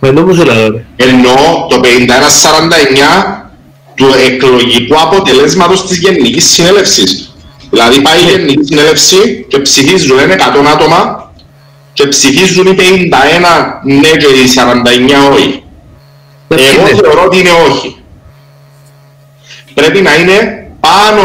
[0.00, 0.84] Μα το μου σου λέω ρε.
[0.96, 1.86] εννοώ το 51-49
[3.94, 7.34] του εκλογικού αποτελέσματος της Γενικής Συνέλευσης.
[7.70, 11.19] Δηλαδή πάει η Γενική Συνέλευση και ψηφίζουν είναι 100 άτομα
[12.00, 12.82] και ψηφίζουν οι 51
[13.82, 15.62] ναι και οι 49 όχι.
[16.48, 17.00] Να Εγώ πιένε.
[17.02, 17.96] θεωρώ ότι είναι όχι.
[19.74, 20.36] Πρέπει να είναι
[20.80, 21.22] πάνω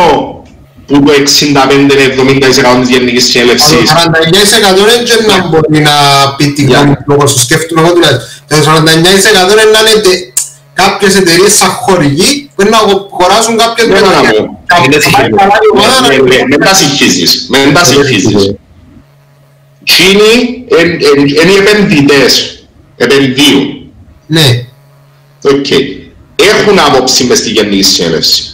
[0.88, 3.92] που το 65-70% της Γενικής Το Συνέλευσης.
[3.92, 5.92] 49% είναι και να μπορεί να
[6.38, 6.80] πει την Για.
[6.80, 8.24] γνώμη του όπως το σκέφτομαι εγώ τουλάχιστον.
[8.48, 10.34] Το 49% είναι να είναι τε-
[10.74, 14.40] κάποιες εταιρείες σαν χορηγοί που είναι να αγοράσουν κάποιες Ναι, ναι, μετοχές.
[14.40, 14.46] ναι.
[14.66, 15.36] Κάποια- Είναι πάει σίγουρο.
[15.42, 17.48] καλά η ομάδα να- Με- με- Μην τα συγχύζεις.
[17.52, 18.44] Μην τα συγχύζεις.
[19.86, 20.66] Τζείνοι
[21.42, 22.66] είναι οι επενδυτές,
[22.98, 23.92] επενδύουν.
[24.28, 24.66] Ναι.
[25.44, 25.70] Οκ.
[26.52, 28.50] Έχουν άποψη μες στη Γενική Συνέλευση.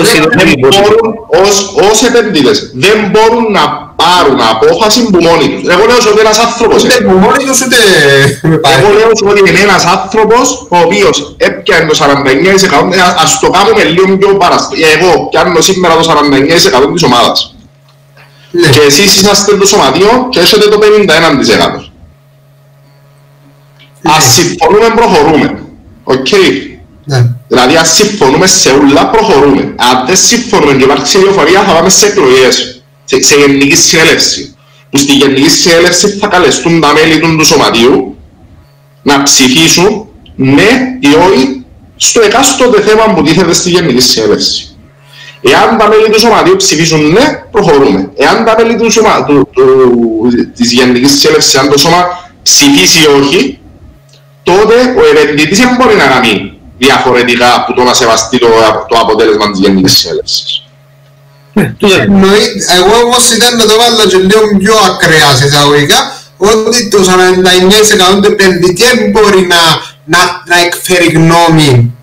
[0.00, 0.80] Όσοι δεν δεν μπορούν.
[0.82, 1.14] μπορούν,
[1.44, 5.68] ως, ως επενδυτές, δεν μπορούν να πάρουν απόφαση που μόνοι τους.
[5.74, 7.76] Εγώ λέω ότι ένας άνθρωπος, Ούτε που μόνοι τους ούτε
[8.42, 8.82] με εγώ πάρει.
[8.96, 14.16] λέω ότι είναι ένας άνθρωπος ο οποίος έπιανε το 49% ε, ας το κάνουμε λίγο
[14.16, 14.74] πιο παραστό.
[14.96, 16.04] Εγώ πιάνω σήμερα το
[16.88, 17.55] 49% της ομάδας.
[18.50, 18.68] Ναι.
[18.68, 21.90] Και εσείς είσαστε το σωματείο και έχετε το 51%.
[24.02, 25.62] Ας συμφωνούμε, προχωρούμε.
[26.04, 26.28] Οκ.
[27.04, 27.30] Ναι.
[27.48, 29.74] Δηλαδή, αν συμφωνούμε σε όλα, προχωρούμε.
[29.76, 34.54] Αν δεν συμφωνούμε και υπάρξει διαφορία, θα πάμε σε εκλογές, σε, σε γενική συνέλευση.
[34.90, 38.16] Που στη γενική συνέλευση θα καλεστούν τα μέλη του, του σωματείου
[39.02, 41.64] να ψηφίσουν ναι ή όχι
[41.96, 44.75] στο εκάστοτε θέμα που τίθεται στη γενική συνέλευση.
[45.50, 48.10] Εάν τα μέλη του σωματείου ψηφίσουν ναι, προχωρούμε.
[48.16, 49.64] Εάν τα μέλη του σωμα, του, του,
[50.56, 52.06] της γενικής συνέλευσης, αν το σώμα
[52.42, 53.58] ψηφίσει όχι,
[54.42, 58.46] τότε ο επενδυτής δεν μπορεί να κάνει διαφορετικά από το να σεβαστεί το,
[58.88, 60.60] το αποτέλεσμα της γενικής συνέλευσης.
[61.52, 62.02] Ναι, τούτο είναι.
[62.04, 66.98] Εννοεί- Εγώ όμως ήταν να το βάλω και λίγο πιο ακραία σε εισαγωγικά ότι το
[67.02, 69.56] 49% του επενδυτή δεν μπορεί να,
[70.04, 71.94] να, να εκφέρει γνώμη.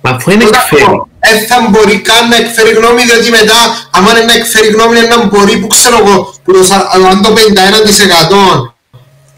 [0.00, 1.02] Μα αφού είναι εκφέρει.
[1.24, 5.06] Δεν θα μπορεί καν να εκφέρει γνώμη διότι μετά άμα είναι να εκφέρει γνώμη είναι
[5.06, 7.36] να μπορεί που ξέρω εγώ που το, σα- αν το 51%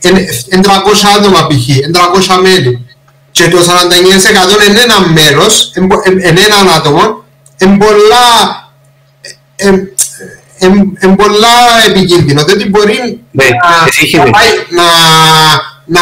[0.01, 0.27] είναι
[0.63, 0.69] 300
[1.19, 1.69] άτομα π.χ.
[1.69, 1.99] είναι
[2.37, 2.87] 300 μέλη
[3.31, 5.71] και το 49% είναι ένα μέρος,
[6.29, 7.25] είναι έναν άτομο,
[7.59, 8.63] είναι πολλά
[9.59, 14.39] είναι πολλά επικίνδυνο, διότι μπορεί Ναι, να, εσύ έχεις να, δίκιο.
[14.39, 14.83] πάει, να,
[15.85, 16.01] να,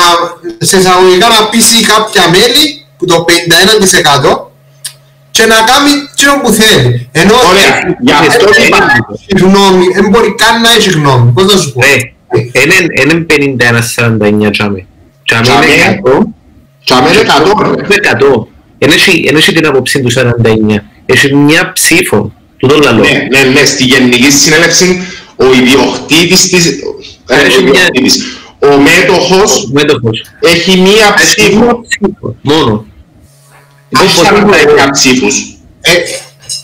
[0.59, 3.25] σε εισαγωγικά να πείσει κάποια μέλη που το
[4.29, 4.51] 51%
[5.37, 7.09] και να κάνει τι που θέλει.
[7.13, 8.77] Ενώ Ωραία, γι' αυτό δεν είπα.
[8.77, 11.33] υπάρχει γνώμη, δεν μπορεί καν να έχει γνώμη.
[11.33, 14.87] Πώς θα σου πω; Ναι, είναι 51-49 τζάμε.
[15.25, 15.65] Τζάμε Τζάμε.
[15.67, 16.27] είναι 100.
[16.85, 17.69] Και αν είναι 100, ρε.
[17.69, 18.47] Είναι 100.
[18.79, 20.85] Εν έχει- εν έχει την άποψη του 49.
[21.07, 22.33] Έχει μια ψήφο.
[22.57, 23.03] Του το λαλό.
[23.03, 25.03] Ναι, ναι, ναι, στη γενική συνέλευση
[25.37, 28.25] ο ιδιοκτήτης της, ε, Έχει ο μια- ιδιοκτήτης,
[28.59, 30.25] ο μέτοχος Μέτοχος.
[30.41, 31.59] έχει μία Έχει ψήφο.
[31.59, 32.37] μια ψήφο.
[32.43, 32.71] Μόνο.
[32.71, 35.57] Δεν Λοιπόν, μπορεί να πώς- έχει ψήφους.
[35.81, 35.93] Ε,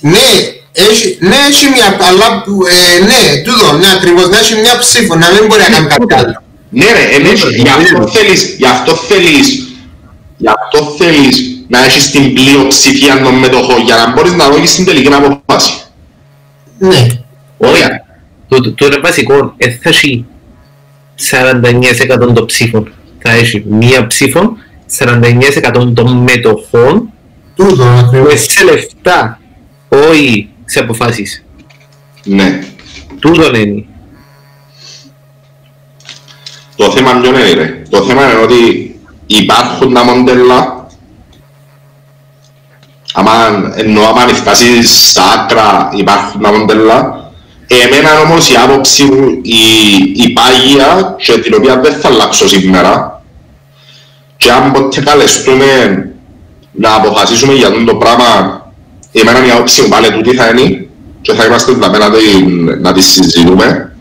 [0.01, 0.27] ναι,
[0.73, 5.15] έχει, ναι, έχει μια, αλλά που- ε, ναι, τούτο, ναι, ακριβώς, να έχει μια ψήφο,
[5.15, 6.43] να μην μπορεί να κάνει κάτι άλλο.
[6.71, 8.11] Ναι ρε, ενέχει, Ναι, γι' αυτό ναι.
[8.11, 9.69] θέλεις, γι' αυτό θέλεις,
[10.37, 14.85] γι' αυτό θέλεις να έχεις την πλειοψηφία των μετοχών για να μπορείς να δώσεις την
[14.85, 15.73] τελική αποφάση.
[16.79, 17.07] Ναι,
[17.59, 18.07] Ωραία.
[18.49, 19.55] Το, το, το είναι βασικό.
[19.57, 20.25] Δεν θα έχει
[21.31, 22.93] 49% των ψήφων.
[23.23, 24.57] Θα έχει μία ψήφο
[24.99, 27.13] 49% των μετοχών
[27.59, 28.41] τούτο με ακριβώς.
[28.41, 29.41] σε λεφτά,
[29.89, 31.45] όχι σε αποφάσεις.
[32.25, 32.61] Ναι.
[33.21, 33.85] Τούτον είναι.
[36.77, 38.95] Το θέμα ποιο είναι ρε; Το θέμα είναι ότι
[39.27, 40.87] υπάρχουν τα μοντέλα
[43.13, 43.33] άμα,
[43.75, 47.31] εννοώ άμα φτάσεις στα άκρα υπάρχουν τα μοντέλα
[47.67, 49.59] εμένα όμως η άποψη μου η,
[50.15, 53.23] η πάγια και την οποία δεν θα αλλάξω σήμερα
[54.37, 56.08] και αν ποτέ καλεστούμε
[56.79, 58.63] να αποφασίσουμε για αυτό το πράγμα
[59.13, 60.87] εμένα η άποψη μου πάλι τούτη θα είναι
[61.21, 63.93] και θα είμαστε εδώ να, την- να τη συζητούμε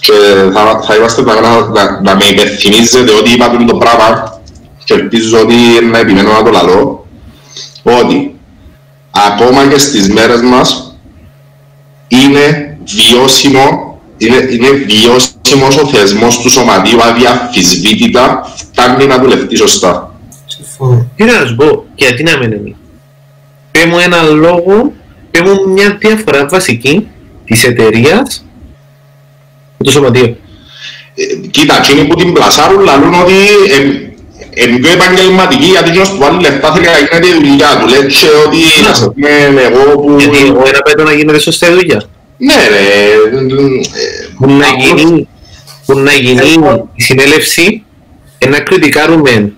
[0.00, 0.12] και
[0.54, 4.40] θα, θα είμαστε εδώ να, να, να με υπενθυμίζετε ότι είπα αυτό το πράγμα
[4.84, 5.54] και ελπίζω ότι
[5.90, 7.06] να επιμένω να το λαλώ
[7.82, 8.34] ότι
[9.28, 10.96] ακόμα και στις μέρες μας
[12.08, 20.09] είναι βιώσιμο είναι, είναι βιώσιμος ο θεσμός του σωματείου αδιαφυσβήτητα φτάνει να δουλευτεί σωστά.
[20.80, 21.06] Συμφωνώ.
[21.16, 22.74] Τι να σου πω, γιατί να μην είναι.
[23.70, 24.92] Πέ μου ένα λόγο,
[25.30, 27.08] πέ μου μια διαφορά βασική
[27.44, 28.44] της εταιρείας
[29.76, 30.36] με το σωματείο.
[31.14, 33.32] Ε, κοίτα, εκείνοι που την πλασάρουν λαλούν ότι
[34.54, 37.88] είναι πιο επαγγελματικοί γιατί εκείνος που βάλει λεφτά θέλει να γίνεται η δουλειά του.
[37.88, 38.88] Λέει και ότι Ναι.
[38.90, 40.16] ας πούμε εγώ που...
[40.18, 42.02] Γιατί εγώ ένα πέτω να γίνεται σωστά η δουλειά.
[42.36, 42.84] Ναι ρε,
[44.38, 45.28] Που να ε, γίνει,
[45.86, 46.40] που να γίνει
[46.94, 47.82] η συνέλευση
[48.38, 49.52] ε, να κριτικάρουμε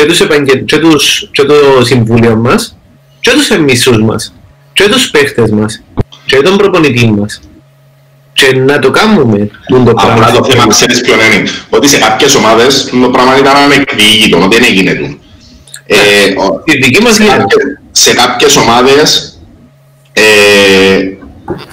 [0.00, 0.64] και, τους επαγγελ...
[0.64, 1.28] και, τους...
[1.32, 1.54] και το
[1.84, 2.76] συμβούλιο μας
[3.20, 4.32] και τους εμίσους μας
[4.72, 5.82] και τους παίχτες μας
[6.26, 7.40] και τον προπονητή μας
[8.32, 10.38] και να το κάνουμε τούτο το Απλά πράγμα.
[10.40, 11.50] το θέμα ξέρεις ποιον είναι.
[11.70, 15.18] Ότι σε κάποιες ομάδες το πράγμα ήταν ανεκδίκητο, ότι δεν έγινε του.
[15.86, 15.96] Ε,
[16.40, 17.38] ο- Στη δική μας σε γίνεται.
[17.40, 19.38] κάποιες, σε κάποιες ομάδες
[20.12, 20.22] ε,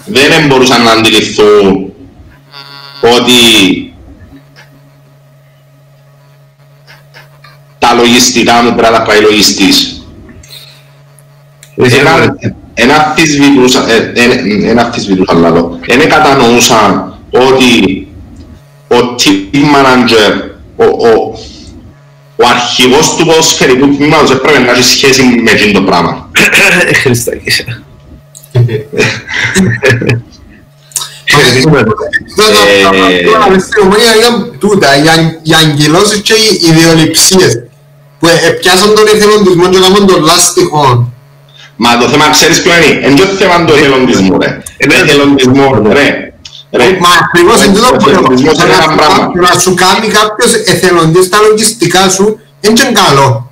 [0.06, 1.94] δεν μπορούσαν να αντιληφθούν
[3.02, 3.34] ότι
[8.06, 10.06] λογιστικά μου πρέπει να τα πάει λογιστής.
[11.76, 12.36] Ένα-
[12.78, 15.80] Ένα αμφισβητούσα, ε, ε, ένα αμφισβητούσα λαλό.
[15.88, 18.08] Δεν κατανοούσαν ότι
[18.88, 20.32] ο team manager,
[20.76, 21.38] ο, ο,
[22.36, 26.30] ο αρχηγός του ποδοσφαιρικού τμήματος έπρεπε να έχει σχέση με εκείνο το πράγμα.
[27.02, 27.64] Χριστάκης.
[34.60, 34.88] Τούτα,
[35.44, 37.64] οι αγγελώσεις και οι ιδεολειψίες
[38.20, 38.28] που
[38.60, 41.12] πιάσαν τον εθελοντισμό και έκαναν τον λάστιχο.
[41.76, 44.62] Μα το θέμα ξέρεις ποιο είναι, είναι το θέμα του εθελοντισμού ρε.
[44.78, 46.34] Εθελοντισμό ρε.
[47.00, 53.52] Μα ακριβώς είναι το που να σου κάνει κάποιος εθελοντής τα λογιστικά σου, είναι καλό.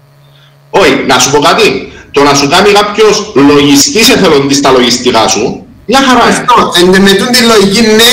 [0.70, 1.92] Όχι, να σου πω κάτι.
[2.12, 6.46] Το να σου κάνει κάποιος λογιστής εθελοντής τα λογιστικά σου, μια χαρά είναι.
[6.48, 8.12] Αυτό, εντεμετούν τη λογική ναι,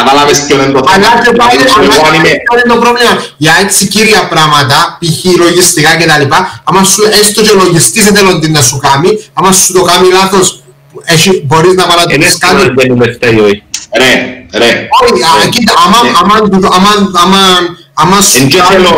[0.00, 0.92] Κατάλαβες ποιο είναι το θέμα.
[0.94, 2.32] αλλά και πάλι Εγώ αν αλλά είμαι...
[2.46, 3.12] ποιο είναι το πρόβλημα.
[3.44, 5.18] Για έτσι κύρια πράγματα, π.χ.
[5.44, 6.24] λογιστικά κτλ.
[6.68, 10.46] Άμα σου έστω και λογιστής εθελοντή να σου κάνει, άμα σου το κάνει λάθος,
[11.14, 12.54] έχει- μπορείς να Είναι παρατηρήσεις κάτι.
[12.54, 13.62] εύκολο να μπαίνουμε φταίει, όχι.
[14.00, 14.10] Ρε,
[14.60, 14.70] ρε.
[15.00, 16.10] Όχι, α, κοίτα, άμα, Ναι.
[16.20, 16.34] άμα,
[16.76, 16.90] άμα,
[17.22, 17.38] άμα,
[17.94, 18.94] άμα σου Εν και κάνει- θέλω,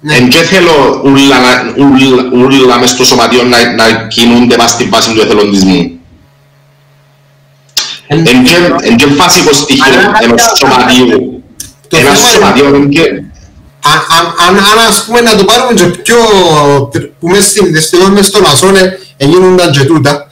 [0.00, 0.14] Ναι.
[0.14, 2.22] εν και θέλω ούλα, να- ούλα,
[2.64, 5.97] ούλα μες στο σωματείο να, να κινούνται μας στη βάση του εθελοντισμού.
[8.10, 11.42] Εν- Εν και- Εν και βασικό στοιχείο Αλλά- ενός σωματείου.
[11.88, 13.00] Το Ένα θέμα είναι- σωματείο είναι και...
[13.90, 16.16] αν, αν, αν, αν ας πούμε να το πάρουμε και πιο
[17.20, 20.26] που μες στην δυστυχώς μες στον Ασόνε έγινονταν και τούτα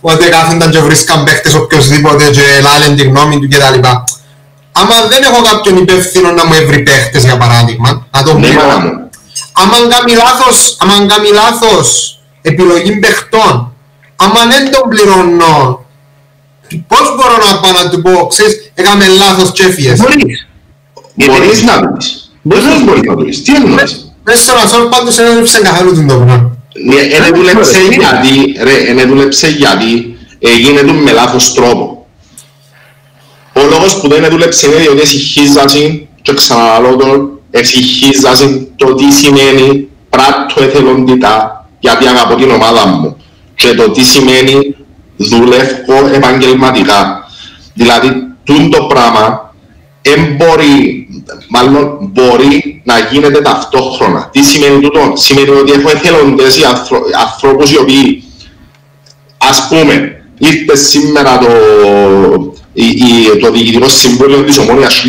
[0.00, 3.78] ότι κάθονταν και βρίσκαν παίχτες οποιοσδήποτε και λάλεν τη γνώμη του κτλ.
[4.72, 8.58] Άμα δεν έχω κάποιον υπεύθυνο να μου έβρει παίχτες για παράδειγμα, να τον Ναι, μάνα
[8.60, 8.84] πληρώνω.
[8.84, 9.08] μου.
[9.52, 13.72] Άμα κάνει λάθος, άμα κάνει λάθος επιλογή παιχτών,
[14.16, 15.81] άμα δεν τον πληρώνω,
[16.76, 20.48] πώς μπορώ να πάω να του πω, ξέρεις, έκαμε λάθος και έφυγες; Μπορείς.
[21.14, 22.32] Μπορείς να το πεις.
[22.42, 23.42] Μπορείς Πώς να το μπορείς να το πεις.
[23.42, 26.56] Τι εννοείς; Μέσα στον Ασόν πάντως δεν έδειξε καθόλου τον το πράγμα.
[26.84, 32.06] Ναι, Εν Δεν δούλεψε ξέρω, γιατί, ρε, εν δούλεψε γιατί έγινε του με λάθος τρόπο.
[33.52, 39.88] Ο λόγος που δεν δούλεψε είναι διότι εσυχίζασαι και ξαναλώ το, εσυχίζασαι το τι σημαίνει
[40.10, 43.16] πράττω εθελοντικά γιατί αγαπώ την ομάδα μου
[43.54, 44.71] και το τι σημαίνει
[45.16, 47.26] δουλεύω επαγγελματικά.
[47.74, 49.52] Δηλαδή, τούν το πράγμα
[50.02, 51.06] δεν μπορεί,
[51.48, 54.28] μάλλον μπορεί να γίνεται ταυτόχρονα.
[54.32, 58.24] Τι σημαίνει τούτο, σημαίνει ότι έχω εθελοντές οι άνθρω, ανθρώπους οι οποίοι,
[59.38, 61.48] ας πούμε, ήρθε σήμερα το,
[62.72, 65.02] η, η, το Διοικητικό Συμβούλιο της Ομόνιας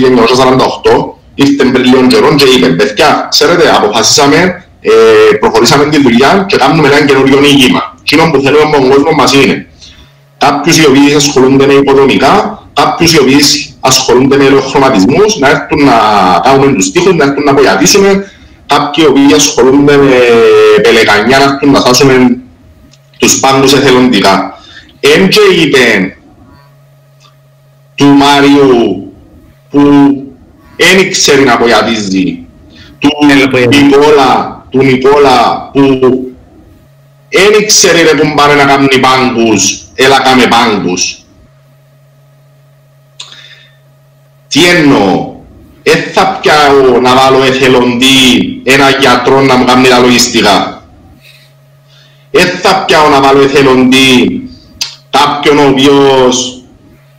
[0.83, 6.57] 1948, ήρθε πριν λίγων καιρών και είπε, παιδιά, ξέρετε, αποφασίσαμε, ε, προχωρήσαμε τη δουλειά και
[6.57, 7.95] κάνουμε ένα καινούριο νίκημα.
[8.01, 9.67] Εκείνο που θέλουμε από τον κόσμο μας είναι
[10.45, 13.41] κάποιους οι οποίοι ασχολούνται με υποδομικά, κάποιους οι οποίοι
[13.79, 15.97] ασχολούνται με ελαιοχρωματισμούς, να έρθουν να
[16.43, 18.31] κάνουν τους τοίχους, να έρθουν να απογιατίσουμε,
[18.67, 20.17] κάποιοι οι οποίοι ασχολούνται με
[20.81, 22.09] πελεκανιά, να έρθουν να φτάσουν
[23.17, 24.59] τους πάντους εθελοντικά.
[24.99, 26.17] Εν και είπε
[27.95, 29.13] του Μάριου
[29.69, 29.81] που
[30.77, 32.45] δεν ξέρει να απογιατίζει,
[32.99, 33.83] του Έλα, απογιατίζει.
[33.83, 35.81] Νικόλα, του Νικόλα που
[37.29, 41.23] δεν ξέρει ρε που πάνε να κάνουν πάγκους, έλα κάμε πάγκους.
[44.47, 45.35] Τι εννοώ,
[45.83, 50.83] δεν θα πιάω να βάλω εθελοντή ένα γιατρό να μου κάνει τα λογιστικά.
[52.31, 54.43] Δεν θα πιάω να βάλω εθελοντή
[55.09, 56.63] κάποιον ο οποίος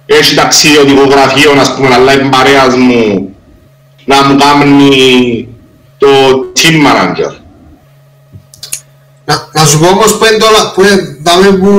[0.06, 3.34] έχει ταξιδιωτικό γραφείο, ας πούμε, αλλά είναι παρέας μου,
[4.04, 5.48] να μου κάνει
[5.98, 6.08] το
[6.56, 7.32] team manager.
[9.24, 11.70] Να, να σου πω όμως που είναι τώρα, που είναι, δάμε που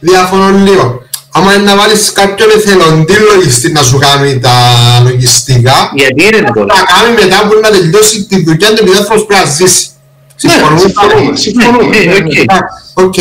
[0.00, 1.02] διαφωνώ λίγο.
[1.30, 4.52] Άμα είναι να βάλεις κάποιον εθελοντή λογιστή να σου κάνει τα
[5.04, 9.00] λογιστικά, Γιατί είναι τώρα; να κάνει μετά που να τελειώσει τη δουλειά του επειδή ο
[9.00, 9.86] άνθρωπος πρέπει να ζήσει.
[10.42, 11.96] Ναι, συμφωνούμε, συμφωνούμε.
[11.96, 12.16] Ναι, ναι,
[12.94, 13.04] OK.
[13.04, 13.14] OK.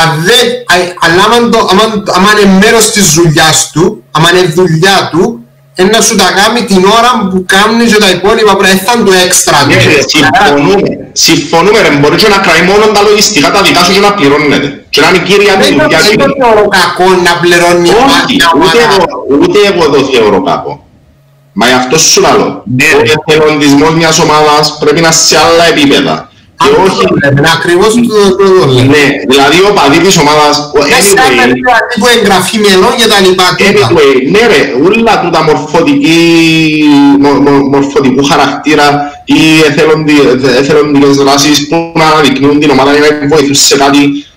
[0.00, 0.42] Αν δεν,
[0.74, 1.84] α- αλλά άμα, το, άμα,
[2.16, 5.40] άμα είναι μέρος της δουλειάς του, άμα είναι δουλειά του,
[5.78, 8.92] είναι να σου τα κάνει την ώρα που κάνεις και τα υπόλοιπα πράγματα, δεν θα
[8.96, 9.68] είναι το έξτρα του.
[9.68, 10.88] Ναι, ρε, Συμφωνούμε.
[11.12, 14.68] Συμφωνούμε ρε, μπορεί και να κρατεί μόνο τα λογιστικά τα δικά σου και να πληρώνεται.
[14.96, 16.34] Και να είναι η κύρια Δεν του το δουλειά δεν το σου.
[16.42, 18.80] θεωρώ κακό να πληρώνει Όχι, μια ούτε ομάδα.
[18.86, 19.04] εγώ,
[19.42, 20.72] ούτε εγώ το θεωρώ κακό.
[21.58, 22.46] Μα γι' αυτό σου λέω.
[22.78, 23.12] Ναι, Ο ρε.
[23.16, 26.16] εθελοντισμός μιας ομάδας πρέπει να είναι σε άλλα επίπεδα.
[26.60, 28.00] Και Αυτό όχι, λέμε, ακριβώς το
[28.38, 28.86] το- το λέμε.
[28.94, 31.52] ναι, δηλαδή ο παδί της ομάδας, ο- Δεν σε anyway, άμενε
[31.90, 33.46] τύπου εγγραφή μελών και τα λοιπά.
[33.58, 33.86] τούτα.
[33.88, 36.18] Anyway, ναι ρε, όλα τούτα μορφωτική,
[37.22, 38.86] μο- μο- μορφωτικού χαρακτήρα
[39.24, 44.00] ή εθελοντι- εθ- εθελοντικές δράσεις που να αναδεικνύουν την ομάδα για να βοηθούν σε κάτι
[44.04, 44.35] ε,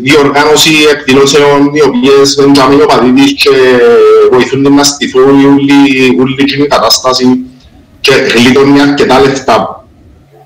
[0.00, 3.50] διοργάνωση εκδηλώσεων οι οποίες δεν τζάμε ο παδίτης και
[4.32, 7.26] βοηθούν την να στηθούν η όλη- όλη εκείνη η κατάσταση
[8.00, 9.86] και γλιτώνει αρκετά λεφτά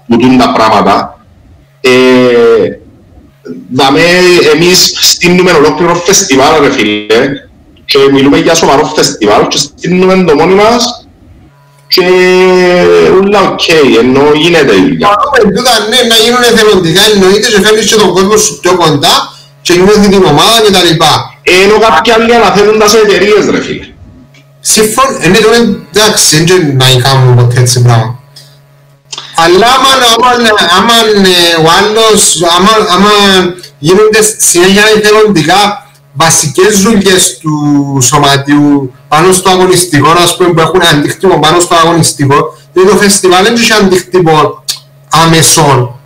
[0.09, 1.25] που τούν τα πράγματα.
[1.81, 1.91] Ε,
[3.73, 4.01] Δαμε,
[4.55, 7.07] εμείς στείλουμε ολόκληρο φεστιβάλ ρε φίλε
[7.85, 11.09] και μιλούμε για σοβαρό φεστιβάλ και στείλουμε το μόνοι μας
[11.95, 12.07] και
[13.19, 13.67] όλα οκ,
[14.03, 15.11] ενώ γίνεται η δουλειά.
[15.91, 19.15] Ναι, να γίνουν εθελοντικά εννοείται και φέρνεις και τον κόσμο σου πιο κοντά
[19.62, 21.12] και νιώθεις την ομάδα και τα λοιπά.
[21.43, 23.87] Ενώ κάποιοι άλλοι αναθέτουν σε εταιρείες ρε φίλε.
[24.61, 25.57] Σύμφωνα, ναι τώρα
[25.95, 28.19] εντάξει, δεν να κάνουν ποτέ έτσι πράγμα.
[29.35, 30.31] Αλλά άμα, άμα,
[30.79, 30.95] άμα
[31.65, 32.23] ο άλλος,
[32.57, 33.11] άμα, άμα
[33.79, 35.90] γίνονται συνέχεια εθελοντικά
[36.21, 37.55] βασικές δουλειές του
[38.03, 42.39] σωματιού πάνω στο αγωνιστικό, ας πούμε, που έχουν αντίκτυπο πάνω στο αγωνιστικό,
[42.73, 44.63] δηλαδή το φεστιβάλ δεν έχει αντίκτυπο
[45.11, 46.01] άμεσον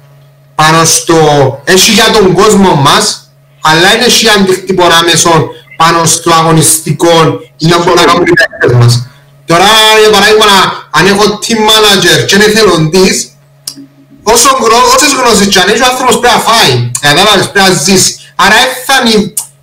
[0.54, 1.16] πάνω στο...
[1.64, 3.32] έχει για τον κόσμο μας,
[3.62, 8.72] αλλά δεν έχει αντίκτυπο άμεσον πάνω στο αγωνιστικό ή να μπορούν να κάνουν οι παίκτες
[8.78, 9.08] μας.
[9.46, 9.68] Τώρα,
[10.02, 10.46] για παράδειγμα,
[10.90, 13.28] αν έχω team manager και είναι θελοντής,
[14.22, 14.48] όσο
[14.94, 18.18] όσες γνώσεις και αν έχει ο άνθρωπος πρέπει να φάει, κατάλαβες, πρέπει να ζήσει.
[18.36, 18.56] Άρα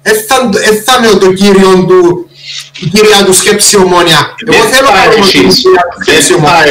[0.01, 2.29] έφτανε το κύριο του,
[2.79, 4.35] η κυρία του σκέψη ομόνια.
[4.45, 5.51] Εγώ θέλω να κάνω την
[6.01, 6.61] σκέψη ομόνια.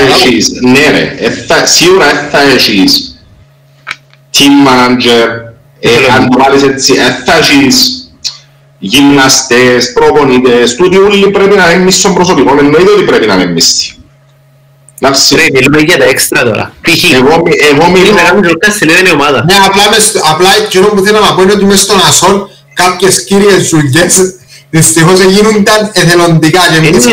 [0.60, 3.18] Ναι ρε, σίγουρα θα έχεις
[4.36, 5.28] team manager,
[6.16, 6.94] αν το βάλεις έτσι,
[7.24, 7.94] θα έχεις
[8.78, 13.94] γυμναστές, προπονητές, τούτοι όλοι πρέπει να είναι μισό προσωπικό, εννοείται ότι πρέπει να είναι μισή.
[15.34, 16.72] Ρε, μιλούμε για τα έξτρα τώρα.
[16.80, 17.12] Π.χ.
[17.12, 18.12] Εγώ μιλώ...
[19.44, 19.54] Ναι,
[20.30, 22.40] απλά εκείνο που θέλω να πω είναι ότι μες στον Ασόλ
[22.82, 24.12] κάποιες κύριες δουλειές
[24.70, 27.04] δυστυχώς γίνονταν εθελοντικά και εμείς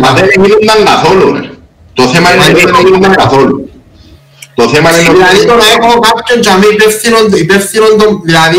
[0.00, 1.30] Μα δεν γίνονταν καθόλου.
[1.92, 3.68] Το θέμα είναι ότι δεν γίνονταν καθόλου.
[4.54, 5.18] Το θέμα είναι ότι...
[5.18, 6.66] Δηλαδή το να έχω κάποιον τζαμί
[7.44, 8.58] υπεύθυνο, δηλαδή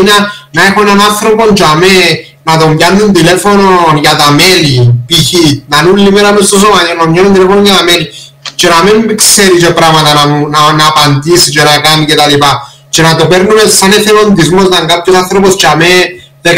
[0.50, 2.00] να έχω έναν άνθρωπο τζαμί
[2.48, 3.68] να τον πιάνουν τηλέφωνο
[4.00, 5.30] για τα μέλη, π.χ.
[5.68, 8.06] να είναι όλη μέρα μες στο σώμα και να πιάνουν τηλέφωνο για τα μέλη
[8.54, 12.26] και να μην ξέρει και πράγματα να, να, να απαντήσει και να κάνει και τα
[12.26, 15.94] λοιπά και να το παίρνουμε σαν εθελοντισμός να κάποιος άνθρωπος και αμέ
[16.42, 16.50] 15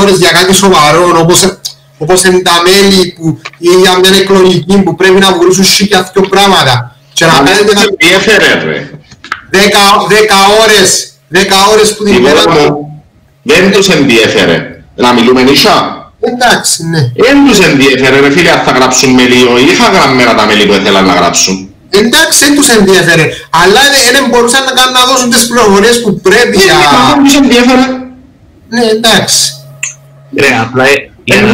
[0.00, 1.58] ώρες για κάτι σοβαρό όπως,
[1.98, 6.22] όπως είναι τα μέλη που ή για μια εκλογική που πρέπει να βρούσουν σίγια δύο
[6.28, 7.82] πράγματα και να κάνετε να...
[7.98, 8.90] Διέφερε ρε.
[9.52, 9.58] 10
[10.62, 11.38] ώρες, 10
[11.72, 12.42] ώρες που την ημέρα
[13.42, 14.82] Δεν τους ενδιέφερε.
[14.94, 16.12] Να μιλούμε νησιά.
[16.20, 17.00] Εντάξει, ναι.
[17.14, 19.58] Δεν τους ενδιέφερε ρε φίλε αν θα γράψουν μελίο.
[19.58, 21.63] Είχα γραμμένα τα μέλη που ήθελαν να γράψουν.
[22.00, 23.24] Εντάξει, δεν τους ενδιαφέρε.
[23.62, 23.80] Αλλά
[24.12, 26.78] δεν μπορούσαν να κάνουν να δώσουν τις πληροφορίες που πρέπει για...
[27.14, 27.86] Δεν τους ενδιαφέρε.
[28.68, 29.42] Ναι, εντάξει.
[30.40, 30.84] Ρε, απλά
[31.24, 31.48] για να...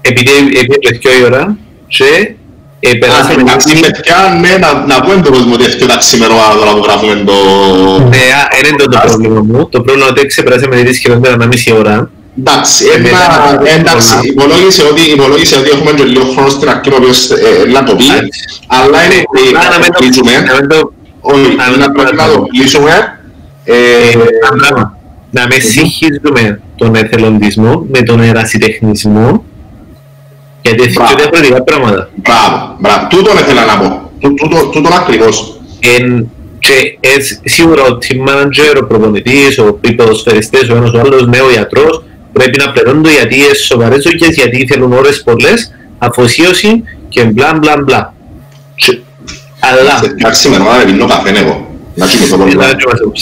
[0.00, 0.30] Επειδή
[0.60, 1.56] έπιε πιο η ώρα
[1.90, 3.40] και περάσαμε...
[3.40, 4.56] Εντάξει, παιδιά, ναι,
[4.86, 7.32] να πούμε τον κόσμο ότι έφυγε τα ξημερώματα τώρα που γράφουμε το...
[8.08, 8.18] Ναι,
[8.68, 9.68] είναι το πρόβλημα μου.
[9.68, 12.10] Το πρόβλημα είναι ότι ξεπεράσαμε τη σχεδόν ένα μισή ώρα.
[12.38, 12.84] Εντάξει,
[13.78, 17.28] εντάξει, υπολόγισε ότι, υπολόγισε ότι έχουμε και λίγο χρόνο στην αρχή ο οποίος
[17.72, 18.04] να το πει,
[18.66, 19.24] αλλά είναι
[19.78, 20.30] να το κλείσουμε,
[21.20, 23.18] όχι, να πρέπει να το κλείσουμε.
[25.30, 29.44] Να με συγχύζουμε τον εθελοντισμό με τον ερασιτεχνισμό,
[30.62, 32.10] γιατί έχει και διαφορετικά πράγματα.
[32.14, 34.10] Μπράβο, μπράβο, τούτον ήθελα να πω,
[34.72, 35.60] τούτον ακριβώς.
[36.58, 36.98] Και
[37.44, 42.02] σίγουρα ο team manager, ο προπονητής, ο ποδοσφαιριστές, ο ένας ο άλλος, ναι, ο ιατρός,
[42.32, 47.76] πρέπει να πληρώνουν γιατί είναι σοβαρές δουλειές, γιατί θέλουν ώρες πολλές, αφοσίωση και μπλα μπλα
[47.82, 48.14] μπλα.
[49.60, 49.98] Αλλά...
[49.98, 51.76] Σε Εντάξει, με νόμαρα πίνω καφέ εγώ.
[51.94, 52.54] Να κοιμηθώ πολύ.
[52.54, 53.12] Να κοιμηθώ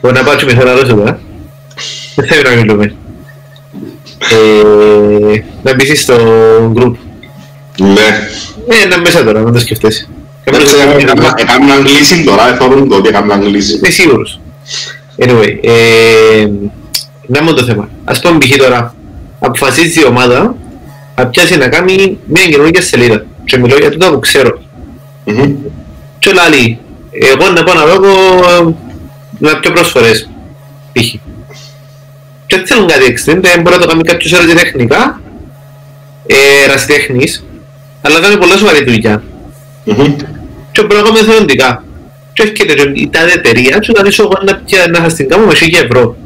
[0.00, 0.94] Μπορεί να πάω και με θέλω να δώσω
[2.14, 2.94] Δεν θέλω να μιλούμε.
[5.62, 6.14] Να μπεις στο
[6.76, 6.92] group.
[7.78, 8.28] Ναι.
[8.82, 10.08] Ε, να μέσα τώρα, να το σκεφτείς.
[10.44, 13.76] Έκαναν αγγλίση τώρα, θεωρούν το ότι έκαναν αγγλίση.
[13.76, 14.40] Είμαι σίγουρος.
[15.20, 15.58] Anyway,
[17.28, 17.88] να μου το θέμα.
[18.04, 18.56] Ας πούμε π.χ.
[18.56, 18.94] τώρα,
[19.38, 20.56] αποφασίζει η ομάδα
[21.16, 23.24] να πιάσει να κάνει μια καινούργια σελίδα.
[23.44, 24.62] Και μιλώ για τούτα που ξέρω.
[25.26, 25.54] Mm-hmm.
[26.18, 26.78] Και λέει,
[27.10, 28.00] εγώ να πάω να δω
[29.38, 30.30] να πιο προσφορές.
[30.92, 31.14] Π.χ.
[32.46, 35.20] Και θέλουν κάτι έξτριν, δεν μπορεί να το κάνει κάποιος ερασιτεχνικά,
[36.64, 37.44] ερασιτέχνης,
[38.02, 39.22] αλλά κάνει πολλά σοβαρή δουλειά.
[39.86, 40.14] Mm-hmm.
[40.72, 41.82] Και μπορεί να κάνουμε εθελοντικά.
[42.32, 44.32] Και έρχεται η τάδε εταιρεία και να δεις εγώ
[44.90, 46.16] να σας την κάνω με 1000 ευρώ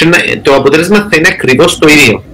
[0.00, 2.24] και το αποτέλεσμα θα είναι ακριβώς το ίδιο.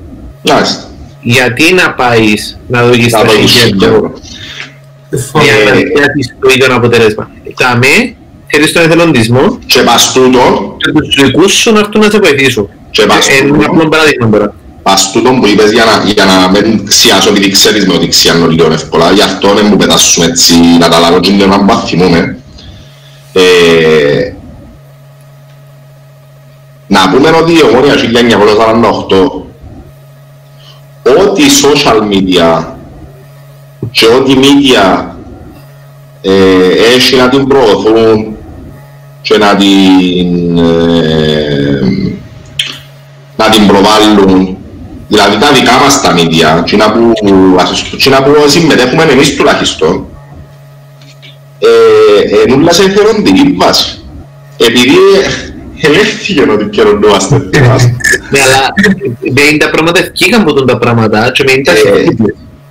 [0.42, 0.90] Μάλιστα.
[1.20, 4.10] Γιατί να πάεις να δώσεις τα χιλιάδες
[5.32, 7.30] για να πιάσεις το ίδιο αποτέλεσμα.
[7.54, 8.14] Κάμε,
[8.46, 12.68] θέλεις τον εθελοντισμό και πας τούτο και τους δικούς σου να έρθουν να σε βοηθήσουν.
[12.90, 13.54] Και πας τούτο.
[13.54, 14.54] Είναι απλό παράδειγμα τώρα.
[14.82, 18.46] Πας τούτο που είπες για να, για να μην ξιάσω επειδή ξέρεις με ότι ξιάνω
[18.46, 19.12] λίγο εύκολα.
[19.12, 22.38] Γι' αυτό δεν μου πετάσουν έτσι να τα λάβω και να μην παθυμούμε.
[23.32, 24.32] Ε,
[26.86, 29.46] να πούμε ότι η Ομόνια 1948
[31.02, 32.64] ό,τι social media
[33.90, 35.04] και ό,τι media
[36.20, 38.36] ε, έχει να την προωθούν
[39.22, 41.80] και να την, ε,
[43.36, 44.56] να την προβάλλουν
[45.08, 47.12] δηλαδή τα δικά μας τα μίδια εκείνα που,
[47.94, 50.06] εκείνα που συμμετέχουμε εμείς τουλάχιστον
[51.58, 54.00] ε, ενούλας σε εθελοντική βάση
[54.56, 54.96] επειδή
[55.80, 57.36] ελέγχθηκε ότι καιρονόμαστε
[58.30, 58.72] Ναι, αλλά
[59.32, 61.72] δεν τα πράγματα ευκήκαν από τα πράγματα και δεν τα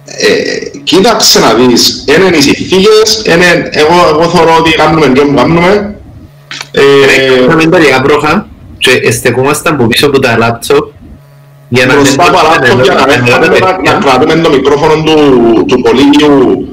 [0.06, 3.22] ε, κοίταξε να δεις, είναι οι συνθήκες,
[3.72, 5.96] εγώ, εγώ θεωρώ ότι κάνουμε και που κάνουμε.
[7.46, 10.92] Είχαμε τα λίγα πρόχα και στεκόμασταν από πίσω από τα λάπτοπ
[11.68, 12.86] για να μπροστά από λάπτοπ
[13.84, 15.04] για να κρατούμε το μικρόφωνο
[15.68, 16.68] του πολίτιου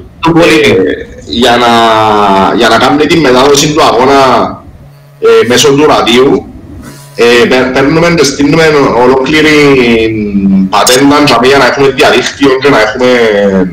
[1.26, 1.68] για να,
[2.54, 4.61] για να κάνουμε τη μετάδοση του αγώνα
[5.22, 6.46] ε, μέσω του ραδίου.
[7.14, 8.62] Ε, παίρνουμε και στείλουμε
[9.04, 9.56] ολόκληρη
[10.70, 13.10] πατέντα για να έχουμε διαδίκτυο και να έχουμε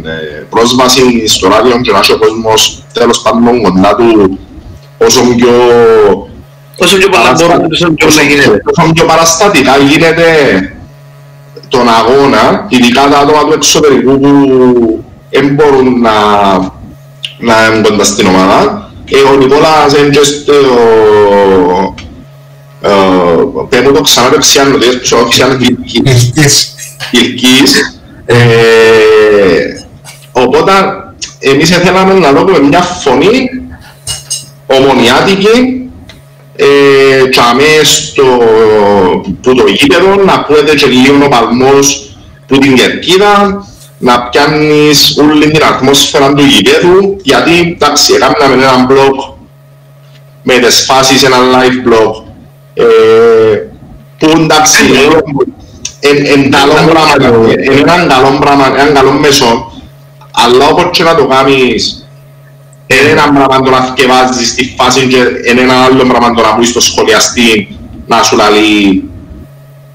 [0.04, 4.40] ε, πρόσβαση στο ράδιο και να έχει ο κόσμος τέλος πάντων κοντά του
[4.98, 5.50] όσο πιο
[6.78, 7.10] όσο πιο
[8.08, 10.28] όσο πιο παραστατικά γίνεται
[11.70, 16.12] τον αγώνα, ειδικά τα άτομα του εξωτερικού που δεν μπορούν να,
[17.38, 18.89] να είναι κοντά στην ομάδα.
[19.10, 20.54] Και ο Νικόλας είναι και στο
[23.70, 25.58] πέμω το ξανά δεξιάν, ότι έσπισε όχι αν
[27.12, 28.00] Κυρκής.
[30.32, 30.72] Οπότε
[31.40, 33.50] εμείς θέλαμε να δούμε μια φωνή
[34.66, 35.90] ομονιάτικη
[37.32, 38.24] και στο
[39.42, 42.16] που το γήπεδο να ακούετε και λίγο ο παλμός
[42.48, 43.64] που την κερκίδα
[44.00, 49.34] να πιάνεις όλη την ατμόσφαιρα του γηπέδου γιατί εντάξει έκαναμε ένα blog
[50.44, 52.24] με τις φάσεις, ένα live blog
[52.74, 52.84] ε,
[54.18, 54.84] που εντάξει,
[56.02, 56.74] είναι καλό.
[56.90, 59.72] πράγμα, είναι ένα καλό πράγμα, ένα καλό μέσο,
[60.32, 62.08] αλλά όπως και να το κάνεις,
[62.88, 65.18] είναι ένα πράγμα το να θυκευάζεις στη φάση και
[65.50, 67.78] είναι ένα άλλο πράγμα το να πούεις στο σχολιαστή
[68.08, 69.04] να σου λέει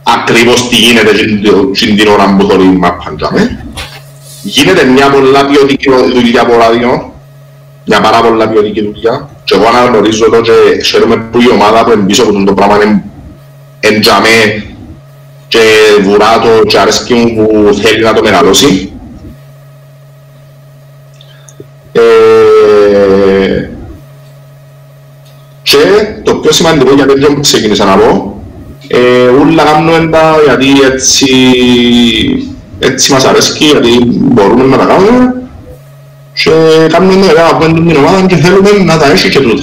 [0.02, 1.16] ακριβώς τι γίνεται
[1.72, 3.63] στην την ώρα που θέλει να παντζάμε.
[4.46, 7.12] Γίνεται μια πολλά ποιοτική δουλειά από ράδιο,
[7.84, 11.92] μια πάρα πολλά ποιοτική δουλειά και εγώ αναγνωρίζω το και ξέρουμε που η ομάδα που
[11.92, 13.04] είναι πίσω από το πράγμα είναι
[13.80, 14.64] εντζαμέ
[15.48, 15.60] και
[16.02, 18.92] βουρά το και αρέσκει μου που θέλει να το μεγαλώσει.
[21.92, 22.00] Ε,
[25.62, 25.78] και
[26.22, 28.42] το πιο σημαντικό για τέτοιο που ξεκίνησα να πω,
[28.88, 31.26] ε, ούλα κάνουμε τα γιατί έτσι,
[32.84, 35.34] έτσι μας αρέσκει, γιατί μπορούμε να τα κάνουμε
[36.34, 36.50] και
[36.88, 39.62] κάνουμε μια ωραία από την ομάδα και θέλουμε να τα έχει και τούτα.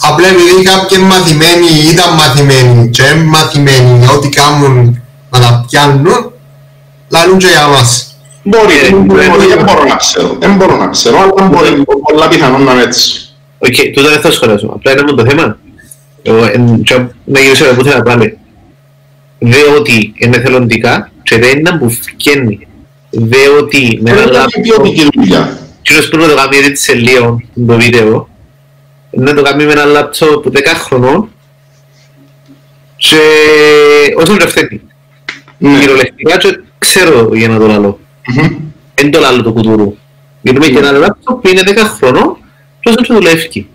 [0.00, 6.32] Απλά επειδή κάποιοι μαθημένοι ήταν μαθημένοι και μαθημένοι ό,τι κάνουν να τα πιάνουν,
[7.08, 8.16] λαλούν και για μας.
[8.44, 8.74] Μπορεί,
[9.48, 13.34] δεν μπορώ να ξέρω, δεν μπορώ να ξέρω, αλλά μπορεί, πολλά πιθανόν να είναι έτσι.
[13.58, 15.56] Οκ, τούτα δεν θα σχολιάσω, απλά είναι μόνο το θέμα.
[17.24, 18.38] Να γυρίσω να πούθηνα πάλι.
[19.38, 22.66] Δε ότι είναι θελοντικά και δεν είναι που φκένει.
[23.10, 24.52] Δε ότι με ένα λάθος...
[25.82, 28.28] Κύριος πρέπει να το κάνει έτσι σε λίγο το βίντεο
[29.12, 31.30] να το κάνει με ένα λάπτοπ 10 χρονών
[32.96, 33.18] και
[34.16, 34.80] όσο ρευθένει.
[35.58, 35.78] Ναι.
[35.78, 38.00] Κυριολεκτικά και ξέρω για να το λαλώ.
[38.94, 39.96] Εν το λαλώ το κουτουρού.
[40.40, 42.36] Γιατί με και ένα λάπτοπ που είναι 10 χρονών
[42.80, 43.68] και όσο και δουλεύει.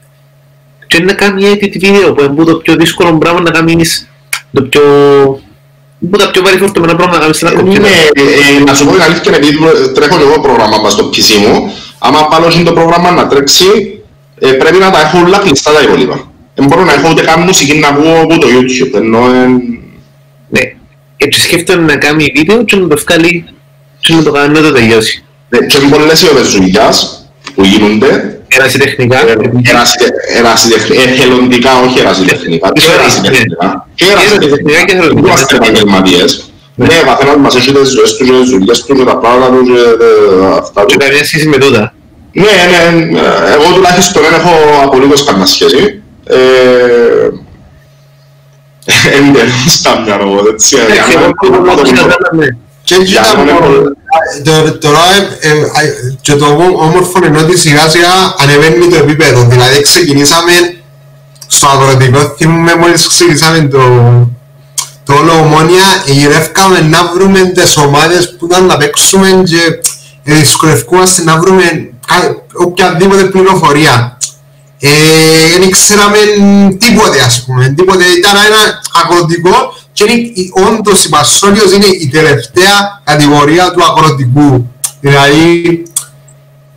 [0.88, 4.10] Και να κάνει edit βίντεο που είναι το πιο δύσκολο πράγμα να κάνεις
[4.52, 4.82] το πιο
[5.99, 7.82] που τα πιο βαρύ φορτωμένα πράγματα να κάνεις ένα κομπιούτερ.
[7.82, 9.57] Ναι, να σου πω την αλήθεια, επειδή
[9.94, 14.02] τρέχω εγώ πρόγραμμα στο PC μου, άμα βάλω το πρόγραμμα να τρέξει,
[14.40, 16.32] ε, πρέπει να τα έχω όλα κλειστά τα υπόλοιπα.
[16.56, 19.28] Δεν μπορώ να έχω ούτε καν μουσική να ακούω από το YouTube, ενώ...
[20.49, 20.61] Ναι,
[21.18, 23.45] έτσι σκέφτομαι να κάνει βίντεο και να το βγάλει
[23.99, 25.24] και να το κάνει να το τελειώσει.
[25.49, 28.37] Ναι, και είναι πολλές οι ώρες δουλειάς που γίνονται.
[28.48, 29.18] Ερασιτεχνικά.
[30.40, 32.72] Ερασιτεχνικά, εθελοντικά, όχι ερασιτεχνικά.
[32.74, 33.88] Και ερασιτεχνικά.
[33.95, 35.28] Και ερασιτεχνικά και εθελοντικά.
[35.28, 36.52] Είμαστε επαγγελματίες.
[36.76, 39.64] Ναι, καθένας μας έχει τις ζωές του και τις δουλειές του και τα πράγματα του
[39.65, 39.80] και
[40.57, 40.98] αυτά του.
[40.98, 41.94] Και καμία σχέση με τούτα.
[42.32, 43.19] Ναι, ναι,
[43.53, 44.52] εγώ τουλάχιστον δεν έχω
[44.84, 46.02] απολύτως καμία σχέση.
[49.14, 50.76] Εντελώς καμιά εγώ, έτσι.
[54.80, 55.00] Τώρα
[56.22, 56.46] και το
[56.78, 59.44] όμορφο είναι ότι σιγά σιγά ανεβαίνει το επίπεδο.
[59.44, 60.52] Δηλαδή ξεκινήσαμε
[61.48, 63.82] στο αγροτικό, θυμούμε μόλις ξεκινήσαμε το
[65.08, 69.80] το όλο ομόνια γυρεύκαμε να βρούμε τις ομάδες που ήταν να παίξουμε και
[70.24, 71.64] δυσκολευκούμαστε να βρούμε
[72.54, 74.18] οποιαδήποτε πληροφορία.
[75.52, 76.18] Δεν ε, ξέραμε
[76.80, 78.04] τίποτε ας πούμε, τίποτε.
[78.06, 80.06] Ήταν ένα αγροτικό και
[80.68, 84.72] όντως η Πασόλιος είναι η τελευταία κατηγορία του αγροτικού.
[84.99, 85.84] Δηλαδή,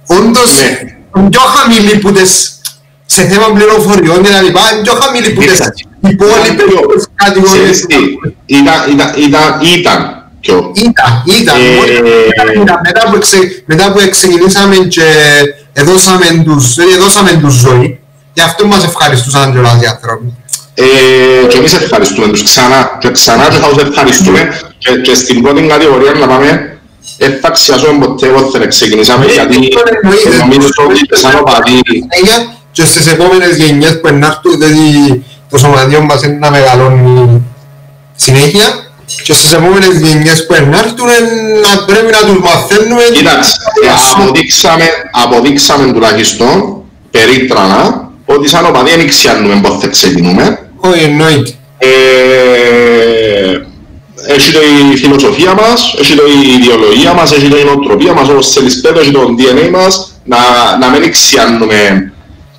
[0.06, 1.28] όντως ναι.
[1.28, 2.60] πιο χαμηλή που τες,
[3.06, 5.58] σε θέμα πληροφοριών και τα λοιπά, πιο χαμηλή που τες
[6.00, 7.96] Οι υπόλοιπες πιο- κατηγορίες ξέρεις τι,
[8.46, 11.56] ήταν, ήταν, ήταν, ήταν πιο Ήταν, ήταν.
[11.56, 11.98] Ε, Μόλις
[12.62, 15.04] ήταν, μετά που, εξε, μετά που ξεκινήσαμε και
[15.72, 18.00] εδώσαμε τους, δηλαδή εδώσαμε τους ζωή,
[18.32, 20.34] γι' αυτό μας ευχαριστούσαν κιόλας οι άνθρωποι.
[20.74, 20.84] Ε,
[21.48, 25.62] και εμείς ευχαριστούμε τους ξανά και ξανά και θα τους ευχαριστούμε και, και στην πρώτη
[25.62, 26.78] κατηγορία να πάμε
[27.18, 30.36] δεν θα αξιάζουμε ποτέ εγώ δεν ξεκινήσαμε Ε, γιατί αυτό εννοείται.
[30.36, 36.22] νομίζω ότι σαν οπαδοί συνέχεια και στις επόμενες γενιές που ενάρτουν, δηλαδή το σωματιό μας
[36.22, 37.42] είναι να μεγαλώνει
[38.16, 38.64] συνέχεια
[39.24, 41.06] και στις επόμενες γενιές που ενάρτουν
[41.62, 43.52] να πρέπει να τους μαθαίνουμε Κοίταξε,
[43.84, 43.88] ε,
[44.20, 51.88] αποδείξαμε, αποδείξαμε τουλάχιστον περίτρανα ότι σαν οπαδοί δεν ξέρουμε πότε θα ξεκινούμε όχι εννοείται Ε,
[54.26, 54.60] έχει το
[54.92, 58.80] η φιλοσοφία μας, έχει το η ιδεολογία μας, έχει το η νοοτροπία μας, όπως θέλεις
[58.80, 60.36] πέτω, έχει το DNA μας, να,
[60.80, 62.12] να μην ξιάνουμε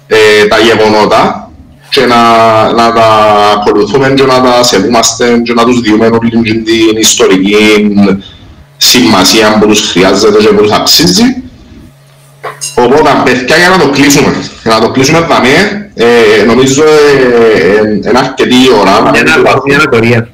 [0.07, 1.51] ε, τα γεγονότα
[1.89, 2.21] και να,
[2.71, 3.07] να τα
[3.55, 7.55] ακολουθούμε και να τα σεβούμαστε και να τους διούμε όλη την ιστορική
[8.77, 11.23] σημασία που τους χρειάζεται και που τους αξίζει.
[12.75, 14.33] Οπότε, παιδιά, για να το κλείσουμε,
[14.63, 19.01] για να το κλείσουμε δαμέ, ε, νομίζω ε, ε, είναι αρκετή η ώρα.
[19.01, 20.29] να Μια μην αναπο- μια αναπορία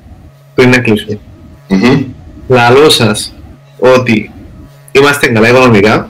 [0.56, 1.20] πριν να κλείσουμε.
[1.68, 2.04] Μμμ,
[2.48, 3.34] Λαλώ σας
[3.80, 4.32] ότι
[4.92, 6.10] είμαστε καλά οικονομικά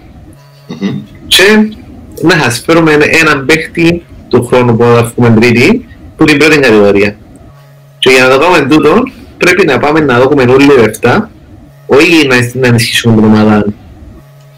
[0.67, 0.89] μμμ.
[1.27, 1.43] και
[2.21, 5.85] να σας φέρουμε έναν παίχτη του χρόνου που θα βγούμε τρίτη
[6.17, 7.15] που την πρώτη κατηγορία.
[7.99, 9.03] Και για να το κάνουμε τούτο
[9.37, 11.29] πρέπει να πάμε να δούμε όλοι λεφτά
[11.85, 13.65] όχι να, να ενισχύσουμε την ομάδα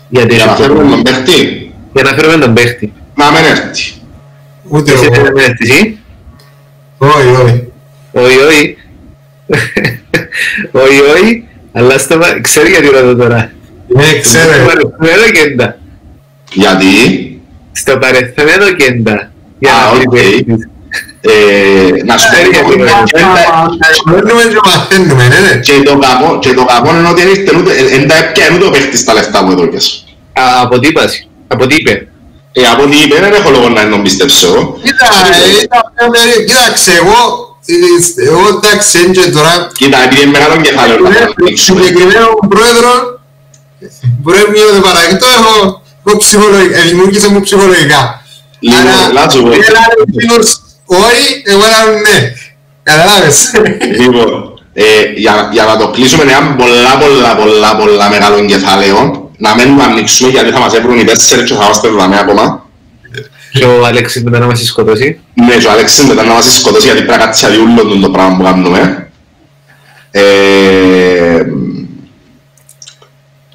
[0.09, 1.01] γιατί Για να έχει φέρουμε πρόβλημα.
[1.03, 2.93] τον παίχτη, για να φέρουμε τον παίχτη.
[3.15, 3.93] να μην έρθει.
[4.67, 5.97] ούτε Εσύ εγώ δεν είναι εσύ;
[6.97, 7.71] όχι όχι
[8.11, 8.77] Όχι, όχι.
[10.71, 11.47] Όχι, όχι.
[11.71, 13.51] Αλλά στο πα- ξέρει γιατί ρωτώ τώρα.
[13.87, 15.77] ναι Στο ξέρετε παρελθόμενο κέντα.
[16.53, 16.85] Γιατί;
[17.71, 19.31] Στο παρελθόμενο κέντα.
[19.59, 20.13] Για Α, να μην οκ.
[20.13, 20.63] παίχτης.
[20.63, 20.69] ε,
[22.05, 23.23] να σου Ξέρει πω γιατί και-
[24.05, 27.55] Μαθαίνουμε και μαθαίνουμε ναι ναι και το κακό, και το κακό είναι ότι δεν ήρθε
[27.57, 30.05] ούτε, εν τα έπιανε ούτε ο παίχτης τα λεφτά που έδωκες.
[30.33, 31.27] Α, Αποτύπωση.
[31.47, 32.07] Αποτύπε.
[32.51, 34.47] Ε, από ό,τι είπε δεν έχω λόγο να τον πιστέψω.
[34.83, 37.17] Κοίτα, ε, ήταν μια περί- κοίταξε εγώ
[37.65, 41.81] ε, εγώ εντάξει είναι και τώρα Κοίτα, επειδή είναι μεγάλο κεφάλαιο να το ανοίξουμε.
[41.83, 42.91] συγκεκριμένο πρόεδρο
[44.23, 48.01] πρέπει να το παραγγείλω έχω εγώ ψυχολογικά, ε, δημιούργησε μου ψυχολογικά
[48.59, 49.27] Λίγο, Άρα, να
[50.89, 50.97] σου πω.
[50.97, 52.33] ένα άλλο φίλος όχι, εγώ ένα ναι
[52.83, 53.51] καταλάβες
[53.99, 54.83] Λοιπόν, ε,
[55.15, 59.83] για, για να το κλείσουμε ένα πολλά πολλά πολλά πολλά μεγάλο κεφάλαιο να μην το
[59.83, 62.67] ανοίξουμε γιατί θα μας έβρουν οι τέσσερις και θα είμαστε δαμέ ακόμα.
[63.51, 65.19] Και ο Αλέξης μετά να μας σκοτώσει.
[65.33, 68.37] Ναι, και ο Αλέξης μετά να μας σκοτώσει γιατί πρέπει να κάτσει αδιούλο το πράγμα
[68.37, 69.11] που κάνουμε.
[70.11, 71.43] Ε,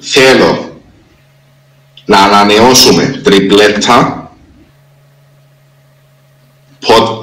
[0.01, 0.79] θέλω
[2.05, 4.29] να ανανεώσουμε τριπλέτα
[6.87, 7.14] podcast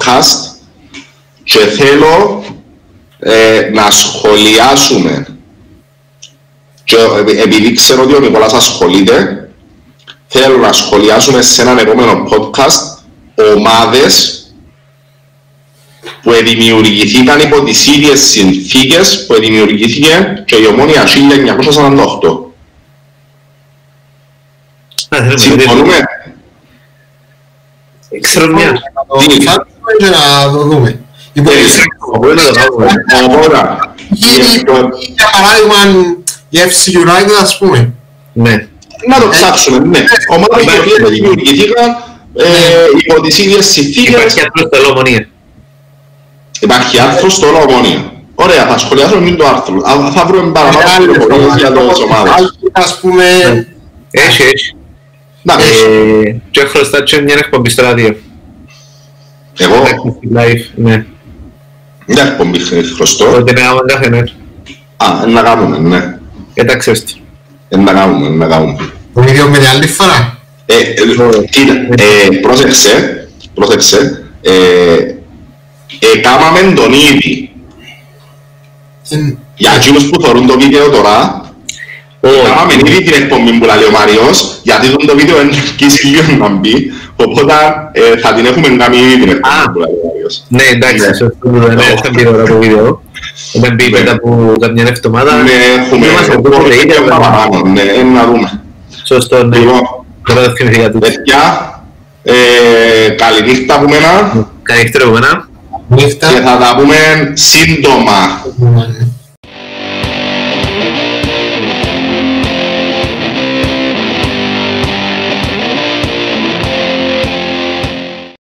[1.43, 2.43] και θέλω
[3.19, 5.37] ε, να σχολιάσουμε
[6.83, 9.49] και επει- επειδή ξέρω ότι ο Νικόλας ασχολείται
[10.27, 12.97] θέλω να σχολιάσουμε σε έναν επόμενο podcast
[13.55, 14.37] ομάδες
[16.21, 22.51] που δημιουργηθήκαν υπό τις ίδιες συνθήκες που δημιουργήθηκε και η Ομόνια 1948.
[25.09, 25.93] Α, θέλουμε να Συμφωνούμε;
[28.09, 28.19] δείτε.
[28.19, 28.81] Ξέρω μια.
[29.83, 30.99] Να το ψάξουμε και να το δούμε
[31.33, 31.53] Λοιπόν,
[32.19, 32.91] Μπορεί να το κάνουμε.
[33.25, 33.77] Οπότε,
[34.09, 35.75] γίνει λοιπόν, για παράδειγμα
[36.49, 37.93] η FC United ας πούμε
[38.33, 38.67] Ναι.
[39.07, 39.99] να το ψάξουμε, ναι.
[40.29, 41.89] Ομάδες οι οποίες δημιουργηθήκαν
[42.35, 42.45] ε,
[42.97, 45.27] υπό τις ίδιες συνθήκες Υπάρχει απλώς το Ομονία.
[46.59, 48.11] Υπάρχει άρθρο στο όλο Ομόνια.
[48.35, 49.75] Ωραία, θα σχολιάσουμε μην το άρθρο.
[49.75, 52.57] Α, Θα βρούμε παραπάνω πληροφορίες για τις ομάδες.
[52.71, 53.23] ας πούμε
[54.11, 54.75] Έχει, έχει.
[55.45, 55.73] Εντάξει,
[56.25, 58.15] Ε, Και χρωστά και μια εκπομπή στο ράδιο.
[59.57, 59.83] Εγώ;
[60.35, 61.05] Live, ναι.
[62.07, 62.59] μια εκπομπή
[62.95, 63.31] χρωστώ.
[63.35, 64.25] Ότι να κάνουμε κάθε μέρα.
[64.97, 66.17] Α, να κάνουμε, ναι.
[66.53, 67.11] Εντάξει, ώστε.
[67.69, 68.77] Ε, Να κάνουμε, να κάνουμε.
[69.13, 74.23] τον ίδιο με την άλλη φορά Ε, ε, κοίτα, ε, πρόσεξε, πρόσεξε.
[74.41, 74.51] Ε,
[76.15, 77.51] Εκάμαμε τον ήδη.
[79.09, 81.41] Εν- Για εκείνους που θεωρούν το βίντεο τώρα,
[82.21, 86.35] Κάναμε ήδη την εκπομπή που λέει ο Μάριος, γιατί τον το βίντεο είναι αρκείς λίγο
[86.37, 87.53] να μπει, οπότε
[87.91, 89.71] ε, θα την έχουμε κάνει ήδη την εκπομπή Α.
[89.71, 90.43] που λέει ο Μάριος.
[90.47, 91.13] Ναι, εντάξει, Ναι.
[91.13, 91.37] σωστό.
[91.41, 93.01] Δεν θα μπει τώρα το βίντεο.
[93.53, 93.99] Δεν μπει Ναι.
[93.99, 95.31] μετά από καμιά εβδομάδα.
[95.35, 98.61] Ναι, έχουμε Είμαστε έχουμε εδώ, λέει, και αλλά- παραπάνω, ναι, ε, να δούμε.
[99.03, 99.57] Σωστό, ναι.
[99.57, 99.81] Λοιπόν,
[100.27, 101.07] Τώρα δεν θυμηθήκα τούτο.
[101.07, 101.41] παιδιά,
[102.23, 102.33] ε,
[103.21, 104.11] καληνύχτα από μένα
[104.63, 105.47] Καλή νύχτα, ρε, εμένα.
[105.87, 106.95] νύχτα και θα τα πούμε
[107.33, 108.19] σύντομα.
[108.57, 108.85] Ναι.